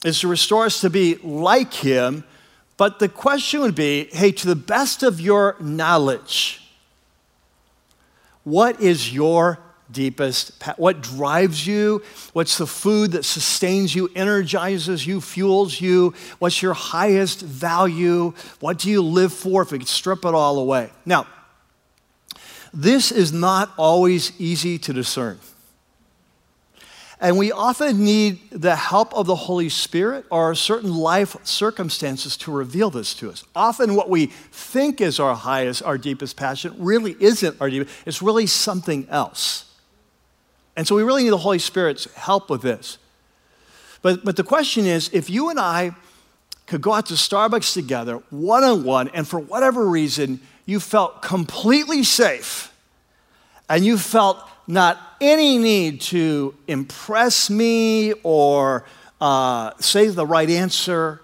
is 0.03 0.21
to 0.21 0.27
restore 0.27 0.65
us 0.65 0.81
to 0.81 0.89
be 0.89 1.15
like 1.15 1.73
him. 1.73 2.23
But 2.77 2.99
the 2.99 3.09
question 3.09 3.59
would 3.59 3.75
be 3.75 4.05
hey, 4.13 4.31
to 4.31 4.47
the 4.47 4.55
best 4.55 5.03
of 5.03 5.19
your 5.19 5.57
knowledge, 5.59 6.61
what 8.43 8.81
is 8.81 9.13
your 9.13 9.59
deepest 9.91 10.51
what 10.77 11.01
drives 11.01 11.65
you 11.65 11.99
what's 12.33 12.59
the 12.59 12.67
food 12.67 13.13
that 13.13 13.25
sustains 13.25 13.95
you 13.95 14.07
energizes 14.15 15.07
you 15.07 15.19
fuels 15.19 15.81
you 15.81 16.13
what's 16.37 16.61
your 16.61 16.75
highest 16.75 17.41
value 17.41 18.31
what 18.59 18.77
do 18.77 18.87
you 18.87 19.01
live 19.01 19.33
for 19.33 19.63
if 19.63 19.71
we 19.71 19.79
could 19.79 19.87
strip 19.87 20.25
it 20.25 20.35
all 20.35 20.59
away 20.59 20.91
now 21.07 21.25
this 22.73 23.11
is 23.11 23.33
not 23.33 23.71
always 23.77 24.31
easy 24.39 24.77
to 24.79 24.93
discern. 24.93 25.39
And 27.21 27.37
we 27.37 27.51
often 27.51 28.03
need 28.03 28.49
the 28.49 28.77
help 28.77 29.13
of 29.13 29.25
the 29.25 29.35
Holy 29.35 29.67
Spirit 29.67 30.25
or 30.31 30.55
certain 30.55 30.93
life 30.95 31.35
circumstances 31.43 32.37
to 32.37 32.51
reveal 32.51 32.89
this 32.89 33.13
to 33.15 33.29
us. 33.29 33.43
Often, 33.53 33.95
what 33.95 34.09
we 34.09 34.27
think 34.27 35.01
is 35.01 35.19
our 35.19 35.35
highest, 35.35 35.83
our 35.83 35.97
deepest 35.97 36.37
passion 36.37 36.73
really 36.77 37.17
isn't 37.19 37.59
our 37.59 37.69
deepest, 37.69 37.93
it's 38.05 38.21
really 38.21 38.47
something 38.47 39.05
else. 39.09 39.65
And 40.77 40.87
so, 40.87 40.95
we 40.95 41.03
really 41.03 41.23
need 41.23 41.31
the 41.31 41.37
Holy 41.37 41.59
Spirit's 41.59 42.05
help 42.13 42.49
with 42.49 42.61
this. 42.61 42.97
But, 44.01 44.23
but 44.23 44.37
the 44.37 44.45
question 44.45 44.85
is 44.85 45.09
if 45.11 45.29
you 45.29 45.49
and 45.49 45.59
I 45.59 45.91
could 46.67 46.81
go 46.81 46.93
out 46.93 47.07
to 47.07 47.15
Starbucks 47.15 47.73
together, 47.73 48.21
one 48.29 48.63
on 48.63 48.85
one, 48.85 49.09
and 49.09 49.27
for 49.27 49.39
whatever 49.39 49.89
reason, 49.89 50.39
you 50.69 50.79
felt 50.79 51.23
completely 51.23 52.03
safe 52.03 52.71
and 53.67 53.83
you 53.83 53.97
felt 53.97 54.39
not 54.67 54.99
any 55.19 55.57
need 55.57 55.99
to 55.99 56.53
impress 56.67 57.49
me 57.49 58.13
or 58.21 58.85
uh, 59.19 59.71
say 59.79 60.07
the 60.07 60.25
right 60.27 60.49
answer, 60.49 61.21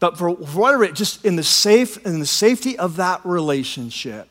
but 0.00 0.18
for 0.18 0.28
whatever, 0.28 0.82
it 0.82 0.94
just 0.94 1.24
in 1.24 1.36
the 1.36 1.44
safe, 1.44 2.04
in 2.04 2.18
the 2.18 2.26
safety 2.26 2.76
of 2.76 2.96
that 2.96 3.24
relationship. 3.24 4.28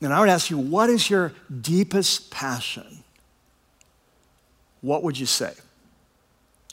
And 0.00 0.12
I 0.12 0.20
would 0.20 0.28
ask 0.28 0.48
you, 0.48 0.58
what 0.58 0.88
is 0.88 1.10
your 1.10 1.32
deepest 1.60 2.30
passion? 2.30 3.02
What 4.80 5.02
would 5.02 5.18
you 5.18 5.26
say? 5.26 5.54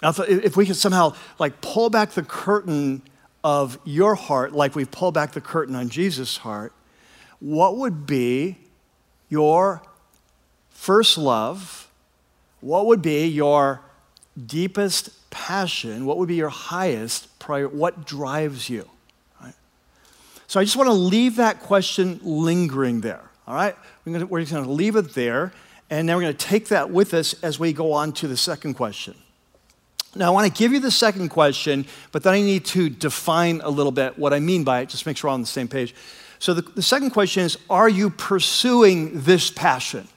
If 0.03 0.55
we 0.55 0.67
could 0.67 0.75
somehow 0.75 1.15
like 1.39 1.59
pull 1.59 1.89
back 1.89 2.11
the 2.11 2.23
curtain 2.23 3.01
of 3.43 3.79
your 3.83 4.13
heart, 4.13 4.53
like 4.53 4.75
we've 4.75 4.91
pulled 4.91 5.15
back 5.15 5.31
the 5.31 5.41
curtain 5.41 5.75
on 5.75 5.89
Jesus' 5.89 6.37
heart, 6.37 6.71
what 7.43 7.75
would 7.75 8.05
be 8.07 8.55
your 9.27 9.81
first 10.69 11.17
love? 11.17 11.89
What 12.61 12.85
would 12.85 13.01
be 13.01 13.27
your 13.27 13.81
deepest 14.47 15.29
passion? 15.29 16.05
What 16.05 16.17
would 16.19 16.29
be 16.29 16.35
your 16.35 16.47
highest 16.47 17.37
priority? 17.39 17.75
What 17.75 18.05
drives 18.05 18.69
you? 18.69 18.87
Right? 19.41 19.53
So 20.47 20.61
I 20.61 20.63
just 20.63 20.77
want 20.77 20.87
to 20.87 20.93
leave 20.93 21.35
that 21.35 21.59
question 21.59 22.21
lingering 22.23 23.01
there. 23.01 23.29
All 23.45 23.55
right? 23.55 23.75
We're, 24.05 24.13
gonna, 24.13 24.25
we're 24.25 24.39
just 24.39 24.53
going 24.53 24.63
to 24.63 24.71
leave 24.71 24.95
it 24.95 25.13
there, 25.13 25.51
and 25.89 26.07
then 26.07 26.15
we're 26.15 26.21
going 26.21 26.37
to 26.37 26.47
take 26.47 26.69
that 26.69 26.91
with 26.91 27.13
us 27.13 27.33
as 27.43 27.59
we 27.59 27.73
go 27.73 27.91
on 27.91 28.13
to 28.13 28.27
the 28.29 28.37
second 28.37 28.75
question. 28.75 29.15
Now, 30.15 30.27
I 30.27 30.29
want 30.29 30.47
to 30.47 30.57
give 30.57 30.71
you 30.71 30.79
the 30.79 30.91
second 30.91 31.27
question, 31.27 31.87
but 32.13 32.23
then 32.23 32.35
I 32.35 32.41
need 32.41 32.63
to 32.67 32.89
define 32.89 33.59
a 33.65 33.69
little 33.69 33.91
bit 33.91 34.17
what 34.17 34.31
I 34.31 34.39
mean 34.39 34.63
by 34.63 34.79
it, 34.79 34.87
just 34.87 35.05
make 35.05 35.17
sure 35.17 35.29
we're 35.29 35.33
on 35.33 35.41
the 35.41 35.47
same 35.47 35.67
page. 35.67 35.93
So 36.43 36.53
the, 36.53 36.61
the 36.61 36.81
second 36.81 37.11
question 37.11 37.43
is 37.43 37.57
Are 37.69 37.87
you 37.87 38.09
pursuing 38.09 39.21
this 39.21 39.49
passion? 39.49 40.09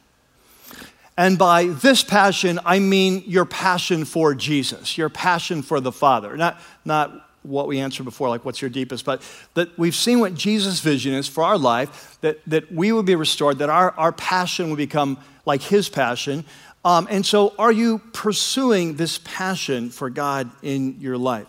And 1.16 1.38
by 1.38 1.66
this 1.66 2.02
passion, 2.02 2.58
I 2.64 2.80
mean 2.80 3.22
your 3.28 3.44
passion 3.44 4.04
for 4.04 4.34
Jesus, 4.34 4.98
your 4.98 5.08
passion 5.08 5.62
for 5.62 5.78
the 5.78 5.92
Father. 5.92 6.36
Not, 6.36 6.60
not 6.84 7.28
what 7.44 7.68
we 7.68 7.78
answered 7.78 8.02
before, 8.02 8.28
like 8.28 8.44
what's 8.44 8.60
your 8.60 8.70
deepest, 8.70 9.04
but 9.04 9.22
that 9.54 9.78
we've 9.78 9.94
seen 9.94 10.18
what 10.18 10.34
Jesus' 10.34 10.80
vision 10.80 11.14
is 11.14 11.28
for 11.28 11.44
our 11.44 11.56
life, 11.56 12.18
that, 12.22 12.40
that 12.48 12.72
we 12.72 12.90
would 12.90 13.06
be 13.06 13.14
restored, 13.14 13.58
that 13.58 13.70
our, 13.70 13.92
our 13.92 14.10
passion 14.10 14.70
would 14.70 14.78
become 14.78 15.18
like 15.44 15.62
his 15.62 15.88
passion. 15.88 16.44
Um, 16.84 17.06
and 17.08 17.24
so, 17.24 17.54
are 17.56 17.70
you 17.70 17.98
pursuing 18.12 18.96
this 18.96 19.20
passion 19.22 19.90
for 19.90 20.10
God 20.10 20.50
in 20.60 21.00
your 21.00 21.18
life? 21.18 21.46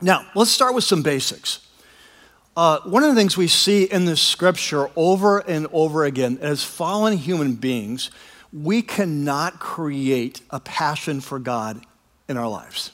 Now, 0.00 0.26
let's 0.34 0.50
start 0.50 0.74
with 0.74 0.84
some 0.84 1.02
basics. 1.02 1.60
Uh, 2.56 2.80
one 2.84 3.02
of 3.02 3.10
the 3.10 3.16
things 3.16 3.36
we 3.36 3.48
see 3.48 3.84
in 3.84 4.04
the 4.04 4.16
scripture 4.16 4.88
over 4.94 5.38
and 5.38 5.66
over 5.72 6.04
again 6.04 6.38
as 6.40 6.62
fallen 6.62 7.16
human 7.16 7.54
beings, 7.54 8.10
we 8.52 8.80
cannot 8.80 9.58
create 9.58 10.40
a 10.50 10.60
passion 10.60 11.20
for 11.20 11.38
God 11.38 11.84
in 12.28 12.36
our 12.36 12.48
lives. 12.48 12.92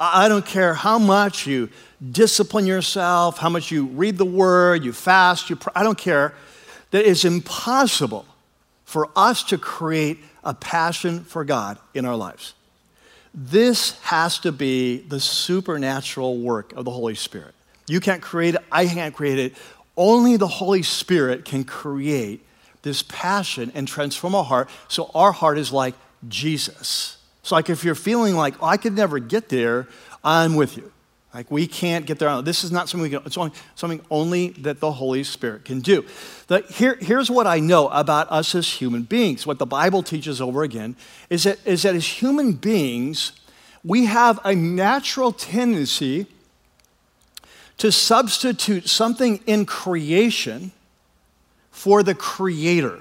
I 0.00 0.28
don't 0.28 0.46
care 0.46 0.74
how 0.74 0.98
much 0.98 1.46
you 1.46 1.68
discipline 2.10 2.66
yourself, 2.66 3.38
how 3.38 3.50
much 3.50 3.70
you 3.70 3.86
read 3.86 4.16
the 4.16 4.24
word, 4.24 4.82
you 4.82 4.92
fast, 4.92 5.50
you 5.50 5.58
I 5.74 5.82
don't 5.82 5.98
care. 5.98 6.34
That 6.90 7.08
it's 7.08 7.24
impossible 7.24 8.26
for 8.84 9.10
us 9.14 9.44
to 9.44 9.58
create 9.58 10.18
a 10.42 10.54
passion 10.54 11.22
for 11.22 11.44
God 11.44 11.78
in 11.94 12.04
our 12.04 12.16
lives. 12.16 12.54
This 13.32 13.98
has 14.02 14.38
to 14.40 14.52
be 14.52 14.98
the 14.98 15.20
supernatural 15.20 16.38
work 16.38 16.72
of 16.72 16.84
the 16.84 16.90
Holy 16.90 17.14
Spirit. 17.14 17.54
You 17.86 18.00
can't 18.00 18.22
create 18.22 18.54
it, 18.54 18.62
I 18.70 18.86
can't 18.86 19.14
create 19.14 19.38
it. 19.38 19.54
Only 19.96 20.36
the 20.36 20.48
Holy 20.48 20.82
Spirit 20.82 21.44
can 21.44 21.64
create 21.64 22.44
this 22.82 23.02
passion 23.02 23.70
and 23.74 23.86
transform 23.86 24.34
our 24.34 24.44
heart 24.44 24.70
so 24.88 25.10
our 25.14 25.32
heart 25.32 25.58
is 25.58 25.72
like 25.72 25.94
Jesus. 26.28 27.18
So, 27.42 27.54
like, 27.54 27.70
if 27.70 27.84
you're 27.84 27.94
feeling 27.94 28.36
like, 28.36 28.54
oh, 28.62 28.66
I 28.66 28.76
could 28.76 28.94
never 28.94 29.18
get 29.18 29.48
there, 29.48 29.88
I'm 30.22 30.56
with 30.56 30.76
you. 30.76 30.92
Like, 31.32 31.50
we 31.50 31.68
can't 31.68 32.06
get 32.06 32.18
there. 32.18 32.28
On. 32.28 32.44
This 32.44 32.64
is 32.64 32.72
not 32.72 32.88
something 32.88 33.04
we 33.04 33.10
can, 33.10 33.24
it's 33.24 33.38
only, 33.38 33.52
something 33.76 34.00
only 34.10 34.48
that 34.50 34.80
the 34.80 34.90
Holy 34.90 35.22
Spirit 35.22 35.64
can 35.64 35.80
do. 35.80 36.04
The, 36.48 36.62
here, 36.70 36.96
here's 37.00 37.30
what 37.30 37.46
I 37.46 37.60
know 37.60 37.88
about 37.88 38.30
us 38.32 38.54
as 38.54 38.68
human 38.68 39.04
beings. 39.04 39.46
What 39.46 39.58
the 39.58 39.66
Bible 39.66 40.02
teaches 40.02 40.40
over 40.40 40.64
again 40.64 40.96
is 41.28 41.44
that, 41.44 41.64
is 41.64 41.82
that 41.84 41.94
as 41.94 42.04
human 42.04 42.54
beings, 42.54 43.32
we 43.84 44.06
have 44.06 44.40
a 44.44 44.54
natural 44.54 45.30
tendency 45.30 46.26
to 47.78 47.92
substitute 47.92 48.88
something 48.88 49.40
in 49.46 49.66
creation 49.66 50.72
for 51.70 52.02
the 52.02 52.14
Creator. 52.14 53.00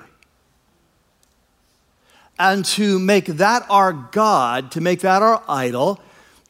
And 2.38 2.63
to 2.63 2.99
make 2.99 3.25
that 3.25 3.65
our 3.69 3.91
God, 3.91 4.71
to 4.71 4.82
make 4.82 5.01
that 5.01 5.21
our 5.21 5.43
idol, 5.49 5.99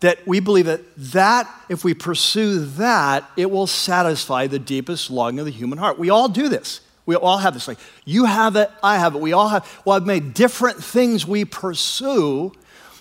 that 0.01 0.25
we 0.25 0.39
believe 0.39 0.65
that 0.65 0.81
that 0.97 1.49
if 1.67 1.83
we 1.83 1.93
pursue 1.93 2.59
that 2.59 3.29
it 3.35 3.51
will 3.51 3.67
satisfy 3.67 4.47
the 4.47 4.59
deepest 4.59 5.11
longing 5.11 5.39
of 5.39 5.45
the 5.45 5.51
human 5.51 5.77
heart. 5.77 5.99
We 5.99 6.09
all 6.09 6.29
do 6.29 6.49
this. 6.49 6.81
We 7.05 7.15
all 7.15 7.39
have 7.39 7.55
this 7.55 7.67
like 7.67 7.79
you 8.05 8.25
have 8.25 8.55
it 8.55 8.69
i 8.83 8.97
have 8.97 9.15
it. 9.15 9.21
We 9.21 9.33
all 9.33 9.47
have 9.47 9.81
well 9.83 9.95
i've 9.95 10.05
made 10.05 10.35
different 10.35 10.83
things 10.83 11.25
we 11.25 11.43
pursue 11.43 12.51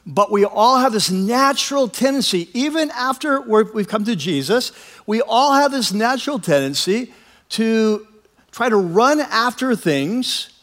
but 0.07 0.33
we 0.33 0.47
all 0.47 0.79
have 0.79 0.93
this 0.93 1.11
natural 1.11 1.89
tendency 1.89 2.49
even 2.55 2.91
after 2.93 3.43
we've 3.43 3.87
come 3.87 4.07
to 4.07 4.17
jesus 4.17 4.73
we 5.07 5.21
all 5.21 5.53
have 5.53 5.73
this 5.73 5.93
natural 5.93 6.39
tendency 6.39 7.13
to 7.51 8.07
try 8.51 8.71
to 8.71 8.77
run 8.77 9.21
after 9.21 9.77
things 9.77 10.59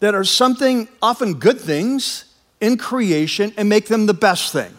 that 0.00 0.14
are 0.14 0.24
something 0.24 0.88
often 1.02 1.34
good 1.34 1.60
things 1.60 2.24
in 2.62 2.78
creation 2.78 3.52
and 3.58 3.68
make 3.68 3.88
them 3.88 4.06
the 4.06 4.14
best 4.14 4.54
thing 4.54 4.72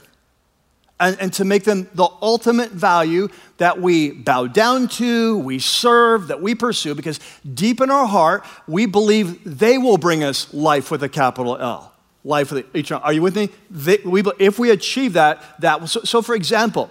and, 1.00 1.20
and, 1.20 1.34
to 1.34 1.46
make 1.46 1.64
them 1.64 1.88
the 1.94 2.08
ultimate 2.22 2.72
value 2.72 3.30
that 3.58 3.80
we 3.80 4.12
bow 4.12 4.48
down 4.48 4.88
to, 4.88 5.38
we 5.38 5.60
serve, 5.60 6.28
that 6.28 6.42
we 6.42 6.56
pursue, 6.56 6.96
because 6.96 7.20
deep 7.54 7.82
in 7.82 7.92
our 7.92 8.08
heart, 8.08 8.44
we 8.68 8.86
believe 8.86 9.60
they 9.60 9.78
will 9.78 9.98
bring 9.98 10.24
us 10.24 10.52
life 10.54 10.90
with 10.90 11.04
a 11.04 11.10
capital 11.10 11.58
L. 11.58 11.94
Life 12.24 12.52
with 12.52 12.66
a, 12.76 12.96
Are 13.02 13.14
you 13.14 13.22
with 13.22 13.36
me? 13.36 13.50
They, 13.70 13.98
we, 14.04 14.24
if 14.40 14.60
we 14.60 14.72
achieve 14.72 15.14
that, 15.14 15.42
that 15.62 15.88
so, 15.88 16.02
so 16.02 16.22
for 16.22 16.36
example, 16.36 16.90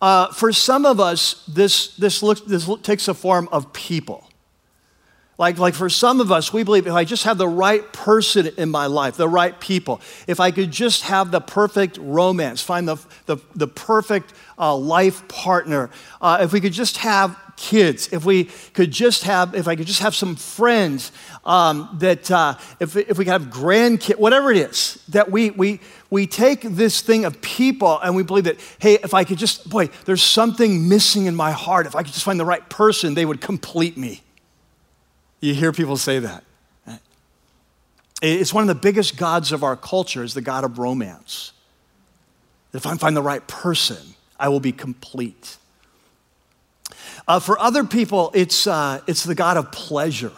uh, 0.00 0.32
for 0.32 0.52
some 0.52 0.84
of 0.84 1.00
us, 1.00 1.44
this, 1.46 1.96
this, 1.96 2.22
looks, 2.22 2.40
this 2.42 2.68
takes 2.82 3.08
a 3.08 3.14
form 3.14 3.48
of 3.52 3.72
people. 3.72 4.25
Like, 5.38 5.58
like 5.58 5.74
for 5.74 5.90
some 5.90 6.20
of 6.20 6.32
us, 6.32 6.52
we 6.52 6.62
believe 6.62 6.86
if 6.86 6.94
I 6.94 7.04
just 7.04 7.24
have 7.24 7.36
the 7.36 7.48
right 7.48 7.92
person 7.92 8.48
in 8.56 8.70
my 8.70 8.86
life, 8.86 9.16
the 9.16 9.28
right 9.28 9.58
people, 9.60 10.00
if 10.26 10.40
I 10.40 10.50
could 10.50 10.70
just 10.70 11.02
have 11.02 11.30
the 11.30 11.40
perfect 11.40 11.98
romance, 11.98 12.62
find 12.62 12.88
the, 12.88 12.96
the, 13.26 13.36
the 13.54 13.68
perfect 13.68 14.32
uh, 14.58 14.74
life 14.74 15.28
partner, 15.28 15.90
uh, 16.22 16.38
if 16.40 16.54
we 16.54 16.60
could 16.62 16.72
just 16.72 16.96
have 16.98 17.38
kids, 17.56 18.08
if 18.12 18.24
we 18.24 18.44
could 18.72 18.90
just 18.90 19.24
have, 19.24 19.54
if 19.54 19.68
I 19.68 19.76
could 19.76 19.86
just 19.86 20.00
have 20.00 20.14
some 20.14 20.36
friends, 20.36 21.12
um, 21.44 21.96
that 22.00 22.30
uh, 22.30 22.54
if, 22.80 22.96
if 22.96 23.18
we 23.18 23.26
could 23.26 23.32
have 23.32 23.44
grandkids, 23.44 24.18
whatever 24.18 24.50
it 24.50 24.56
is, 24.56 25.02
that 25.08 25.30
we, 25.30 25.50
we, 25.50 25.80
we 26.08 26.26
take 26.26 26.62
this 26.62 27.02
thing 27.02 27.26
of 27.26 27.42
people 27.42 28.00
and 28.00 28.16
we 28.16 28.22
believe 28.22 28.44
that, 28.44 28.56
hey, 28.78 28.94
if 28.94 29.12
I 29.12 29.24
could 29.24 29.38
just, 29.38 29.68
boy, 29.68 29.88
there's 30.06 30.22
something 30.22 30.88
missing 30.88 31.26
in 31.26 31.34
my 31.34 31.50
heart. 31.50 31.86
If 31.86 31.94
I 31.94 32.02
could 32.02 32.12
just 32.12 32.24
find 32.24 32.40
the 32.40 32.44
right 32.46 32.66
person, 32.70 33.12
they 33.12 33.26
would 33.26 33.42
complete 33.42 33.98
me. 33.98 34.22
You 35.40 35.54
hear 35.54 35.72
people 35.72 35.96
say 35.96 36.18
that. 36.18 36.44
It's 38.22 38.52
one 38.52 38.62
of 38.62 38.68
the 38.68 38.74
biggest 38.74 39.18
gods 39.18 39.52
of 39.52 39.62
our 39.62 39.76
culture 39.76 40.22
is 40.24 40.32
the 40.32 40.40
God 40.40 40.64
of 40.64 40.78
romance. 40.78 41.52
If 42.72 42.86
I 42.86 42.96
find 42.96 43.16
the 43.16 43.22
right 43.22 43.46
person, 43.46 44.14
I 44.38 44.48
will 44.48 44.60
be 44.60 44.72
complete. 44.72 45.58
Uh, 47.28 47.40
for 47.40 47.58
other 47.58 47.84
people, 47.84 48.30
it's, 48.34 48.66
uh, 48.66 49.00
it's 49.06 49.24
the 49.24 49.34
God 49.34 49.56
of 49.56 49.70
pleasure. 49.70 50.32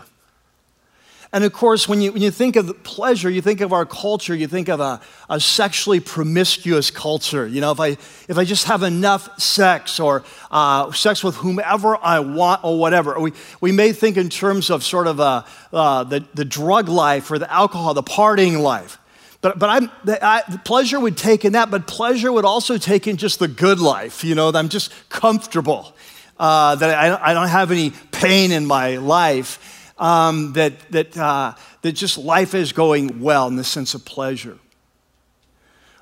And 1.30 1.44
of 1.44 1.52
course, 1.52 1.86
when 1.86 2.00
you, 2.00 2.12
when 2.12 2.22
you 2.22 2.30
think 2.30 2.56
of 2.56 2.82
pleasure, 2.84 3.28
you 3.28 3.42
think 3.42 3.60
of 3.60 3.72
our 3.72 3.84
culture, 3.84 4.34
you 4.34 4.48
think 4.48 4.68
of 4.68 4.80
a, 4.80 5.00
a 5.28 5.38
sexually 5.38 6.00
promiscuous 6.00 6.90
culture. 6.90 7.46
You 7.46 7.60
know, 7.60 7.70
if 7.70 7.80
I, 7.80 7.88
if 8.28 8.38
I 8.38 8.44
just 8.44 8.64
have 8.64 8.82
enough 8.82 9.38
sex 9.38 10.00
or 10.00 10.24
uh, 10.50 10.90
sex 10.92 11.22
with 11.22 11.36
whomever 11.36 11.98
I 12.02 12.20
want 12.20 12.64
or 12.64 12.78
whatever, 12.78 13.20
we, 13.20 13.32
we 13.60 13.72
may 13.72 13.92
think 13.92 14.16
in 14.16 14.30
terms 14.30 14.70
of 14.70 14.82
sort 14.82 15.06
of 15.06 15.20
a, 15.20 15.44
uh, 15.70 16.04
the, 16.04 16.24
the 16.32 16.46
drug 16.46 16.88
life 16.88 17.30
or 17.30 17.38
the 17.38 17.52
alcohol, 17.52 17.92
the 17.92 18.02
partying 18.02 18.62
life. 18.62 18.98
But, 19.42 19.58
but 19.58 19.68
I'm, 19.68 19.90
I, 20.06 20.42
pleasure 20.64 20.98
would 20.98 21.18
take 21.18 21.44
in 21.44 21.52
that, 21.52 21.70
but 21.70 21.86
pleasure 21.86 22.32
would 22.32 22.46
also 22.46 22.78
take 22.78 23.06
in 23.06 23.18
just 23.18 23.38
the 23.38 23.48
good 23.48 23.80
life, 23.80 24.24
you 24.24 24.34
know, 24.34 24.50
that 24.50 24.58
I'm 24.58 24.70
just 24.70 24.92
comfortable, 25.10 25.94
uh, 26.38 26.74
that 26.76 26.90
I, 26.90 27.30
I 27.30 27.34
don't 27.34 27.48
have 27.48 27.70
any 27.70 27.92
pain 28.12 28.50
in 28.50 28.64
my 28.64 28.96
life 28.96 29.74
um, 29.98 30.52
that, 30.54 30.78
that, 30.92 31.16
uh, 31.16 31.54
that 31.82 31.92
just 31.92 32.18
life 32.18 32.54
is 32.54 32.72
going 32.72 33.20
well 33.20 33.48
in 33.48 33.56
the 33.56 33.64
sense 33.64 33.94
of 33.94 34.04
pleasure. 34.04 34.58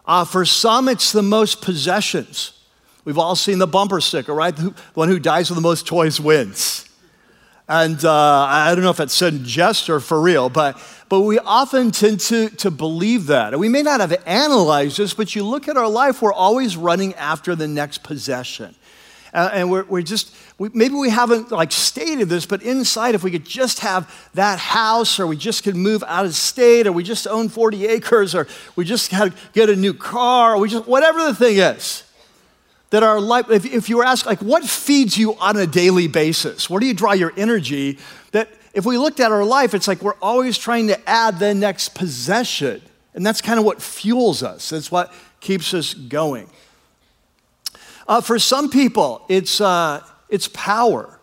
Uh, 0.07 0.25
for 0.25 0.45
some, 0.45 0.89
it's 0.89 1.13
the 1.13 1.23
most 1.23 1.63
possessions. 1.63 2.53
We've 3.05 3.19
all 3.19 3.37
seen 3.37 3.59
the 3.59 3.67
bumper 3.67 4.01
sticker, 4.01 4.35
right? 4.35 4.55
The 4.55 4.75
one 4.95 5.09
who 5.09 5.19
dies 5.19 5.51
with 5.51 5.57
the 5.57 5.63
most 5.63 5.87
toys 5.87 6.21
wins. 6.21 6.89
And 7.69 8.05
uh, 8.05 8.13
I 8.13 8.73
don't 8.75 8.85
know 8.85 8.91
if 8.91 9.01
it's 9.01 9.15
said 9.15 9.33
in 9.33 9.45
jest 9.45 9.91
or 9.91 9.99
for 9.99 10.21
real, 10.21 10.49
but, 10.49 10.81
but 11.09 11.23
we 11.23 11.41
often 11.41 11.91
tend 11.91 12.21
to, 12.21 12.49
to 12.51 12.71
believe 12.71 13.27
that. 13.27 13.53
And 13.53 13.61
we 13.61 13.69
may 13.69 13.83
not 13.83 13.99
have 13.99 14.23
analyzed 14.25 14.99
this, 14.99 15.15
but 15.15 15.35
you 15.35 15.45
look 15.45 15.67
at 15.67 15.77
our 15.77 15.89
life, 15.89 16.23
we're 16.23 16.33
always 16.33 16.77
running 16.77 17.15
after 17.15 17.57
the 17.57 17.67
next 17.67 18.05
possession. 18.05 18.77
Uh, 19.37 19.51
and 19.53 19.71
we're, 19.71 19.85
we're 19.85 20.01
just, 20.01 20.35
we, 20.57 20.71
maybe 20.73 20.95
we 20.95 21.11
haven't 21.11 21.53
like 21.53 21.71
stated 21.71 22.27
this, 22.27 22.47
but 22.47 22.63
inside, 22.63 23.15
if 23.15 23.23
we 23.23 23.31
could 23.31 23.45
just 23.45 23.81
have 23.81 24.11
that 24.33 24.59
house, 24.59 25.21
or 25.21 25.27
we 25.27 25.37
just 25.37 25.63
could 25.63 25.77
move 25.77 26.03
out 26.07 26.25
of 26.25 26.35
state, 26.35 26.87
or 26.87 26.93
we 26.93 27.03
just 27.03 27.27
own 27.27 27.51
40 27.51 27.87
acres, 27.87 28.35
or 28.35 28.49
we 28.77 28.87
just 28.87 29.11
had 29.11 29.33
to 29.33 29.39
get 29.53 29.69
a 29.69 29.77
new 29.77 29.93
car, 29.93 30.55
or 30.55 30.59
we 30.59 30.71
just, 30.71 30.87
whatever 30.87 31.23
the 31.23 31.35
thing 31.35 31.59
is, 31.59 32.03
that 32.89 33.03
our 33.03 33.21
life, 33.21 33.51
if, 33.51 33.67
if 33.67 33.91
you 33.91 33.99
were 33.99 34.07
asked, 34.07 34.25
like, 34.25 34.41
what 34.41 34.65
feeds 34.65 35.19
you 35.19 35.35
on 35.35 35.59
a 35.59 35.67
daily 35.67 36.09
basis? 36.09 36.71
Where 36.71 36.81
do 36.81 36.87
you 36.87 36.95
draw 36.95 37.13
your 37.13 37.35
energy? 37.37 37.99
That 38.33 38.49
if 38.73 38.87
we 38.87 38.97
looked 38.97 39.21
at 39.21 39.33
our 39.33 39.45
life, 39.45 39.75
it's 39.75 39.87
like 39.87 40.01
we're 40.01 40.15
always 40.23 40.57
trying 40.57 40.87
to 40.87 40.99
add 41.07 41.39
the 41.39 41.53
next 41.53 41.91
possession. 41.91 42.81
And 43.13 43.27
that's 43.27 43.43
kind 43.43 43.59
of 43.59 43.67
what 43.67 43.83
fuels 43.83 44.43
us, 44.43 44.71
that's 44.71 44.91
what 44.91 45.13
keeps 45.41 45.75
us 45.75 45.93
going. 45.93 46.49
Uh, 48.09 48.21
for 48.21 48.39
some 48.39 48.71
people, 48.71 49.25
it's, 49.29 49.61
uh, 49.61 50.03
it's 50.29 50.49
power. 50.49 51.19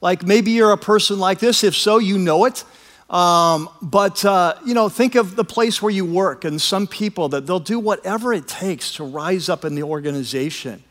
Like 0.00 0.22
maybe 0.22 0.50
you're 0.50 0.72
a 0.72 0.78
person 0.78 1.18
like 1.18 1.38
this. 1.38 1.64
If 1.64 1.76
so, 1.76 1.98
you 1.98 2.18
know 2.18 2.44
it. 2.44 2.64
Um, 3.08 3.68
but, 3.80 4.24
uh, 4.24 4.54
you 4.66 4.74
know, 4.74 4.88
think 4.88 5.14
of 5.14 5.36
the 5.36 5.44
place 5.44 5.80
where 5.80 5.92
you 5.92 6.04
work 6.04 6.44
and 6.44 6.60
some 6.60 6.86
people 6.86 7.28
that 7.30 7.46
they'll 7.46 7.60
do 7.60 7.78
whatever 7.78 8.32
it 8.32 8.48
takes 8.48 8.94
to 8.94 9.04
rise 9.04 9.48
up 9.48 9.64
in 9.64 9.74
the 9.74 9.82
organization. 9.82 10.82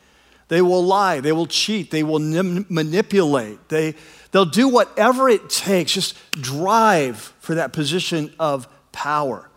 They 0.48 0.62
will 0.62 0.84
lie, 0.84 1.20
they 1.20 1.32
will 1.32 1.48
cheat, 1.48 1.90
they 1.90 2.04
will 2.04 2.20
nim- 2.20 2.66
manipulate, 2.70 3.70
they, 3.70 3.96
they'll 4.32 4.46
do 4.46 4.68
whatever 4.68 5.28
it 5.28 5.50
takes, 5.50 5.94
just 5.94 6.16
drive 6.32 7.18
for 7.40 7.56
that 7.56 7.74
position 7.74 8.32
of 8.40 8.68
power. 8.92 9.50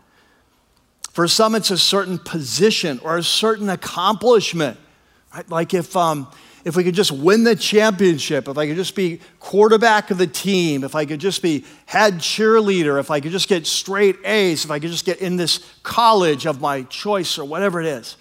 For 1.11 1.27
some, 1.27 1.55
it's 1.55 1.71
a 1.71 1.77
certain 1.77 2.17
position 2.17 2.99
or 3.03 3.17
a 3.17 3.23
certain 3.23 3.69
accomplishment. 3.69 4.77
Right? 5.33 5.49
Like 5.49 5.73
if, 5.73 5.95
um, 5.95 6.27
if 6.67 6.75
we 6.75 6.83
could 6.83 6.95
just 6.95 7.13
win 7.13 7.45
the 7.45 7.55
championship, 7.55 8.49
if 8.49 8.57
I 8.57 8.67
could 8.67 8.75
just 8.75 8.93
be 8.93 9.21
quarterback 9.39 10.11
of 10.11 10.17
the 10.17 10.27
team, 10.27 10.83
if 10.83 10.95
I 10.95 11.05
could 11.05 11.19
just 11.19 11.41
be 11.41 11.63
head 11.85 12.15
cheerleader, 12.15 12.99
if 12.99 13.09
I 13.09 13.21
could 13.21 13.31
just 13.31 13.47
get 13.47 13.65
straight 13.65 14.17
A's, 14.25 14.65
if 14.65 14.71
I 14.71 14.79
could 14.79 14.91
just 14.91 15.05
get 15.05 15.21
in 15.21 15.37
this 15.37 15.59
college 15.83 16.45
of 16.45 16.59
my 16.59 16.83
choice 16.83 17.37
or 17.37 17.45
whatever 17.45 17.79
it 17.79 17.87
is. 17.87 18.17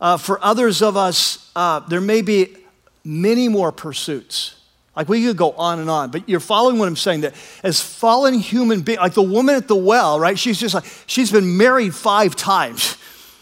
Uh, 0.00 0.16
for 0.16 0.44
others 0.44 0.82
of 0.82 0.96
us, 0.96 1.50
uh, 1.54 1.80
there 1.80 2.00
may 2.00 2.20
be 2.20 2.56
many 3.04 3.48
more 3.48 3.70
pursuits. 3.70 4.56
Like 4.96 5.08
we 5.08 5.24
could 5.24 5.36
go 5.36 5.52
on 5.52 5.78
and 5.78 5.88
on, 5.88 6.10
but 6.10 6.28
you're 6.28 6.40
following 6.40 6.78
what 6.78 6.88
I'm 6.88 6.96
saying 6.96 7.20
that 7.20 7.34
as 7.62 7.80
fallen 7.80 8.34
human 8.34 8.80
beings, 8.80 8.98
like 8.98 9.14
the 9.14 9.22
woman 9.22 9.54
at 9.54 9.68
the 9.68 9.76
well, 9.76 10.18
right? 10.18 10.36
She's 10.38 10.58
just 10.58 10.74
like, 10.74 10.84
she's 11.06 11.30
been 11.30 11.56
married 11.56 11.94
five 11.94 12.34
times 12.34 12.96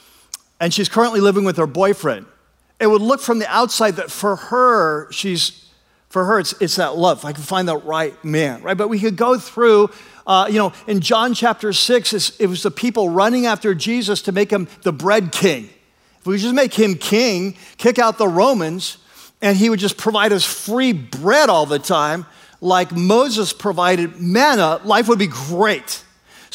and 0.61 0.75
she's 0.75 0.91
currently 0.91 1.21
living 1.21 1.45
with 1.45 1.57
her 1.57 1.67
boyfriend 1.67 2.27
it 2.85 2.91
would 2.91 3.01
look 3.01 3.23
from 3.23 3.39
the 3.39 3.49
outside 3.49 3.93
that 3.97 4.11
for 4.11 4.37
her, 4.37 5.11
she's, 5.11 5.71
for 6.11 6.27
her, 6.27 6.39
it's, 6.39 6.53
it's 6.61 6.77
that 6.77 6.99
love. 6.99 7.25
I 7.25 7.33
can 7.33 7.43
find 7.43 7.67
the 7.67 7.79
right 7.79 8.23
man, 8.23 8.63
right? 8.63 8.77
But 8.77 8.89
we 8.89 9.01
could 9.01 9.17
go 9.17 9.39
through, 9.39 9.89
uh, 10.27 10.49
you 10.51 10.59
know, 10.59 10.75
in 10.87 11.01
John 11.01 11.33
chapter 11.33 11.73
6, 11.73 12.39
it 12.39 12.47
was 12.47 12.63
the 12.63 12.71
people 12.71 13.09
running 13.09 13.47
after 13.47 13.75
Jesus 13.75 14.21
to 14.23 14.33
make 14.33 14.51
him 14.51 14.69
the 14.83 14.93
bread 14.93 15.33
king. 15.33 15.71
If 16.21 16.27
we 16.27 16.37
just 16.37 16.55
make 16.55 16.75
him 16.75 16.97
king, 16.97 17.57
kick 17.79 17.99
out 17.99 18.19
the 18.19 18.29
Romans, 18.29 18.99
and 19.41 19.57
he 19.57 19.71
would 19.71 19.81
just 19.81 19.97
provide 19.97 20.35
us 20.35 20.45
free 20.45 20.93
bread 20.93 21.49
all 21.49 21.65
the 21.65 21.79
time, 21.79 22.27
like 22.61 22.93
Moses 22.93 23.55
provided 23.55 24.21
manna, 24.21 24.79
life 24.85 25.09
would 25.09 25.19
be 25.19 25.27
great. 25.27 26.05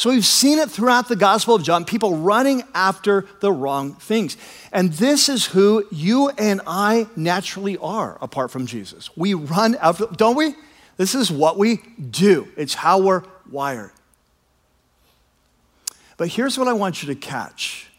So 0.00 0.08
we've 0.08 0.24
seen 0.24 0.58
it 0.58 0.70
throughout 0.70 1.08
the 1.08 1.14
Gospel 1.14 1.54
of 1.54 1.62
John, 1.62 1.84
people 1.84 2.16
running 2.16 2.62
after 2.74 3.26
the 3.40 3.52
wrong 3.52 3.96
things. 3.96 4.38
And 4.72 4.94
this 4.94 5.28
is 5.28 5.44
who 5.44 5.84
you 5.92 6.30
and 6.30 6.62
I 6.66 7.06
naturally 7.16 7.76
are 7.76 8.16
apart 8.22 8.50
from 8.50 8.64
Jesus. 8.64 9.14
We 9.14 9.34
run 9.34 9.74
after, 9.74 10.06
don't 10.06 10.36
we? 10.36 10.54
This 10.96 11.14
is 11.14 11.30
what 11.30 11.58
we 11.58 11.80
do, 12.00 12.48
it's 12.56 12.72
how 12.72 13.02
we're 13.02 13.24
wired. 13.50 13.90
But 16.16 16.28
here's 16.28 16.56
what 16.56 16.66
I 16.66 16.72
want 16.72 17.02
you 17.02 17.12
to 17.12 17.14
catch. 17.14 17.90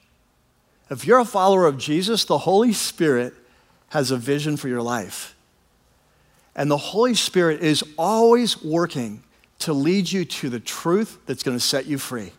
If 0.90 1.06
you're 1.06 1.20
a 1.20 1.24
follower 1.24 1.68
of 1.68 1.78
Jesus, 1.78 2.26
the 2.26 2.40
Holy 2.40 2.74
Spirit 2.74 3.36
has 3.90 4.10
a 4.10 4.18
vision 4.18 4.58
for 4.58 4.70
your 4.70 4.82
life. 4.82 5.36
And 6.56 6.72
the 6.72 6.78
Holy 6.78 7.14
Spirit 7.14 7.62
is 7.62 7.84
always 7.96 8.60
working 8.64 9.22
to 9.62 9.74
lead 9.74 10.12
you 10.12 10.26
to 10.26 10.50
the 10.50 10.60
truth 10.60 11.18
that's 11.26 11.44
going 11.44 11.58
to 11.58 11.64
set 11.64 11.86
you 11.86 11.98
free. 11.98 12.32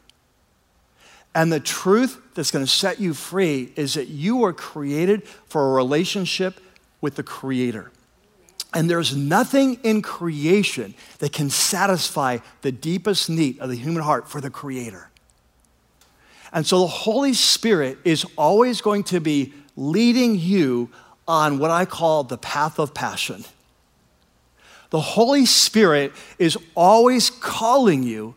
And 1.34 1.52
the 1.52 1.60
truth 1.60 2.20
that's 2.34 2.50
going 2.50 2.64
to 2.64 2.70
set 2.70 3.00
you 3.00 3.14
free 3.14 3.72
is 3.76 3.94
that 3.94 4.08
you 4.08 4.36
were 4.36 4.52
created 4.52 5.26
for 5.26 5.70
a 5.70 5.72
relationship 5.72 6.60
with 7.00 7.16
the 7.16 7.22
Creator. 7.22 7.90
And 8.74 8.88
there's 8.88 9.14
nothing 9.14 9.78
in 9.82 10.02
creation 10.02 10.94
that 11.18 11.32
can 11.32 11.50
satisfy 11.50 12.38
the 12.62 12.72
deepest 12.72 13.28
need 13.28 13.58
of 13.60 13.68
the 13.68 13.76
human 13.76 14.02
heart 14.02 14.28
for 14.28 14.40
the 14.40 14.50
Creator. 14.50 15.10
And 16.52 16.66
so 16.66 16.80
the 16.80 16.86
Holy 16.86 17.32
Spirit 17.32 17.98
is 18.04 18.26
always 18.36 18.80
going 18.80 19.04
to 19.04 19.20
be 19.20 19.54
leading 19.74 20.38
you 20.38 20.90
on 21.26 21.58
what 21.58 21.70
I 21.70 21.86
call 21.86 22.24
the 22.24 22.36
path 22.36 22.78
of 22.78 22.92
passion 22.92 23.44
the 24.92 25.00
Holy 25.00 25.46
Spirit 25.46 26.12
is 26.38 26.58
always 26.74 27.30
calling 27.30 28.02
you 28.02 28.34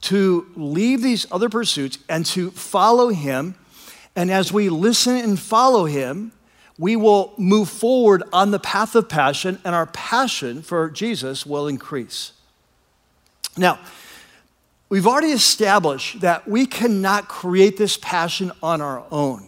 to 0.00 0.48
leave 0.56 1.00
these 1.00 1.28
other 1.30 1.48
pursuits 1.48 1.96
and 2.08 2.26
to 2.26 2.50
follow 2.50 3.10
Him. 3.10 3.54
And 4.16 4.28
as 4.28 4.52
we 4.52 4.68
listen 4.68 5.16
and 5.16 5.38
follow 5.38 5.84
Him, 5.84 6.32
we 6.76 6.96
will 6.96 7.32
move 7.38 7.68
forward 7.68 8.24
on 8.32 8.50
the 8.50 8.58
path 8.58 8.96
of 8.96 9.08
passion, 9.08 9.60
and 9.64 9.76
our 9.76 9.86
passion 9.86 10.60
for 10.60 10.90
Jesus 10.90 11.46
will 11.46 11.68
increase. 11.68 12.32
Now, 13.56 13.78
we've 14.88 15.06
already 15.06 15.30
established 15.30 16.20
that 16.20 16.48
we 16.48 16.66
cannot 16.66 17.28
create 17.28 17.76
this 17.76 17.96
passion 17.96 18.50
on 18.60 18.80
our 18.80 19.04
own. 19.12 19.46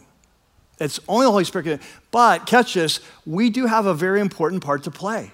It's 0.79 1.01
only 1.09 1.27
the 1.27 1.33
Holy 1.33 1.45
Spirit. 1.45 1.83
But 2.13 2.47
catch 2.47 2.75
this, 2.75 3.01
we 3.27 3.51
do 3.51 3.67
have 3.67 3.87
a 3.87 3.95
very 3.95 4.21
important 4.21 4.63
part 4.63 4.85
to 4.85 4.93
play. 4.93 5.33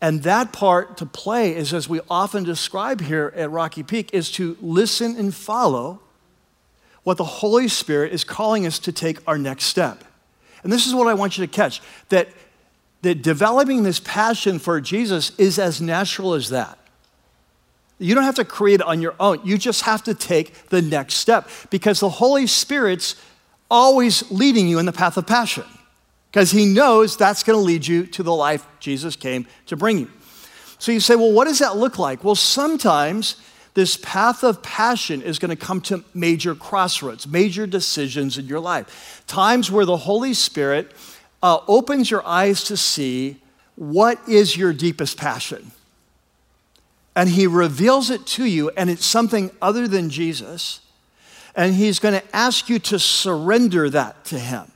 And 0.00 0.22
that 0.22 0.52
part 0.52 0.96
to 0.98 1.06
play 1.06 1.54
is, 1.56 1.74
as 1.74 1.88
we 1.88 2.00
often 2.08 2.44
describe 2.44 3.00
here 3.00 3.32
at 3.34 3.50
Rocky 3.50 3.82
Peak, 3.82 4.10
is 4.12 4.30
to 4.32 4.56
listen 4.60 5.16
and 5.16 5.34
follow 5.34 6.00
what 7.02 7.16
the 7.16 7.24
Holy 7.24 7.68
Spirit 7.68 8.12
is 8.12 8.22
calling 8.22 8.66
us 8.66 8.78
to 8.80 8.92
take 8.92 9.18
our 9.26 9.38
next 9.38 9.64
step. 9.64 10.04
And 10.62 10.72
this 10.72 10.86
is 10.86 10.94
what 10.94 11.08
I 11.08 11.14
want 11.14 11.38
you 11.38 11.46
to 11.46 11.52
catch 11.52 11.80
that, 12.10 12.28
that 13.02 13.22
developing 13.22 13.82
this 13.82 14.00
passion 14.00 14.58
for 14.58 14.80
Jesus 14.80 15.36
is 15.38 15.58
as 15.58 15.80
natural 15.80 16.34
as 16.34 16.50
that. 16.50 16.78
You 17.98 18.14
don't 18.14 18.24
have 18.24 18.36
to 18.36 18.44
create 18.44 18.80
it 18.80 18.86
on 18.86 19.00
your 19.00 19.14
own. 19.18 19.40
You 19.44 19.58
just 19.58 19.82
have 19.82 20.04
to 20.04 20.14
take 20.14 20.68
the 20.68 20.80
next 20.80 21.14
step 21.14 21.48
because 21.70 21.98
the 21.98 22.08
Holy 22.08 22.46
Spirit's 22.46 23.16
always 23.68 24.30
leading 24.30 24.68
you 24.68 24.78
in 24.78 24.86
the 24.86 24.92
path 24.92 25.16
of 25.16 25.26
passion 25.26 25.64
because 26.30 26.50
he 26.50 26.66
knows 26.66 27.16
that's 27.16 27.42
going 27.42 27.58
to 27.58 27.64
lead 27.64 27.86
you 27.86 28.06
to 28.06 28.22
the 28.22 28.34
life 28.34 28.66
Jesus 28.80 29.16
came 29.16 29.46
to 29.66 29.76
bring 29.76 29.98
you. 29.98 30.10
So 30.78 30.92
you 30.92 31.00
say, 31.00 31.16
well, 31.16 31.32
what 31.32 31.46
does 31.46 31.58
that 31.58 31.76
look 31.76 31.98
like? 31.98 32.22
Well, 32.22 32.34
sometimes 32.34 33.36
this 33.74 33.96
path 33.96 34.42
of 34.44 34.62
passion 34.62 35.22
is 35.22 35.38
going 35.38 35.50
to 35.50 35.56
come 35.56 35.80
to 35.82 36.04
major 36.14 36.54
crossroads, 36.54 37.26
major 37.26 37.66
decisions 37.66 38.38
in 38.38 38.46
your 38.46 38.60
life. 38.60 39.22
Times 39.26 39.70
where 39.70 39.84
the 39.84 39.96
Holy 39.96 40.34
Spirit 40.34 40.92
uh, 41.42 41.58
opens 41.66 42.10
your 42.10 42.26
eyes 42.26 42.64
to 42.64 42.76
see 42.76 43.40
what 43.76 44.20
is 44.28 44.56
your 44.56 44.72
deepest 44.72 45.16
passion. 45.16 45.70
And 47.14 47.28
he 47.28 47.46
reveals 47.46 48.10
it 48.10 48.26
to 48.28 48.44
you, 48.44 48.70
and 48.70 48.90
it's 48.90 49.06
something 49.06 49.50
other 49.60 49.88
than 49.88 50.10
Jesus. 50.10 50.80
And 51.54 51.74
he's 51.74 51.98
going 51.98 52.14
to 52.14 52.36
ask 52.36 52.68
you 52.68 52.78
to 52.80 52.98
surrender 52.98 53.90
that 53.90 54.24
to 54.26 54.38
him. 54.38 54.70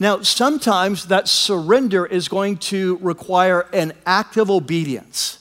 Now, 0.00 0.22
sometimes 0.22 1.06
that 1.06 1.28
surrender 1.28 2.04
is 2.04 2.28
going 2.28 2.58
to 2.58 2.98
require 3.00 3.62
an 3.72 3.92
act 4.04 4.36
of 4.36 4.50
obedience. 4.50 5.38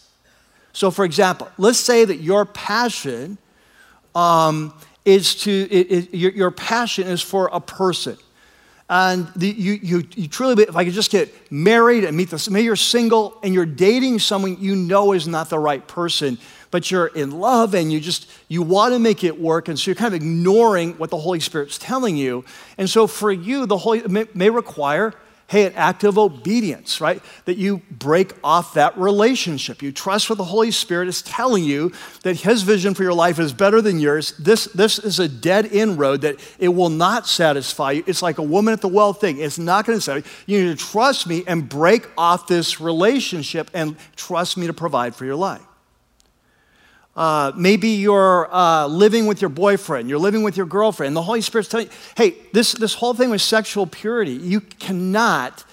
So, 0.74 0.92
for 0.92 1.06
example, 1.06 1.50
let's 1.58 1.80
say 1.80 2.06
that 2.06 2.18
your 2.18 2.46
passion 2.46 3.38
um, 4.16 4.74
is 5.06 5.36
to, 5.36 5.52
it, 5.52 5.92
it, 5.92 6.14
your, 6.16 6.32
your, 6.32 6.52
passion 6.52 7.08
is 7.08 7.22
for 7.22 7.50
a 7.52 7.60
person. 7.60 8.18
And 8.90 9.28
the, 9.36 9.48
you, 9.48 9.74
you, 9.82 10.04
you 10.16 10.28
truly, 10.28 10.64
if 10.64 10.76
I 10.76 10.86
could 10.86 10.94
just 10.94 11.12
get 11.12 11.52
married 11.52 12.04
and 12.04 12.16
meet 12.16 12.30
this, 12.30 12.50
maybe 12.50 12.66
you're 12.66 12.76
single 12.76 13.40
and 13.44 13.54
you're 13.54 13.66
dating 13.66 14.20
someone 14.20 14.58
you 14.60 14.76
know 14.76 15.14
is 15.14 15.28
not 15.28 15.50
the 15.50 15.60
right 15.60 15.86
person, 15.88 16.38
but 16.74 16.90
you're 16.90 17.06
in 17.06 17.30
love 17.30 17.76
and 17.76 17.94
you 17.94 18.00
just 18.00 18.28
you 18.48 18.64
want 18.64 18.96
to 18.96 19.00
make 19.00 19.24
it 19.24 19.40
work. 19.40 19.68
And 19.68 19.78
so 19.78 19.92
you're 19.92 19.96
kind 19.96 20.08
of 20.08 20.20
ignoring 20.20 20.94
what 20.94 21.12
the 21.12 21.20
holy 21.20 21.40
spirit's 21.40 21.78
telling 21.78 22.18
you. 22.18 22.44
And 22.80 22.90
so 22.90 23.06
for 23.06 23.32
you 23.32 23.68
the 23.68 23.78
holy 23.78 24.02
may, 24.08 24.26
may 24.34 24.50
require 24.50 25.14
hey 25.48 25.68
an 25.68 25.74
act 25.76 26.04
of 26.04 26.18
obedience 26.18 27.00
right? 27.00 27.22
That 27.46 27.58
you 27.58 27.84
break 27.92 28.34
off 28.44 28.74
that 28.74 28.98
relationship. 28.98 29.84
You 29.84 29.92
trust 29.92 30.32
what 30.32 30.40
the 30.40 30.46
holy 30.46 30.72
spirit 30.72 31.08
is 31.08 31.22
telling 31.22 31.64
you 31.64 31.92
that 32.24 32.38
his 32.38 32.64
vision 32.64 32.96
for 32.96 33.04
your 33.04 33.14
life 33.14 33.38
is 33.38 33.54
better 33.54 33.80
than 33.80 34.00
yours. 34.00 34.36
This 34.40 34.66
this 34.66 34.98
is 34.98 35.20
a 35.20 35.28
dead 35.28 35.72
end 35.72 36.00
road 36.00 36.22
that 36.22 36.38
it 36.58 36.70
will 36.70 36.90
not 36.90 37.28
satisfy 37.28 37.92
you. 37.92 38.04
It's 38.08 38.24
like 38.24 38.40
a 38.40 38.44
woman 38.44 38.74
at 38.74 38.82
the 38.82 38.88
well 38.88 39.14
thing. 39.14 39.38
It's 39.38 39.60
not 39.60 39.86
going 39.86 40.00
to 40.00 40.02
satisfy 40.02 40.28
you. 40.48 40.58
You 40.58 40.66
need 40.66 40.80
to 40.80 40.84
trust 40.84 41.28
me 41.28 41.44
and 41.46 41.70
break 41.70 42.08
off 42.18 42.48
this 42.48 42.82
relationship 42.82 43.70
and 43.76 43.96
trust 44.16 44.58
me 44.58 44.66
to 44.66 44.74
provide 44.74 45.14
for 45.14 45.26
your 45.26 45.36
life 45.36 45.62
uh, 47.16 47.52
maybe 47.56 47.90
you're 47.90 48.54
uh, 48.54 48.88
living 48.88 49.28
with 49.28 49.42
your 49.42 49.50
boyfriend, 49.50 50.10
you're 50.10 50.20
living 50.20 50.42
with 50.42 50.58
your 50.58 50.66
girlfriend. 50.66 51.16
The 51.16 51.22
Holy 51.22 51.42
Spirit's 51.42 51.70
telling 51.70 51.88
you, 51.88 51.94
hey, 52.18 52.36
this, 52.54 52.74
this 52.74 52.96
whole 52.96 53.14
thing 53.14 53.30
with 53.30 53.42
sexual 53.42 53.86
purity, 53.86 54.32
you 54.32 54.62
cannot 54.62 55.64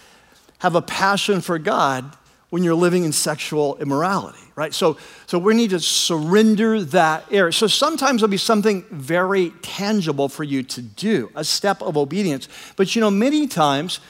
have 0.58 0.74
a 0.74 0.82
passion 0.82 1.40
for 1.40 1.58
God 1.58 2.16
when 2.50 2.64
you're 2.64 2.74
living 2.74 3.04
in 3.04 3.12
sexual 3.12 3.76
immorality, 3.78 4.42
right? 4.56 4.74
So, 4.74 4.98
so 5.26 5.38
we 5.38 5.54
need 5.54 5.70
to 5.70 5.80
surrender 5.80 6.82
that 6.84 7.24
area. 7.30 7.52
So 7.52 7.68
sometimes 7.68 8.20
there'll 8.20 8.30
be 8.30 8.36
something 8.36 8.84
very 8.90 9.50
tangible 9.62 10.28
for 10.28 10.44
you 10.44 10.62
to 10.64 10.82
do, 10.82 11.30
a 11.34 11.44
step 11.44 11.80
of 11.80 11.96
obedience. 11.96 12.48
But 12.76 12.94
you 12.94 13.00
know, 13.00 13.10
many 13.10 13.46
times 13.46 14.00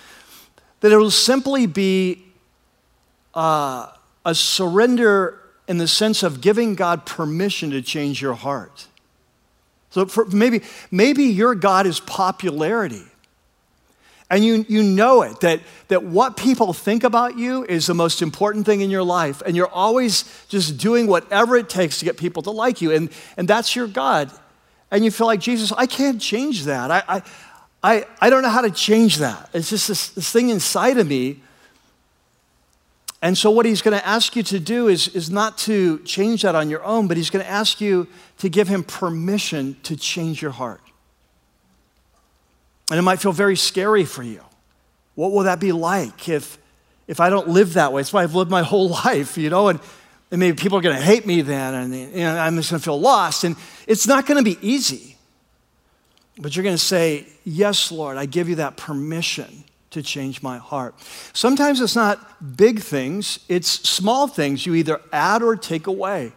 that 0.81 0.91
it 0.91 0.97
will 0.97 1.11
simply 1.11 1.67
be 1.67 2.25
uh, 3.35 3.89
a 4.25 4.35
surrender 4.35 5.40
in 5.71 5.79
the 5.79 5.87
sense 5.87 6.25
of 6.25 6.41
giving 6.41 6.75
God 6.75 7.07
permission 7.07 7.71
to 7.71 7.81
change 7.81 8.21
your 8.21 8.35
heart. 8.35 8.89
So 9.91 10.05
maybe, 10.33 10.63
maybe 10.91 11.27
your 11.27 11.55
God 11.55 11.87
is 11.87 12.01
popularity. 12.01 13.05
And 14.29 14.45
you, 14.45 14.67
you 14.69 14.83
know 14.83 15.23
it, 15.23 15.39
that, 15.43 15.61
that 15.87 16.03
what 16.03 16.37
people 16.37 16.73
think 16.73 17.05
about 17.05 17.39
you 17.39 17.65
is 17.65 17.87
the 17.87 17.95
most 17.95 18.21
important 18.21 18.67
thing 18.67 18.81
in 18.81 18.91
your 18.91 19.05
life. 19.05 19.43
And 19.47 19.55
you're 19.57 19.69
always 19.69 20.25
just 20.49 20.77
doing 20.77 21.07
whatever 21.07 21.57
it 21.57 21.69
takes 21.69 22.01
to 22.01 22.05
get 22.05 22.17
people 22.17 22.43
to 22.43 22.51
like 22.51 22.83
you. 22.83 22.91
And, 22.91 23.09
and 23.37 23.47
that's 23.47 23.77
your 23.77 23.87
God. 23.87 24.29
And 24.91 25.05
you 25.05 25.13
feel 25.13 25.29
like, 25.29 25.39
Jesus, 25.39 25.71
I 25.71 25.87
can't 25.87 26.21
change 26.21 26.65
that. 26.65 26.91
I, 26.91 27.03
I, 27.07 27.23
I, 27.81 28.07
I 28.21 28.29
don't 28.29 28.43
know 28.43 28.49
how 28.49 28.63
to 28.63 28.73
change 28.73 29.19
that. 29.19 29.49
It's 29.55 29.71
just 29.71 29.87
this, 29.87 30.09
this 30.09 30.33
thing 30.33 30.49
inside 30.49 30.99
of 30.99 31.07
me 31.07 31.43
and 33.23 33.37
so, 33.37 33.51
what 33.51 33.67
he's 33.67 33.83
going 33.83 33.99
to 33.99 34.07
ask 34.07 34.35
you 34.35 34.43
to 34.45 34.59
do 34.59 34.89
is, 34.89 35.09
is 35.09 35.31
not 35.31 35.59
to 35.59 35.99
change 36.01 36.43
that 36.43 36.55
on 36.55 36.71
your 36.71 36.83
own, 36.83 37.07
but 37.07 37.19
he's 37.19 37.29
going 37.29 37.45
to 37.45 37.51
ask 37.51 37.81
you 37.81 38.09
to 38.39 38.49
give 38.49 38.67
him 38.67 38.83
permission 38.83 39.77
to 39.83 39.95
change 39.95 40.41
your 40.41 40.53
heart. 40.53 40.81
And 42.91 42.99
it 42.99 43.03
might 43.03 43.21
feel 43.21 43.33
very 43.33 43.57
scary 43.57 44.07
for 44.07 44.23
you. 44.23 44.43
What 45.17 45.33
will 45.33 45.43
that 45.43 45.61
be 45.61 45.73
like 45.73 46.31
if, 46.31 46.59
if 47.07 47.21
I 47.21 47.29
don't 47.29 47.49
live 47.49 47.75
that 47.75 47.93
way? 47.93 48.01
It's 48.01 48.13
why 48.13 48.23
I've 48.23 48.35
lived 48.35 48.51
my 48.51 48.63
whole 48.73 48.89
life, 48.89 49.37
you 49.37 49.51
know, 49.51 49.69
and, 49.69 49.81
and 50.31 50.41
maybe 50.41 50.57
people 50.57 50.79
are 50.79 50.83
going 50.83 50.97
to 50.97 51.03
hate 51.03 51.27
me 51.27 51.43
then, 51.43 51.75
and 51.75 51.95
you 51.95 52.21
know, 52.21 52.39
I'm 52.39 52.57
just 52.57 52.71
going 52.71 52.81
to 52.81 52.85
feel 52.85 52.99
lost. 52.99 53.45
And 53.45 53.55
it's 53.87 54.07
not 54.07 54.25
going 54.25 54.43
to 54.43 54.45
be 54.45 54.57
easy. 54.67 55.19
But 56.39 56.57
you're 56.57 56.63
going 56.63 56.77
to 56.77 56.83
say, 56.83 57.27
Yes, 57.45 57.93
Lord, 57.93 58.17
I 58.17 58.25
give 58.25 58.49
you 58.49 58.55
that 58.57 58.79
permission 58.79 59.65
to 59.91 60.03
change 60.03 60.43
my 60.43 60.59
heart. 60.59 60.95
Sometimes 61.33 61.81
it's 61.81 61.97
not 61.97 62.57
big 62.57 62.81
things, 62.81 63.41
it's 63.49 63.69
small 63.69 64.29
things 64.29 64.67
you 64.67 64.75
either 64.75 65.01
add 65.13 65.43
or 65.43 65.57
take 65.57 65.87
away. 65.87 66.33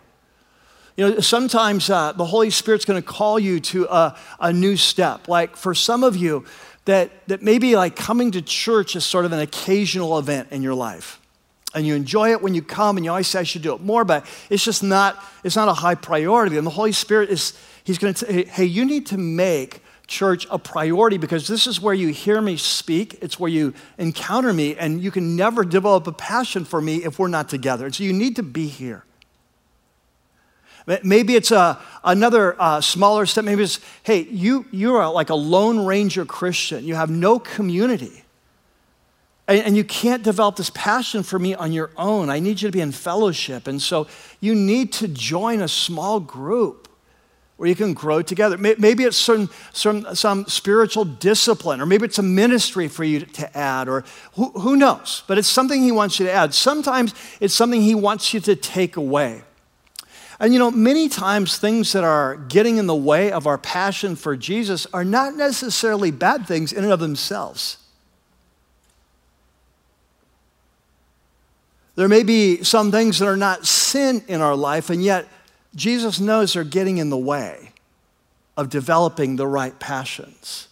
You 0.95 1.10
know, 1.10 1.20
sometimes 1.20 1.89
uh, 1.89 2.12
the 2.12 2.26
Holy 2.26 2.49
Spirit's 2.51 2.86
going 2.86 3.01
to 3.01 3.08
call 3.08 3.39
you 3.39 3.60
to 3.60 3.86
a, 3.86 4.16
a 4.39 4.54
new 4.54 4.78
step. 4.78 5.28
Like 5.28 5.56
for 5.56 5.74
some 5.74 6.04
of 6.04 6.16
you, 6.16 6.45
that, 6.86 7.28
that 7.28 7.41
maybe 7.41 7.76
like 7.76 7.95
coming 7.95 8.32
to 8.32 8.41
church 8.41 8.95
is 8.95 9.06
sort 9.06 9.26
of 9.26 9.32
an 9.32 9.39
occasional 9.39 10.20
event 10.20 10.49
in 10.51 10.62
your 10.62 10.76
life. 10.76 11.20
And 11.74 11.88
you 11.88 11.95
enjoy 11.95 12.32
it 12.32 12.41
when 12.41 12.54
you 12.54 12.62
come, 12.62 12.97
and 12.97 13.06
you 13.06 13.10
always 13.10 13.28
say, 13.28 13.39
I 13.39 13.43
should 13.43 13.64
do 13.64 13.74
it 13.74 13.82
more, 13.82 14.06
but 14.06 14.28
it's 14.51 14.64
just 14.64 14.84
not, 14.84 15.24
it's 15.43 15.56
not 15.56 15.68
a 15.68 15.74
high 15.74 15.95
priority. 15.95 16.58
And 16.58 16.68
the 16.68 16.72
Holy 16.72 16.91
Spirit 16.91 17.32
is, 17.32 17.58
He's 17.84 17.97
going 17.97 18.14
to 18.14 18.26
say, 18.26 18.45
hey, 18.45 18.66
you 18.66 18.86
need 18.86 19.08
to 19.08 19.18
make 19.18 19.83
church 20.14 20.45
a 20.51 20.59
priority 20.59 21.18
because 21.18 21.47
this 21.47 21.66
is 21.66 21.82
where 21.82 21.93
you 21.93 22.09
hear 22.09 22.39
me 22.39 22.55
speak. 22.55 23.18
It's 23.22 23.39
where 23.39 23.49
you 23.49 23.74
encounter 23.97 24.53
me, 24.53 24.76
and 24.76 25.03
you 25.03 25.11
can 25.11 25.36
never 25.36 25.66
develop 25.66 26.05
a 26.07 26.11
passion 26.11 26.66
for 26.66 26.80
me 26.80 27.03
if 27.03 27.18
we're 27.18 27.28
not 27.28 27.49
together. 27.49 27.86
And 27.86 27.95
so 27.95 28.03
you 28.03 28.14
need 28.14 28.36
to 28.36 28.43
be 28.43 28.68
here. 28.68 29.03
Maybe 31.03 31.36
it's 31.36 31.51
a, 31.51 31.82
another 32.03 32.61
uh, 32.61 32.82
smaller 32.82 33.26
step. 33.26 33.45
Maybe 33.45 33.64
it's, 33.64 33.80
hey, 34.03 34.24
you, 34.30 34.66
you 34.72 34.95
are 34.95 35.11
like 35.11 35.30
a 35.30 35.36
Lone 35.36 35.86
Ranger 35.86 36.26
Christian. 36.26 36.84
You 36.84 36.95
have 36.95 37.09
no 37.09 37.39
community. 37.39 38.24
And, 39.47 39.59
and 39.59 39.78
you 39.78 39.86
can't 39.86 40.24
develop 40.24 40.57
this 40.57 40.72
passion 40.72 41.24
for 41.24 41.39
me 41.39 41.55
on 41.55 41.72
your 41.72 41.91
own. 41.97 42.30
I 42.30 42.39
need 42.39 42.61
you 42.61 42.68
to 42.68 42.72
be 42.72 42.82
in 42.82 42.91
fellowship. 42.91 43.68
And 43.68 43.82
so 43.82 44.07
you 44.41 44.53
need 44.55 44.91
to 44.93 45.07
join 45.07 45.61
a 45.61 45.70
small 45.70 46.20
group 46.20 46.89
where 47.58 47.70
you 47.70 47.76
can 47.76 47.93
grow 47.93 48.22
together. 48.22 48.58
Maybe 48.58 49.04
it's 49.04 49.18
some, 49.18 49.49
some, 49.72 50.16
some 50.16 50.45
spiritual 50.47 51.06
discipline, 51.06 51.82
or 51.82 51.86
maybe 51.86 52.06
it's 52.06 52.18
a 52.18 52.24
ministry 52.24 52.88
for 52.88 53.04
you 53.04 53.22
to 53.22 53.58
add, 53.58 53.88
or 53.88 54.04
who, 54.34 54.49
who 54.51 54.76
knows? 54.76 55.24
But 55.28 55.38
it's 55.38 55.47
something 55.47 55.82
He 55.82 55.91
wants 55.91 56.20
you 56.20 56.26
to 56.26 56.32
add. 56.32 56.54
Sometimes 56.54 57.14
it's 57.39 57.54
something 57.54 57.82
He 57.82 57.95
wants 57.95 58.34
you 58.34 58.39
to 58.41 58.56
take 58.56 58.97
away. 58.97 59.43
And 60.39 60.51
you 60.51 60.60
know, 60.60 60.72
many 60.72 61.10
times 61.10 61.58
things 61.58 61.93
that 61.93 62.04
are 62.04 62.36
getting 62.36 62.78
in 62.78 62.88
the 62.88 62.95
way 62.95 63.32
of 63.32 63.45
our 63.45 63.58
passion 63.58 64.16
for 64.16 64.36
Jesus 64.36 64.88
are 64.88 65.06
not 65.06 65.36
necessarily 65.36 66.12
bad 66.12 66.47
things 66.47 66.74
in 66.74 66.84
and 66.84 66.91
of 66.91 66.99
themselves. 66.99 67.78
There 71.95 72.10
may 72.10 72.24
be 72.24 72.64
some 72.64 72.91
things 72.91 73.20
that 73.20 73.28
are 73.28 73.38
not 73.38 73.68
sin 73.68 74.24
in 74.28 74.41
our 74.41 74.56
life, 74.56 74.89
and 74.89 75.04
yet 75.04 75.28
Jesus 75.76 76.20
knows 76.20 76.54
they're 76.54 76.64
getting 76.64 76.98
in 76.98 77.10
the 77.10 77.18
way 77.18 77.72
of 78.56 78.70
developing 78.70 79.36
the 79.36 79.48
right 79.48 79.78
passions. 79.80 80.68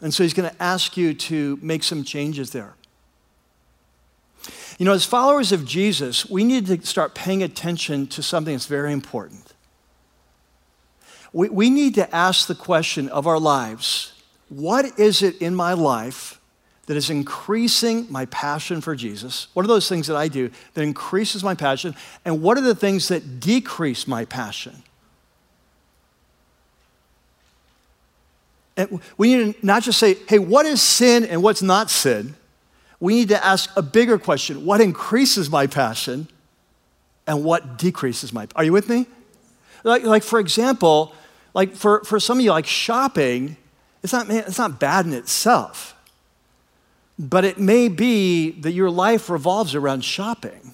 And 0.00 0.14
so 0.14 0.22
he's 0.22 0.34
going 0.34 0.48
to 0.48 0.62
ask 0.62 0.96
you 0.96 1.12
to 1.14 1.58
make 1.60 1.82
some 1.82 2.04
changes 2.04 2.50
there. 2.50 2.74
You 4.78 4.86
know, 4.86 4.92
as 4.92 5.04
followers 5.04 5.52
of 5.52 5.66
Jesus, 5.66 6.28
we 6.30 6.42
need 6.42 6.66
to 6.66 6.80
start 6.86 7.14
paying 7.14 7.42
attention 7.42 8.06
to 8.08 8.22
something 8.22 8.54
that's 8.54 8.66
very 8.66 8.92
important. 8.92 9.52
We, 11.32 11.48
we 11.50 11.70
need 11.70 11.94
to 11.96 12.14
ask 12.14 12.46
the 12.46 12.54
question 12.54 13.08
of 13.10 13.26
our 13.26 13.38
lives 13.38 14.12
what 14.48 14.98
is 14.98 15.22
it 15.22 15.40
in 15.40 15.54
my 15.54 15.74
life 15.74 16.39
that 16.86 16.96
is 16.96 17.10
increasing 17.10 18.06
my 18.10 18.26
passion 18.26 18.80
for 18.80 18.96
Jesus? 18.96 19.48
What 19.54 19.64
are 19.64 19.68
those 19.68 19.88
things 19.88 20.06
that 20.08 20.16
I 20.16 20.28
do 20.28 20.50
that 20.74 20.82
increases 20.82 21.44
my 21.44 21.54
passion? 21.54 21.94
And 22.24 22.42
what 22.42 22.58
are 22.58 22.62
the 22.62 22.74
things 22.74 23.08
that 23.08 23.40
decrease 23.40 24.08
my 24.08 24.24
passion? 24.24 24.82
And 28.76 29.00
we 29.18 29.34
need 29.34 29.54
to 29.54 29.66
not 29.66 29.82
just 29.82 29.98
say, 29.98 30.16
hey, 30.26 30.38
what 30.38 30.64
is 30.66 30.80
sin 30.80 31.24
and 31.24 31.42
what's 31.42 31.62
not 31.62 31.90
sin? 31.90 32.34
We 32.98 33.14
need 33.14 33.28
to 33.28 33.44
ask 33.44 33.70
a 33.76 33.82
bigger 33.82 34.18
question 34.18 34.64
what 34.64 34.80
increases 34.80 35.50
my 35.50 35.66
passion 35.66 36.28
and 37.26 37.44
what 37.44 37.78
decreases 37.78 38.32
my 38.32 38.48
Are 38.56 38.64
you 38.64 38.72
with 38.72 38.88
me? 38.88 39.06
Like, 39.84 40.04
like 40.04 40.22
for 40.22 40.40
example, 40.40 41.14
like 41.54 41.74
for, 41.74 42.04
for 42.04 42.20
some 42.20 42.38
of 42.38 42.44
you, 42.44 42.50
like 42.50 42.66
shopping, 42.66 43.56
it's 44.02 44.12
not, 44.12 44.30
it's 44.30 44.58
not 44.58 44.80
bad 44.80 45.06
in 45.06 45.12
itself. 45.12 45.94
But 47.20 47.44
it 47.44 47.58
may 47.58 47.88
be 47.88 48.50
that 48.62 48.72
your 48.72 48.88
life 48.88 49.28
revolves 49.28 49.74
around 49.74 50.06
shopping. 50.06 50.72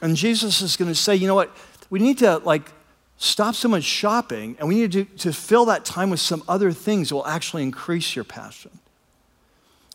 And 0.00 0.16
Jesus 0.16 0.60
is 0.60 0.76
going 0.76 0.90
to 0.90 0.94
say, 0.94 1.14
you 1.14 1.28
know 1.28 1.36
what? 1.36 1.56
We 1.88 2.00
need 2.00 2.18
to 2.18 2.38
like 2.38 2.72
stop 3.16 3.54
so 3.54 3.68
much 3.68 3.84
shopping 3.84 4.56
and 4.58 4.66
we 4.66 4.74
need 4.74 4.90
to, 4.90 5.04
to 5.04 5.32
fill 5.32 5.66
that 5.66 5.84
time 5.84 6.10
with 6.10 6.18
some 6.18 6.42
other 6.48 6.72
things 6.72 7.10
that 7.10 7.14
will 7.14 7.26
actually 7.28 7.62
increase 7.62 8.16
your 8.16 8.24
passion. 8.24 8.72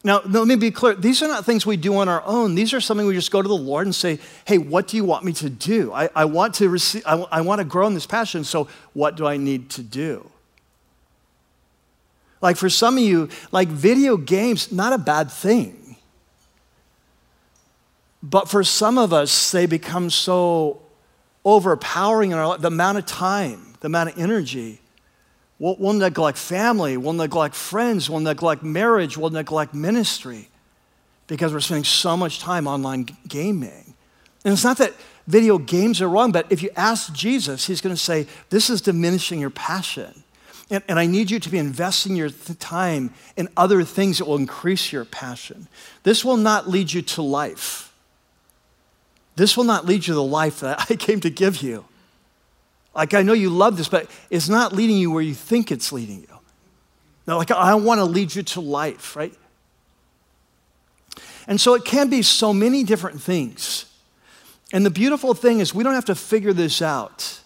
Now, 0.06 0.22
let 0.24 0.48
me 0.48 0.56
be 0.56 0.72
clear. 0.72 0.96
These 0.96 1.22
are 1.22 1.28
not 1.28 1.44
things 1.44 1.66
we 1.66 1.76
do 1.76 1.98
on 1.98 2.08
our 2.08 2.24
own. 2.24 2.56
These 2.56 2.74
are 2.74 2.80
something 2.80 3.06
we 3.06 3.14
just 3.14 3.32
go 3.32 3.42
to 3.42 3.48
the 3.50 3.54
Lord 3.54 3.88
and 3.88 3.94
say, 3.94 4.20
hey, 4.46 4.58
what 4.58 4.88
do 4.88 4.96
you 4.96 5.04
want 5.04 5.26
me 5.26 5.34
to 5.34 5.50
do? 5.50 5.92
I, 5.92 6.08
I 6.16 6.24
want 6.24 6.54
to 6.56 6.70
receive, 6.70 7.04
I, 7.06 7.16
I 7.30 7.42
want 7.42 7.60
to 7.60 7.66
grow 7.66 7.88
in 7.88 7.94
this 7.94 8.06
passion, 8.06 8.46
so 8.46 8.70
what 8.94 9.18
do 9.18 9.28
I 9.28 9.36
need 9.36 9.70
to 9.72 9.84
do? 9.84 10.32
Like 12.42 12.58
for 12.58 12.70
some 12.70 12.98
of 12.98 13.04
you, 13.04 13.30
like 13.52 13.68
video 13.68 14.18
games, 14.18 14.72
not 14.72 14.94
a 14.94 14.98
bad 14.98 15.32
thing. 15.32 15.96
But 18.22 18.50
for 18.50 18.64
some 18.64 18.98
of 18.98 19.14
us, 19.14 19.52
they 19.52 19.66
become 19.66 20.10
so 20.10 20.82
overpowering 21.46 22.32
in 22.32 22.38
our 22.38 22.48
life, 22.48 22.62
the 22.62 22.68
amount 22.68 22.98
of 22.98 23.06
time, 23.06 23.76
the 23.80 23.88
amount 23.88 24.10
of 24.10 24.20
energy. 24.20 24.82
We'll, 25.60 25.76
we'll 25.80 25.94
neglect 25.94 26.38
family, 26.38 26.98
we'll 26.98 27.14
neglect 27.14 27.56
friends, 27.56 28.10
we'll 28.10 28.20
neglect 28.20 28.64
marriage, 28.64 29.18
we'll 29.18 29.30
neglect 29.30 29.74
ministry 29.74 30.50
because 31.28 31.54
we're 31.54 31.60
spending 31.60 31.84
so 31.84 32.16
much 32.16 32.40
time 32.40 32.68
online 32.68 33.08
gaming. 33.28 33.94
And 34.44 34.54
it's 34.54 34.64
not 34.64 34.78
that 34.78 34.94
video 35.26 35.58
games 35.58 36.02
are 36.02 36.10
wrong, 36.10 36.32
but 36.32 36.52
if 36.52 36.62
you 36.62 36.70
ask 36.76 37.14
Jesus, 37.14 37.68
he's 37.68 37.82
going 37.82 37.96
to 37.96 38.02
say, 38.02 38.28
This 38.50 38.70
is 38.70 38.82
diminishing 38.82 39.40
your 39.40 39.50
passion. 39.50 40.24
And, 40.70 40.84
and 40.88 41.00
I 41.00 41.06
need 41.06 41.32
you 41.32 41.40
to 41.40 41.50
be 41.50 41.58
investing 41.58 42.16
your 42.16 42.30
th- 42.30 42.60
time 42.60 43.14
in 43.38 43.48
other 43.56 43.84
things 43.84 44.18
that 44.18 44.26
will 44.26 44.36
increase 44.36 44.92
your 44.92 45.06
passion. 45.06 45.68
This 46.04 46.26
will 46.26 46.38
not 46.38 46.70
lead 46.70 46.92
you 46.92 47.02
to 47.04 47.22
life. 47.22 47.94
This 49.36 49.56
will 49.56 49.64
not 49.64 49.86
lead 49.86 50.08
you 50.08 50.14
to 50.14 50.16
the 50.16 50.24
life 50.24 50.60
that 50.62 50.88
I 50.90 50.96
came 50.98 51.20
to 51.22 51.30
give 51.30 51.62
you. 51.62 51.86
Like, 52.94 53.14
I 53.14 53.22
know 53.22 53.34
you 53.34 53.50
love 53.50 53.78
this, 53.78 53.88
but 53.88 54.10
it's 54.30 54.50
not 54.50 54.74
leading 54.74 54.98
you 54.98 55.12
where 55.12 55.22
you 55.22 55.36
think 55.36 55.72
it's 55.72 55.92
leading 55.92 56.22
you. 56.22 56.40
Now, 57.28 57.38
like, 57.38 57.52
I 57.52 57.76
want 57.76 58.00
to 58.00 58.06
lead 58.06 58.34
you 58.34 58.42
to 58.44 58.62
life, 58.62 59.16
right? 59.16 59.34
And 61.48 61.62
so 61.62 61.76
it 61.76 61.86
can 61.86 62.10
be 62.10 62.22
so 62.22 62.54
many 62.54 62.84
different 62.84 63.22
things. 63.22 63.86
And 64.74 64.86
the 64.86 64.90
beautiful 64.90 65.34
thing 65.34 65.60
is, 65.60 65.74
we 65.74 65.84
don't 65.84 65.94
have 65.94 66.06
to 66.06 66.16
figure 66.16 66.54
this 66.54 66.82
out. 66.82 67.42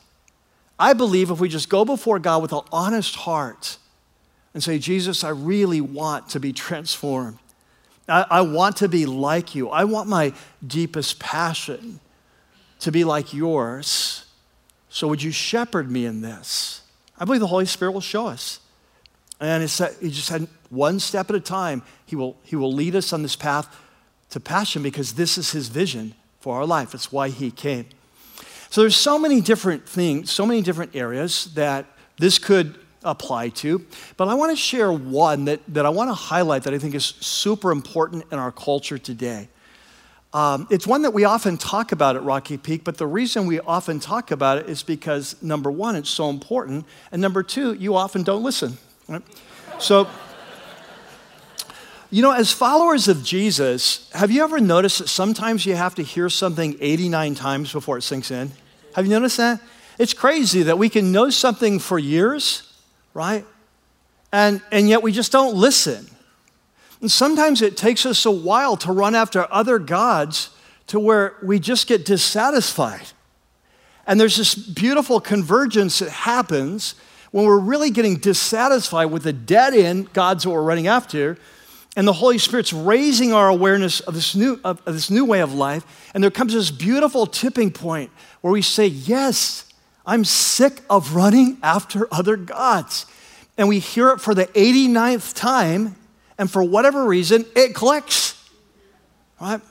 I 0.81 0.93
believe 0.93 1.29
if 1.29 1.39
we 1.39 1.47
just 1.47 1.69
go 1.69 1.85
before 1.85 2.17
God 2.17 2.41
with 2.41 2.53
an 2.53 2.61
honest 2.71 3.15
heart 3.15 3.77
and 4.55 4.63
say, 4.63 4.79
Jesus, 4.79 5.23
I 5.23 5.29
really 5.29 5.79
want 5.79 6.29
to 6.29 6.39
be 6.39 6.51
transformed. 6.51 7.37
I, 8.09 8.25
I 8.27 8.41
want 8.41 8.77
to 8.77 8.89
be 8.89 9.05
like 9.05 9.53
you. 9.53 9.69
I 9.69 9.83
want 9.83 10.09
my 10.09 10.33
deepest 10.65 11.19
passion 11.19 11.99
to 12.79 12.91
be 12.91 13.03
like 13.03 13.31
yours. 13.31 14.25
So 14.89 15.07
would 15.07 15.21
you 15.21 15.31
shepherd 15.31 15.91
me 15.91 16.07
in 16.07 16.21
this? 16.21 16.81
I 17.15 17.25
believe 17.25 17.41
the 17.41 17.47
Holy 17.47 17.67
Spirit 17.67 17.91
will 17.91 18.01
show 18.01 18.25
us. 18.25 18.59
And 19.39 19.61
it's, 19.61 19.77
he 19.99 20.09
just 20.09 20.29
had 20.29 20.47
one 20.71 20.99
step 20.99 21.29
at 21.29 21.35
a 21.35 21.39
time. 21.39 21.83
He 22.07 22.15
will, 22.15 22.37
he 22.43 22.55
will 22.55 22.73
lead 22.73 22.95
us 22.95 23.13
on 23.13 23.21
this 23.21 23.35
path 23.35 23.79
to 24.31 24.39
passion 24.39 24.81
because 24.81 25.13
this 25.13 25.37
is 25.37 25.51
his 25.51 25.67
vision 25.67 26.15
for 26.39 26.55
our 26.55 26.65
life. 26.65 26.95
It's 26.95 27.11
why 27.11 27.29
he 27.29 27.51
came. 27.51 27.85
So 28.71 28.79
there's 28.79 28.95
so 28.95 29.19
many 29.19 29.41
different 29.41 29.87
things, 29.87 30.31
so 30.31 30.45
many 30.45 30.61
different 30.61 30.95
areas 30.95 31.53
that 31.55 31.87
this 32.17 32.39
could 32.39 32.79
apply 33.03 33.49
to. 33.49 33.85
But 34.15 34.29
I 34.29 34.33
want 34.33 34.51
to 34.51 34.55
share 34.55 34.93
one 34.93 35.43
that, 35.45 35.59
that 35.67 35.85
I 35.85 35.89
want 35.89 36.09
to 36.09 36.13
highlight 36.13 36.63
that 36.63 36.73
I 36.73 36.77
think 36.77 36.95
is 36.95 37.03
super 37.03 37.71
important 37.71 38.23
in 38.31 38.39
our 38.39 38.51
culture 38.51 38.97
today. 38.97 39.49
Um, 40.33 40.67
it's 40.71 40.87
one 40.87 41.01
that 41.01 41.11
we 41.11 41.25
often 41.25 41.57
talk 41.57 41.91
about 41.91 42.15
at 42.15 42.23
Rocky 42.23 42.57
Peak, 42.57 42.85
but 42.85 42.97
the 42.97 43.07
reason 43.07 43.45
we 43.45 43.59
often 43.59 43.99
talk 43.99 44.31
about 44.31 44.59
it 44.59 44.69
is 44.69 44.83
because 44.83 45.35
number 45.43 45.69
one, 45.69 45.97
it's 45.97 46.09
so 46.09 46.29
important, 46.29 46.85
and 47.11 47.21
number 47.21 47.43
two, 47.43 47.73
you 47.73 47.97
often 47.97 48.23
don't 48.23 48.41
listen. 48.41 48.77
Right? 49.09 49.21
So, 49.79 50.07
you 52.09 52.21
know, 52.21 52.31
as 52.31 52.53
followers 52.53 53.09
of 53.09 53.21
Jesus, 53.21 54.09
have 54.13 54.31
you 54.31 54.41
ever 54.43 54.61
noticed 54.61 54.99
that 54.99 55.09
sometimes 55.09 55.65
you 55.65 55.75
have 55.75 55.95
to 55.95 56.03
hear 56.03 56.29
something 56.29 56.77
89 56.79 57.35
times 57.35 57.73
before 57.73 57.97
it 57.97 58.03
sinks 58.03 58.31
in? 58.31 58.51
Have 58.95 59.05
you 59.05 59.11
noticed 59.11 59.37
that? 59.37 59.61
It's 59.97 60.13
crazy 60.13 60.63
that 60.63 60.77
we 60.77 60.89
can 60.89 61.11
know 61.11 61.29
something 61.29 61.79
for 61.79 61.99
years, 61.99 62.73
right? 63.13 63.45
And, 64.31 64.61
and 64.71 64.89
yet 64.89 65.03
we 65.03 65.11
just 65.11 65.31
don't 65.31 65.55
listen. 65.55 66.07
And 67.01 67.11
sometimes 67.11 67.61
it 67.61 67.77
takes 67.77 68.05
us 68.05 68.25
a 68.25 68.31
while 68.31 68.77
to 68.77 68.91
run 68.91 69.15
after 69.15 69.45
other 69.51 69.79
gods 69.79 70.49
to 70.87 70.99
where 70.99 71.35
we 71.43 71.59
just 71.59 71.87
get 71.87 72.05
dissatisfied. 72.05 73.07
And 74.07 74.19
there's 74.19 74.37
this 74.37 74.55
beautiful 74.55 75.19
convergence 75.19 75.99
that 75.99 76.09
happens 76.09 76.95
when 77.31 77.45
we're 77.45 77.59
really 77.59 77.89
getting 77.89 78.17
dissatisfied 78.17 79.11
with 79.11 79.23
the 79.23 79.33
dead 79.33 79.73
end 79.73 80.11
gods 80.13 80.43
that 80.43 80.49
we're 80.49 80.63
running 80.63 80.87
after. 80.87 81.37
And 81.95 82.07
the 82.07 82.13
Holy 82.13 82.37
Spirit's 82.37 82.71
raising 82.71 83.33
our 83.33 83.49
awareness 83.49 83.99
of 83.99 84.13
this, 84.13 84.33
new, 84.33 84.59
of, 84.63 84.81
of 84.85 84.93
this 84.93 85.09
new 85.09 85.25
way 85.25 85.41
of 85.41 85.53
life. 85.53 85.85
And 86.13 86.23
there 86.23 86.31
comes 86.31 86.53
this 86.53 86.71
beautiful 86.71 87.25
tipping 87.25 87.71
point 87.71 88.11
where 88.39 88.53
we 88.53 88.61
say, 88.61 88.87
Yes, 88.87 89.65
I'm 90.05 90.23
sick 90.23 90.81
of 90.89 91.15
running 91.15 91.57
after 91.61 92.07
other 92.11 92.37
gods. 92.37 93.05
And 93.57 93.67
we 93.67 93.79
hear 93.79 94.09
it 94.11 94.21
for 94.21 94.33
the 94.33 94.45
89th 94.47 95.35
time, 95.35 95.95
and 96.37 96.49
for 96.49 96.63
whatever 96.63 97.05
reason, 97.05 97.45
it 97.55 97.75
clicks. 97.75 98.41
Right? 99.39 99.61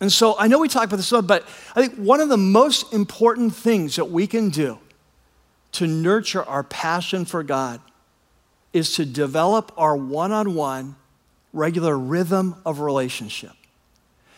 And 0.00 0.12
so 0.12 0.36
I 0.38 0.48
know 0.48 0.58
we 0.58 0.68
talk 0.68 0.84
about 0.84 0.96
this, 0.96 1.10
but 1.10 1.46
I 1.74 1.86
think 1.86 1.96
one 1.96 2.20
of 2.20 2.28
the 2.28 2.36
most 2.36 2.92
important 2.92 3.54
things 3.54 3.96
that 3.96 4.06
we 4.06 4.26
can 4.26 4.50
do 4.50 4.78
to 5.72 5.86
nurture 5.86 6.44
our 6.44 6.62
passion 6.62 7.24
for 7.24 7.42
God 7.42 7.80
is 8.72 8.94
to 8.94 9.04
develop 9.04 9.72
our 9.76 9.96
one 9.96 10.32
on 10.32 10.54
one, 10.54 10.96
regular 11.54 11.98
rhythm 11.98 12.56
of 12.66 12.80
relationship. 12.80 13.52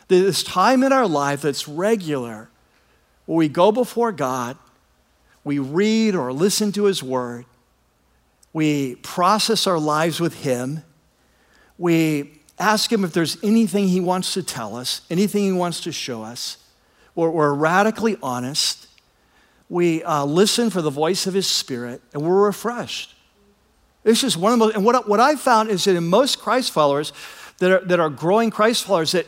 This 0.07 0.45
time 0.45 0.85
in 0.85 0.93
our 0.93 1.09
life 1.09 1.43
that's 1.43 1.67
regular 1.67 2.49
where 3.25 3.37
we 3.37 3.49
go 3.49 3.73
before 3.73 4.13
God 4.13 4.57
we 5.47 5.61
read 5.61 6.17
or 6.17 6.33
listen 6.33 6.73
to 6.73 6.87
His 6.87 7.05
Word, 7.05 7.47
we 8.53 8.97
process 8.97 9.69
our 9.69 9.79
lives 9.79 10.19
with 10.19 10.43
Him, 10.43 10.83
we 11.79 12.41
ask 12.59 12.93
Him 12.93 13.05
if 13.05 13.13
there's 13.13 13.39
anything 13.45 13.87
He 13.87 14.01
wants 14.01 14.35
to 14.35 14.43
tell 14.43 14.75
us, 14.75 15.03
anything 15.09 15.45
He 15.45 15.53
wants 15.53 15.81
to 15.83 15.93
show 15.93 16.25
us, 16.25 16.57
we're, 17.15 17.31
we're 17.31 17.55
radically 17.55 18.17
honest, 18.25 18.89
we 19.69 20.03
uh, 20.03 20.25
listen 20.25 20.69
for 20.69 20.83
the 20.83 20.91
voice 20.91 21.29
of 21.29 21.35
His 21.35 21.47
Spirit, 21.47 22.03
and 22.13 22.23
we're 22.23 22.47
refreshed. 22.47 23.15
This 24.07 24.25
is 24.25 24.37
one 24.37 24.53
of 24.53 24.59
the 24.59 24.67
most, 24.67 24.77
and 24.77 24.85
what, 24.85 25.09
what 25.09 25.21
I 25.21 25.37
found 25.37 25.69
is 25.69 25.85
that 25.85 25.97
in 25.97 26.07
most 26.07 26.39
Christ 26.39 26.71
followers 26.71 27.13
that 27.59 27.71
are, 27.71 27.85
that 27.87 28.01
are 28.01 28.11
growing 28.11 28.51
Christ 28.51 28.85
followers, 28.85 29.13
that 29.13 29.27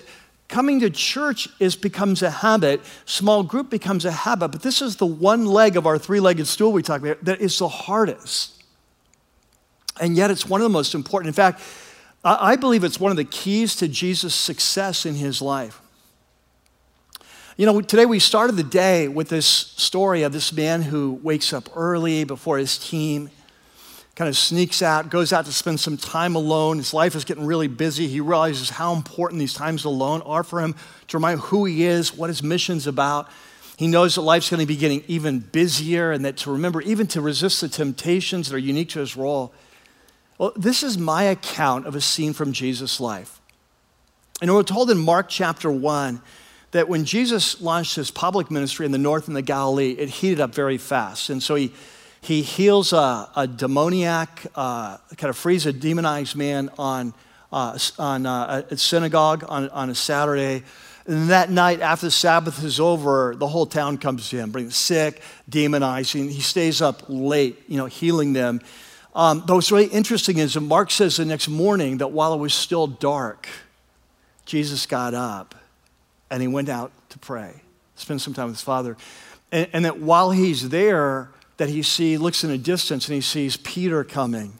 Coming 0.49 0.81
to 0.81 0.89
church 0.89 1.47
is, 1.61 1.77
becomes 1.77 2.23
a 2.23 2.31
habit, 2.31 2.81
small 3.05 3.43
group 3.43 3.69
becomes 3.69 4.07
a 4.07 4.11
habit, 4.11 4.49
but 4.49 4.63
this 4.63 4.81
is 4.81 4.97
the 4.97 5.07
one 5.07 5.45
leg 5.45 5.77
of 5.77 5.87
our 5.87 5.99
three 5.99 6.21
legged 6.21 6.47
stool 6.47 6.73
we 6.73 6.83
talk 6.83 7.03
about 7.03 7.23
that 7.27 7.43
is 7.43 7.59
the 7.59 7.69
hardest. 7.69 8.63
And 10.01 10.17
yet 10.17 10.31
it's 10.31 10.49
one 10.49 10.63
of 10.63 10.65
the 10.65 10.71
most 10.71 10.95
important. 10.95 11.29
In 11.29 11.35
fact, 11.35 11.61
I 12.25 12.57
believe 12.57 12.83
it's 12.83 12.99
one 12.99 13.11
of 13.11 13.19
the 13.19 13.25
keys 13.25 13.77
to 13.77 13.89
Jesus' 13.89 14.35
success 14.35 15.05
in 15.05 15.17
his 15.17 15.43
life. 15.43 15.83
You 17.59 17.67
know, 17.67 17.81
today 17.83 18.07
we 18.07 18.19
started 18.19 18.57
the 18.57 18.63
day 18.63 19.07
with 19.07 19.29
this 19.29 19.47
story 19.47 20.23
of 20.23 20.33
this 20.33 20.51
man 20.53 20.81
who 20.81 21.21
wakes 21.23 21.53
up 21.53 21.69
early 21.77 22.25
before 22.25 22.57
his 22.57 22.79
team 22.79 23.29
kind 24.19 24.29
of 24.29 24.37
sneaks 24.37 24.83
out, 24.83 25.11
goes 25.11 25.33
out 25.33 25.47
to 25.47 25.53
spend 25.53 25.79
some 25.79 25.97
time 25.97 26.35
alone. 26.35 26.79
His 26.79 26.93
life 26.93 27.15
is 27.15 27.25
getting 27.25 27.47
really 27.47 27.69
busy. 27.69 28.09
He 28.09 28.19
realizes 28.19 28.69
how 28.69 28.93
important 28.95 29.39
these 29.39 29.55
times 29.55 29.85
alone 29.85 30.23
are 30.23 30.43
for 30.43 30.61
him 30.61 30.75
to 31.07 31.17
remind 31.17 31.39
who 31.39 31.67
he 31.67 31.85
is, 31.85 32.13
what 32.13 32.29
his 32.29 32.43
mission's 32.43 32.89
about. 32.89 33.31
He 33.77 33.87
knows 33.87 34.17
that 34.17 34.23
life's 34.23 34.51
going 34.51 34.59
to 34.59 34.67
be 34.67 34.75
getting 34.75 35.05
even 35.07 35.39
busier 35.39 36.11
and 36.11 36.25
that 36.25 36.37
to 36.39 36.51
remember, 36.51 36.83
even 36.83 37.07
to 37.07 37.21
resist 37.21 37.61
the 37.61 37.69
temptations 37.69 38.49
that 38.49 38.57
are 38.57 38.59
unique 38.59 38.89
to 38.89 38.99
his 38.99 39.17
role. 39.17 39.55
Well, 40.37 40.53
this 40.57 40.83
is 40.83 40.99
my 40.99 41.23
account 41.23 41.87
of 41.87 41.95
a 41.95 42.01
scene 42.01 42.33
from 42.33 42.53
Jesus' 42.53 42.99
life. 42.99 43.41
And 44.43 44.53
we're 44.53 44.65
told 44.65 44.91
in 44.91 44.99
Mark 44.99 45.29
chapter 45.29 45.71
1 45.71 46.21
that 46.73 46.89
when 46.89 47.05
Jesus 47.05 47.61
launched 47.61 47.95
his 47.95 48.11
public 48.11 48.51
ministry 48.51 48.85
in 48.85 48.91
the 48.91 48.99
north 48.99 49.29
and 49.29 49.37
the 49.37 49.43
Galilee, 49.43 49.93
it 49.93 50.09
heated 50.09 50.41
up 50.41 50.53
very 50.53 50.77
fast. 50.77 51.31
And 51.31 51.41
so 51.41 51.55
he, 51.55 51.73
he 52.21 52.43
heals 52.43 52.93
a, 52.93 53.29
a 53.37 53.47
demoniac, 53.47 54.47
uh, 54.55 54.99
kind 55.17 55.31
of 55.31 55.37
frees 55.37 55.67
a 55.67 55.73
demonized 55.73 56.37
man 56.37 56.71
on, 56.79 57.15
uh, 57.53 57.79
on 57.99 58.27
uh, 58.27 58.63
a 58.71 58.77
synagogue 58.77 59.45
on, 59.49 59.69
on 59.71 59.91
a 59.91 59.95
Saturday. 59.95 60.65
And 61.07 61.31
that 61.31 61.51
night, 61.51 61.81
after 61.81 62.07
the 62.07 62.11
Sabbath 62.11 62.63
is 62.63 62.79
over, 62.79 63.35
the 63.37 63.47
whole 63.47 63.67
town 63.67 63.99
comes 63.99 64.29
to 64.31 64.37
him, 64.37 64.51
brings 64.51 64.77
sick, 64.77 65.23
demonizing. 65.51 66.31
He 66.31 66.43
stays 66.43 66.83
up 66.83 67.03
late, 67.09 67.63
you 67.67 67.79
know, 67.79 67.87
healing 67.87 68.35
them. 68.35 68.61
Um, 69.15 69.41
but 69.41 69.55
what's 69.55 69.73
really 69.73 69.87
interesting 69.87 70.39
is 70.39 70.55
that 70.55 70.61
Mark 70.61 70.91
says 70.91 71.17
the 71.17 71.25
next 71.25 71.49
morning 71.49 71.99
that 71.99 72.09
while 72.09 72.35
it 72.35 72.39
was 72.39 72.53
still 72.53 72.87
dark, 72.87 73.49
Jesus 74.45 74.87
got 74.87 75.15
up 75.15 75.55
and 76.31 76.43
he 76.43 76.49
went 76.49 76.69
out 76.69 76.93
to 77.11 77.19
pray, 77.19 77.55
spend 77.97 78.21
some 78.21 78.35
time 78.35 78.47
with 78.47 78.57
his 78.57 78.63
father. 78.63 78.97
And, 79.51 79.69
and 79.73 79.85
that 79.87 79.99
while 79.99 80.31
he's 80.31 80.69
there, 80.69 81.31
that 81.59 81.69
he 81.69 81.83
sees, 81.83 82.19
looks 82.19 82.43
in 82.43 82.51
a 82.51 82.59
distance 82.59 83.07
and 83.09 83.15
he 83.15 83.21
sees 83.21 83.57
Peter 83.59 84.03
coming 84.03 84.59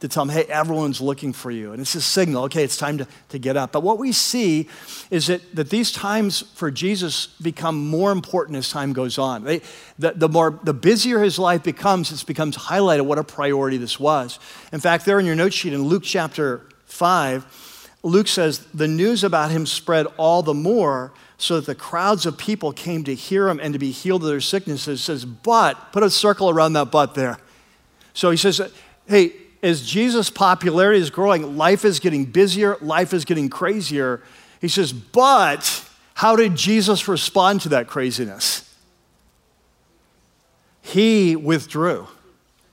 to 0.00 0.08
tell 0.08 0.22
him, 0.22 0.30
hey, 0.30 0.44
everyone's 0.44 1.00
looking 1.00 1.32
for 1.32 1.50
you. 1.50 1.72
And 1.72 1.80
it's 1.80 1.94
a 1.94 2.00
signal, 2.00 2.44
okay, 2.44 2.64
it's 2.64 2.78
time 2.78 2.98
to, 2.98 3.06
to 3.28 3.38
get 3.38 3.56
up. 3.56 3.70
But 3.70 3.82
what 3.82 3.98
we 3.98 4.12
see 4.12 4.68
is 5.10 5.26
that, 5.26 5.54
that 5.54 5.68
these 5.68 5.92
times 5.92 6.40
for 6.54 6.70
Jesus 6.70 7.26
become 7.26 7.88
more 7.88 8.10
important 8.10 8.56
as 8.56 8.70
time 8.70 8.94
goes 8.94 9.18
on. 9.18 9.44
They, 9.44 9.60
the, 9.98 10.12
the, 10.12 10.28
more, 10.28 10.58
the 10.62 10.72
busier 10.72 11.22
his 11.22 11.38
life 11.38 11.62
becomes, 11.62 12.10
it 12.10 12.26
becomes 12.26 12.56
highlighted 12.56 13.02
what 13.02 13.18
a 13.18 13.24
priority 13.24 13.76
this 13.76 14.00
was. 14.00 14.38
In 14.72 14.80
fact, 14.80 15.04
there 15.04 15.20
in 15.20 15.26
your 15.26 15.36
note 15.36 15.52
sheet 15.52 15.74
in 15.74 15.82
Luke 15.82 16.02
chapter 16.02 16.66
5, 16.86 17.90
Luke 18.02 18.28
says, 18.28 18.60
the 18.72 18.88
news 18.88 19.22
about 19.22 19.50
him 19.50 19.66
spread 19.66 20.06
all 20.16 20.42
the 20.42 20.54
more 20.54 21.12
so 21.40 21.56
that 21.56 21.66
the 21.66 21.74
crowds 21.74 22.26
of 22.26 22.36
people 22.36 22.72
came 22.72 23.02
to 23.04 23.14
hear 23.14 23.48
him 23.48 23.58
and 23.60 23.72
to 23.72 23.78
be 23.78 23.90
healed 23.90 24.22
of 24.22 24.28
their 24.28 24.40
sicknesses. 24.40 25.00
It 25.00 25.02
says, 25.02 25.24
but, 25.24 25.92
put 25.92 26.02
a 26.02 26.10
circle 26.10 26.50
around 26.50 26.74
that 26.74 26.90
but 26.90 27.14
there. 27.14 27.38
So 28.12 28.30
he 28.30 28.36
says, 28.36 28.60
hey, 29.06 29.32
as 29.62 29.86
Jesus' 29.86 30.30
popularity 30.30 31.00
is 31.00 31.10
growing, 31.10 31.56
life 31.56 31.84
is 31.84 31.98
getting 32.00 32.26
busier, 32.26 32.76
life 32.80 33.12
is 33.12 33.24
getting 33.24 33.48
crazier. 33.48 34.22
He 34.60 34.68
says, 34.68 34.92
but 34.92 35.86
how 36.14 36.36
did 36.36 36.56
Jesus 36.56 37.08
respond 37.08 37.62
to 37.62 37.70
that 37.70 37.86
craziness? 37.86 38.66
He 40.82 41.36
withdrew 41.36 42.08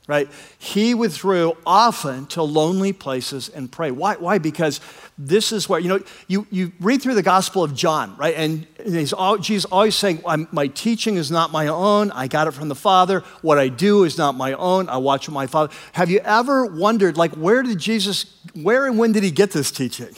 right? 0.08 0.30
He 0.58 0.94
withdrew 0.94 1.58
often 1.66 2.28
to 2.28 2.42
lonely 2.42 2.94
places 2.94 3.50
and 3.50 3.70
pray. 3.70 3.92
Why? 3.92 4.16
Why? 4.16 4.38
Because 4.38 4.80
this 5.18 5.52
is 5.52 5.68
where, 5.68 5.82
you 5.82 5.90
know, 5.90 6.00
you, 6.28 6.48
you 6.50 6.72
read 6.80 7.02
through 7.02 7.16
the 7.16 7.24
Gospel 7.24 7.62
of 7.62 7.76
John, 7.76 8.16
right? 8.16 8.34
And 8.36 8.66
he's 8.84 9.12
all, 9.12 9.38
Jesus 9.38 9.66
always 9.66 9.96
saying, 9.96 10.24
My 10.52 10.68
teaching 10.68 11.18
is 11.18 11.30
not 11.30 11.52
my 11.52 11.68
own. 11.68 12.12
I 12.12 12.28
got 12.28 12.48
it 12.48 12.52
from 12.52 12.70
the 12.70 12.76
Father. 12.76 13.20
What 13.42 13.60
I 13.60 13.68
do 13.68 14.06
is 14.06 14.18
not 14.18 14.36
my 14.36 14.54
own. 14.54 14.88
I 14.88 14.98
watch 14.98 15.30
my 15.30 15.46
Father. 15.46 15.74
Have 15.92 16.10
you 16.10 16.20
ever 16.20 16.66
wondered, 16.66 17.18
like, 17.18 17.34
where 17.34 17.62
did 17.62 17.78
Jesus, 17.78 18.40
where 18.54 18.86
and 18.86 18.98
when 18.98 19.12
did 19.12 19.24
he 19.24 19.32
get 19.32 19.52
this 19.52 19.72
teaching? 19.72 20.16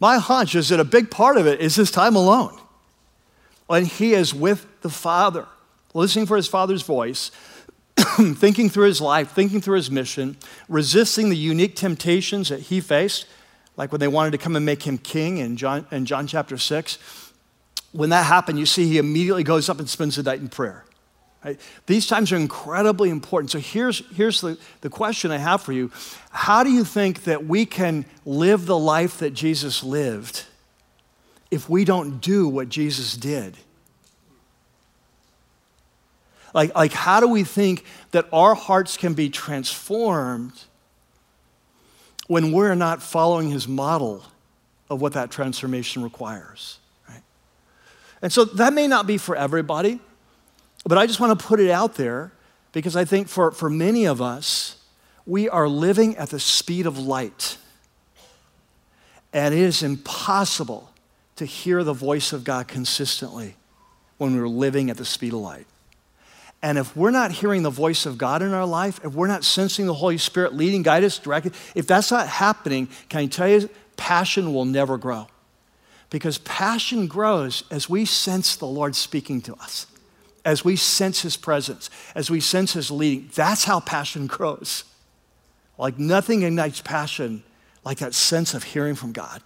My 0.00 0.18
hunch 0.18 0.56
is 0.56 0.68
that 0.70 0.80
a 0.80 0.84
big 0.84 1.12
part 1.12 1.36
of 1.36 1.46
it 1.46 1.60
is 1.60 1.76
his 1.76 1.92
time 1.92 2.16
alone. 2.16 2.58
When 3.66 3.84
he 3.84 4.14
is 4.14 4.34
with 4.34 4.66
the 4.82 4.90
Father, 4.90 5.46
listening 5.94 6.26
for 6.26 6.36
his 6.36 6.48
Father's 6.48 6.82
voice 6.82 7.30
thinking 8.34 8.68
through 8.68 8.86
his 8.86 9.00
life, 9.00 9.30
thinking 9.32 9.60
through 9.60 9.76
his 9.76 9.90
mission, 9.90 10.36
resisting 10.68 11.28
the 11.28 11.36
unique 11.36 11.76
temptations 11.76 12.48
that 12.48 12.60
he 12.60 12.80
faced, 12.80 13.26
like 13.76 13.92
when 13.92 14.00
they 14.00 14.08
wanted 14.08 14.32
to 14.32 14.38
come 14.38 14.56
and 14.56 14.64
make 14.64 14.82
him 14.82 14.98
king 14.98 15.38
in 15.38 15.56
John, 15.56 15.86
in 15.90 16.06
John 16.06 16.26
chapter 16.26 16.56
6. 16.56 16.98
When 17.92 18.10
that 18.10 18.24
happened, 18.24 18.58
you 18.58 18.66
see 18.66 18.88
he 18.88 18.98
immediately 18.98 19.44
goes 19.44 19.68
up 19.68 19.78
and 19.78 19.88
spends 19.88 20.16
the 20.16 20.22
night 20.22 20.40
in 20.40 20.48
prayer. 20.48 20.84
Right? 21.44 21.60
These 21.86 22.06
times 22.06 22.32
are 22.32 22.36
incredibly 22.36 23.10
important. 23.10 23.50
So 23.50 23.58
here's, 23.58 24.06
here's 24.14 24.40
the, 24.40 24.58
the 24.80 24.88
question 24.88 25.30
I 25.30 25.36
have 25.36 25.60
for 25.62 25.72
you 25.72 25.92
How 26.30 26.64
do 26.64 26.70
you 26.70 26.84
think 26.84 27.24
that 27.24 27.46
we 27.46 27.66
can 27.66 28.06
live 28.24 28.66
the 28.66 28.78
life 28.78 29.18
that 29.18 29.30
Jesus 29.30 29.84
lived 29.84 30.44
if 31.50 31.68
we 31.68 31.84
don't 31.84 32.20
do 32.20 32.48
what 32.48 32.68
Jesus 32.68 33.14
did? 33.14 33.56
Like, 36.54 36.74
like 36.74 36.92
how 36.92 37.20
do 37.20 37.28
we 37.28 37.44
think 37.44 37.84
that 38.12 38.26
our 38.32 38.54
hearts 38.54 38.96
can 38.96 39.12
be 39.12 39.28
transformed 39.28 40.52
when 42.28 42.52
we're 42.52 42.76
not 42.76 43.02
following 43.02 43.50
his 43.50 43.68
model 43.68 44.24
of 44.88 45.02
what 45.02 45.12
that 45.12 45.30
transformation 45.30 46.02
requires? 46.02 46.78
Right? 47.08 47.22
And 48.22 48.32
so 48.32 48.44
that 48.44 48.72
may 48.72 48.86
not 48.86 49.06
be 49.06 49.18
for 49.18 49.34
everybody, 49.34 49.98
but 50.86 50.96
I 50.96 51.06
just 51.06 51.18
want 51.18 51.38
to 51.38 51.44
put 51.44 51.58
it 51.58 51.70
out 51.70 51.96
there 51.96 52.32
because 52.72 52.96
I 52.96 53.04
think 53.04 53.28
for, 53.28 53.50
for 53.50 53.68
many 53.68 54.06
of 54.06 54.22
us, 54.22 54.76
we 55.26 55.48
are 55.48 55.68
living 55.68 56.16
at 56.16 56.30
the 56.30 56.40
speed 56.40 56.86
of 56.86 56.98
light. 56.98 57.56
And 59.32 59.52
it 59.52 59.60
is 59.60 59.82
impossible 59.82 60.92
to 61.36 61.44
hear 61.44 61.82
the 61.82 61.92
voice 61.92 62.32
of 62.32 62.44
God 62.44 62.68
consistently 62.68 63.56
when 64.18 64.36
we're 64.36 64.46
living 64.46 64.90
at 64.90 64.96
the 64.96 65.04
speed 65.04 65.32
of 65.32 65.40
light. 65.40 65.66
And 66.64 66.78
if 66.78 66.96
we're 66.96 67.10
not 67.10 67.30
hearing 67.30 67.62
the 67.62 67.68
voice 67.68 68.06
of 68.06 68.16
God 68.16 68.40
in 68.40 68.54
our 68.54 68.64
life, 68.64 68.98
if 69.04 69.12
we're 69.12 69.26
not 69.26 69.44
sensing 69.44 69.84
the 69.84 69.92
Holy 69.92 70.16
Spirit 70.16 70.54
leading, 70.54 70.82
guide 70.82 71.04
us, 71.04 71.18
directing, 71.18 71.52
if 71.74 71.86
that's 71.86 72.10
not 72.10 72.26
happening, 72.26 72.88
can 73.10 73.20
I 73.20 73.26
tell 73.26 73.46
you, 73.46 73.68
passion 73.98 74.54
will 74.54 74.64
never 74.64 74.96
grow. 74.96 75.26
Because 76.08 76.38
passion 76.38 77.06
grows 77.06 77.64
as 77.70 77.90
we 77.90 78.06
sense 78.06 78.56
the 78.56 78.66
Lord 78.66 78.96
speaking 78.96 79.42
to 79.42 79.54
us, 79.56 79.86
as 80.42 80.64
we 80.64 80.74
sense 80.74 81.20
His 81.20 81.36
presence, 81.36 81.90
as 82.14 82.30
we 82.30 82.40
sense 82.40 82.72
His 82.72 82.90
leading. 82.90 83.28
That's 83.34 83.64
how 83.64 83.80
passion 83.80 84.26
grows. 84.26 84.84
Like 85.76 85.98
nothing 85.98 86.44
ignites 86.44 86.80
passion 86.80 87.42
like 87.84 87.98
that 87.98 88.14
sense 88.14 88.54
of 88.54 88.62
hearing 88.64 88.94
from 88.94 89.12
God. 89.12 89.42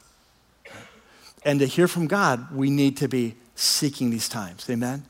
And 1.44 1.58
to 1.58 1.66
hear 1.66 1.88
from 1.88 2.06
God, 2.06 2.54
we 2.54 2.70
need 2.70 2.96
to 2.98 3.08
be 3.08 3.34
seeking 3.56 4.10
these 4.10 4.28
times. 4.28 4.70
Amen? 4.70 5.04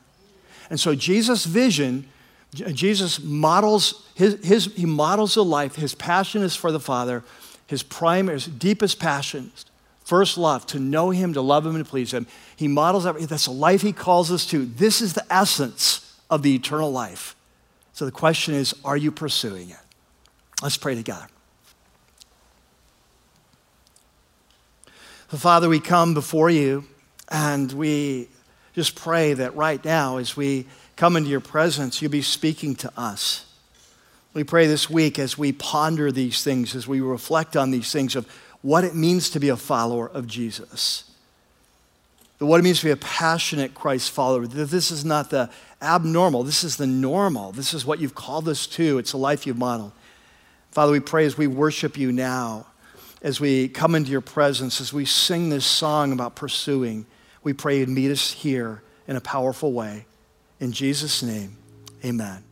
And 0.69 0.79
so 0.79 0.95
Jesus' 0.95 1.45
vision, 1.45 2.07
Jesus 2.53 3.21
models 3.21 4.07
his, 4.15 4.43
his 4.45 4.65
he 4.75 4.85
models 4.85 5.35
a 5.35 5.41
life. 5.41 5.75
His 5.75 5.95
passion 5.95 6.41
is 6.43 6.55
for 6.55 6.71
the 6.71 6.79
Father. 6.79 7.23
His 7.67 7.83
primary, 7.83 8.35
his 8.35 8.47
deepest 8.47 8.99
passion, 8.99 9.51
first 10.03 10.37
love, 10.37 10.65
to 10.67 10.79
know 10.79 11.11
him, 11.11 11.33
to 11.33 11.41
love 11.41 11.65
him, 11.65 11.75
and 11.75 11.85
to 11.85 11.89
please 11.89 12.11
him. 12.11 12.27
He 12.55 12.67
models 12.67 13.03
that. 13.03 13.19
That's 13.19 13.45
the 13.45 13.51
life 13.51 13.81
he 13.81 13.93
calls 13.93 14.31
us 14.31 14.45
to. 14.47 14.65
This 14.65 15.01
is 15.01 15.13
the 15.13 15.25
essence 15.31 16.19
of 16.29 16.41
the 16.41 16.55
eternal 16.55 16.91
life. 16.91 17.35
So 17.93 18.05
the 18.05 18.11
question 18.11 18.53
is, 18.53 18.73
are 18.83 18.97
you 18.97 19.11
pursuing 19.11 19.69
it? 19.69 19.77
Let's 20.61 20.77
pray 20.77 20.95
together. 20.95 21.27
Father, 25.29 25.69
we 25.69 25.79
come 25.79 26.13
before 26.13 26.49
you 26.49 26.85
and 27.29 27.71
we 27.73 28.29
just 28.75 28.95
pray 28.95 29.33
that 29.33 29.55
right 29.55 29.83
now, 29.83 30.17
as 30.17 30.37
we 30.37 30.65
come 30.95 31.15
into 31.15 31.29
your 31.29 31.39
presence, 31.39 32.01
you'll 32.01 32.11
be 32.11 32.21
speaking 32.21 32.75
to 32.75 32.91
us. 32.97 33.45
We 34.33 34.43
pray 34.43 34.67
this 34.67 34.89
week 34.89 35.17
as 35.17 35.37
we 35.37 35.51
ponder 35.51 36.11
these 36.11 36.43
things, 36.43 36.75
as 36.75 36.87
we 36.87 37.01
reflect 37.01 37.57
on 37.57 37.71
these 37.71 37.91
things 37.91 38.15
of 38.15 38.27
what 38.61 38.83
it 38.83 38.95
means 38.95 39.29
to 39.31 39.39
be 39.39 39.49
a 39.49 39.57
follower 39.57 40.07
of 40.07 40.27
Jesus. 40.27 41.05
What 42.37 42.59
it 42.59 42.63
means 42.63 42.79
to 42.79 42.85
be 42.85 42.91
a 42.91 42.97
passionate 42.97 43.73
Christ 43.73 44.11
follower. 44.11 44.47
That 44.47 44.69
this 44.69 44.91
is 44.91 45.03
not 45.03 45.29
the 45.29 45.49
abnormal, 45.81 46.43
this 46.43 46.63
is 46.63 46.77
the 46.77 46.87
normal. 46.87 47.51
This 47.51 47.73
is 47.73 47.85
what 47.85 47.99
you've 47.99 48.15
called 48.15 48.47
us 48.47 48.67
to. 48.67 48.97
It's 48.97 49.13
a 49.13 49.17
life 49.17 49.45
you've 49.47 49.57
modeled. 49.57 49.91
Father, 50.71 50.91
we 50.91 50.99
pray 50.99 51.25
as 51.25 51.37
we 51.37 51.47
worship 51.47 51.97
you 51.97 52.11
now, 52.11 52.67
as 53.21 53.41
we 53.41 53.67
come 53.67 53.95
into 53.95 54.11
your 54.11 54.21
presence, 54.21 54.79
as 54.79 54.93
we 54.93 55.03
sing 55.03 55.49
this 55.49 55.65
song 55.65 56.11
about 56.11 56.35
pursuing. 56.35 57.05
We 57.49 57.53
pray 57.53 57.79
you'd 57.79 57.89
meet 57.89 58.11
us 58.11 58.31
here 58.31 58.83
in 59.07 59.15
a 59.15 59.21
powerful 59.21 59.73
way. 59.73 60.05
In 60.59 60.71
Jesus' 60.71 61.23
name, 61.23 61.57
amen. 62.05 62.43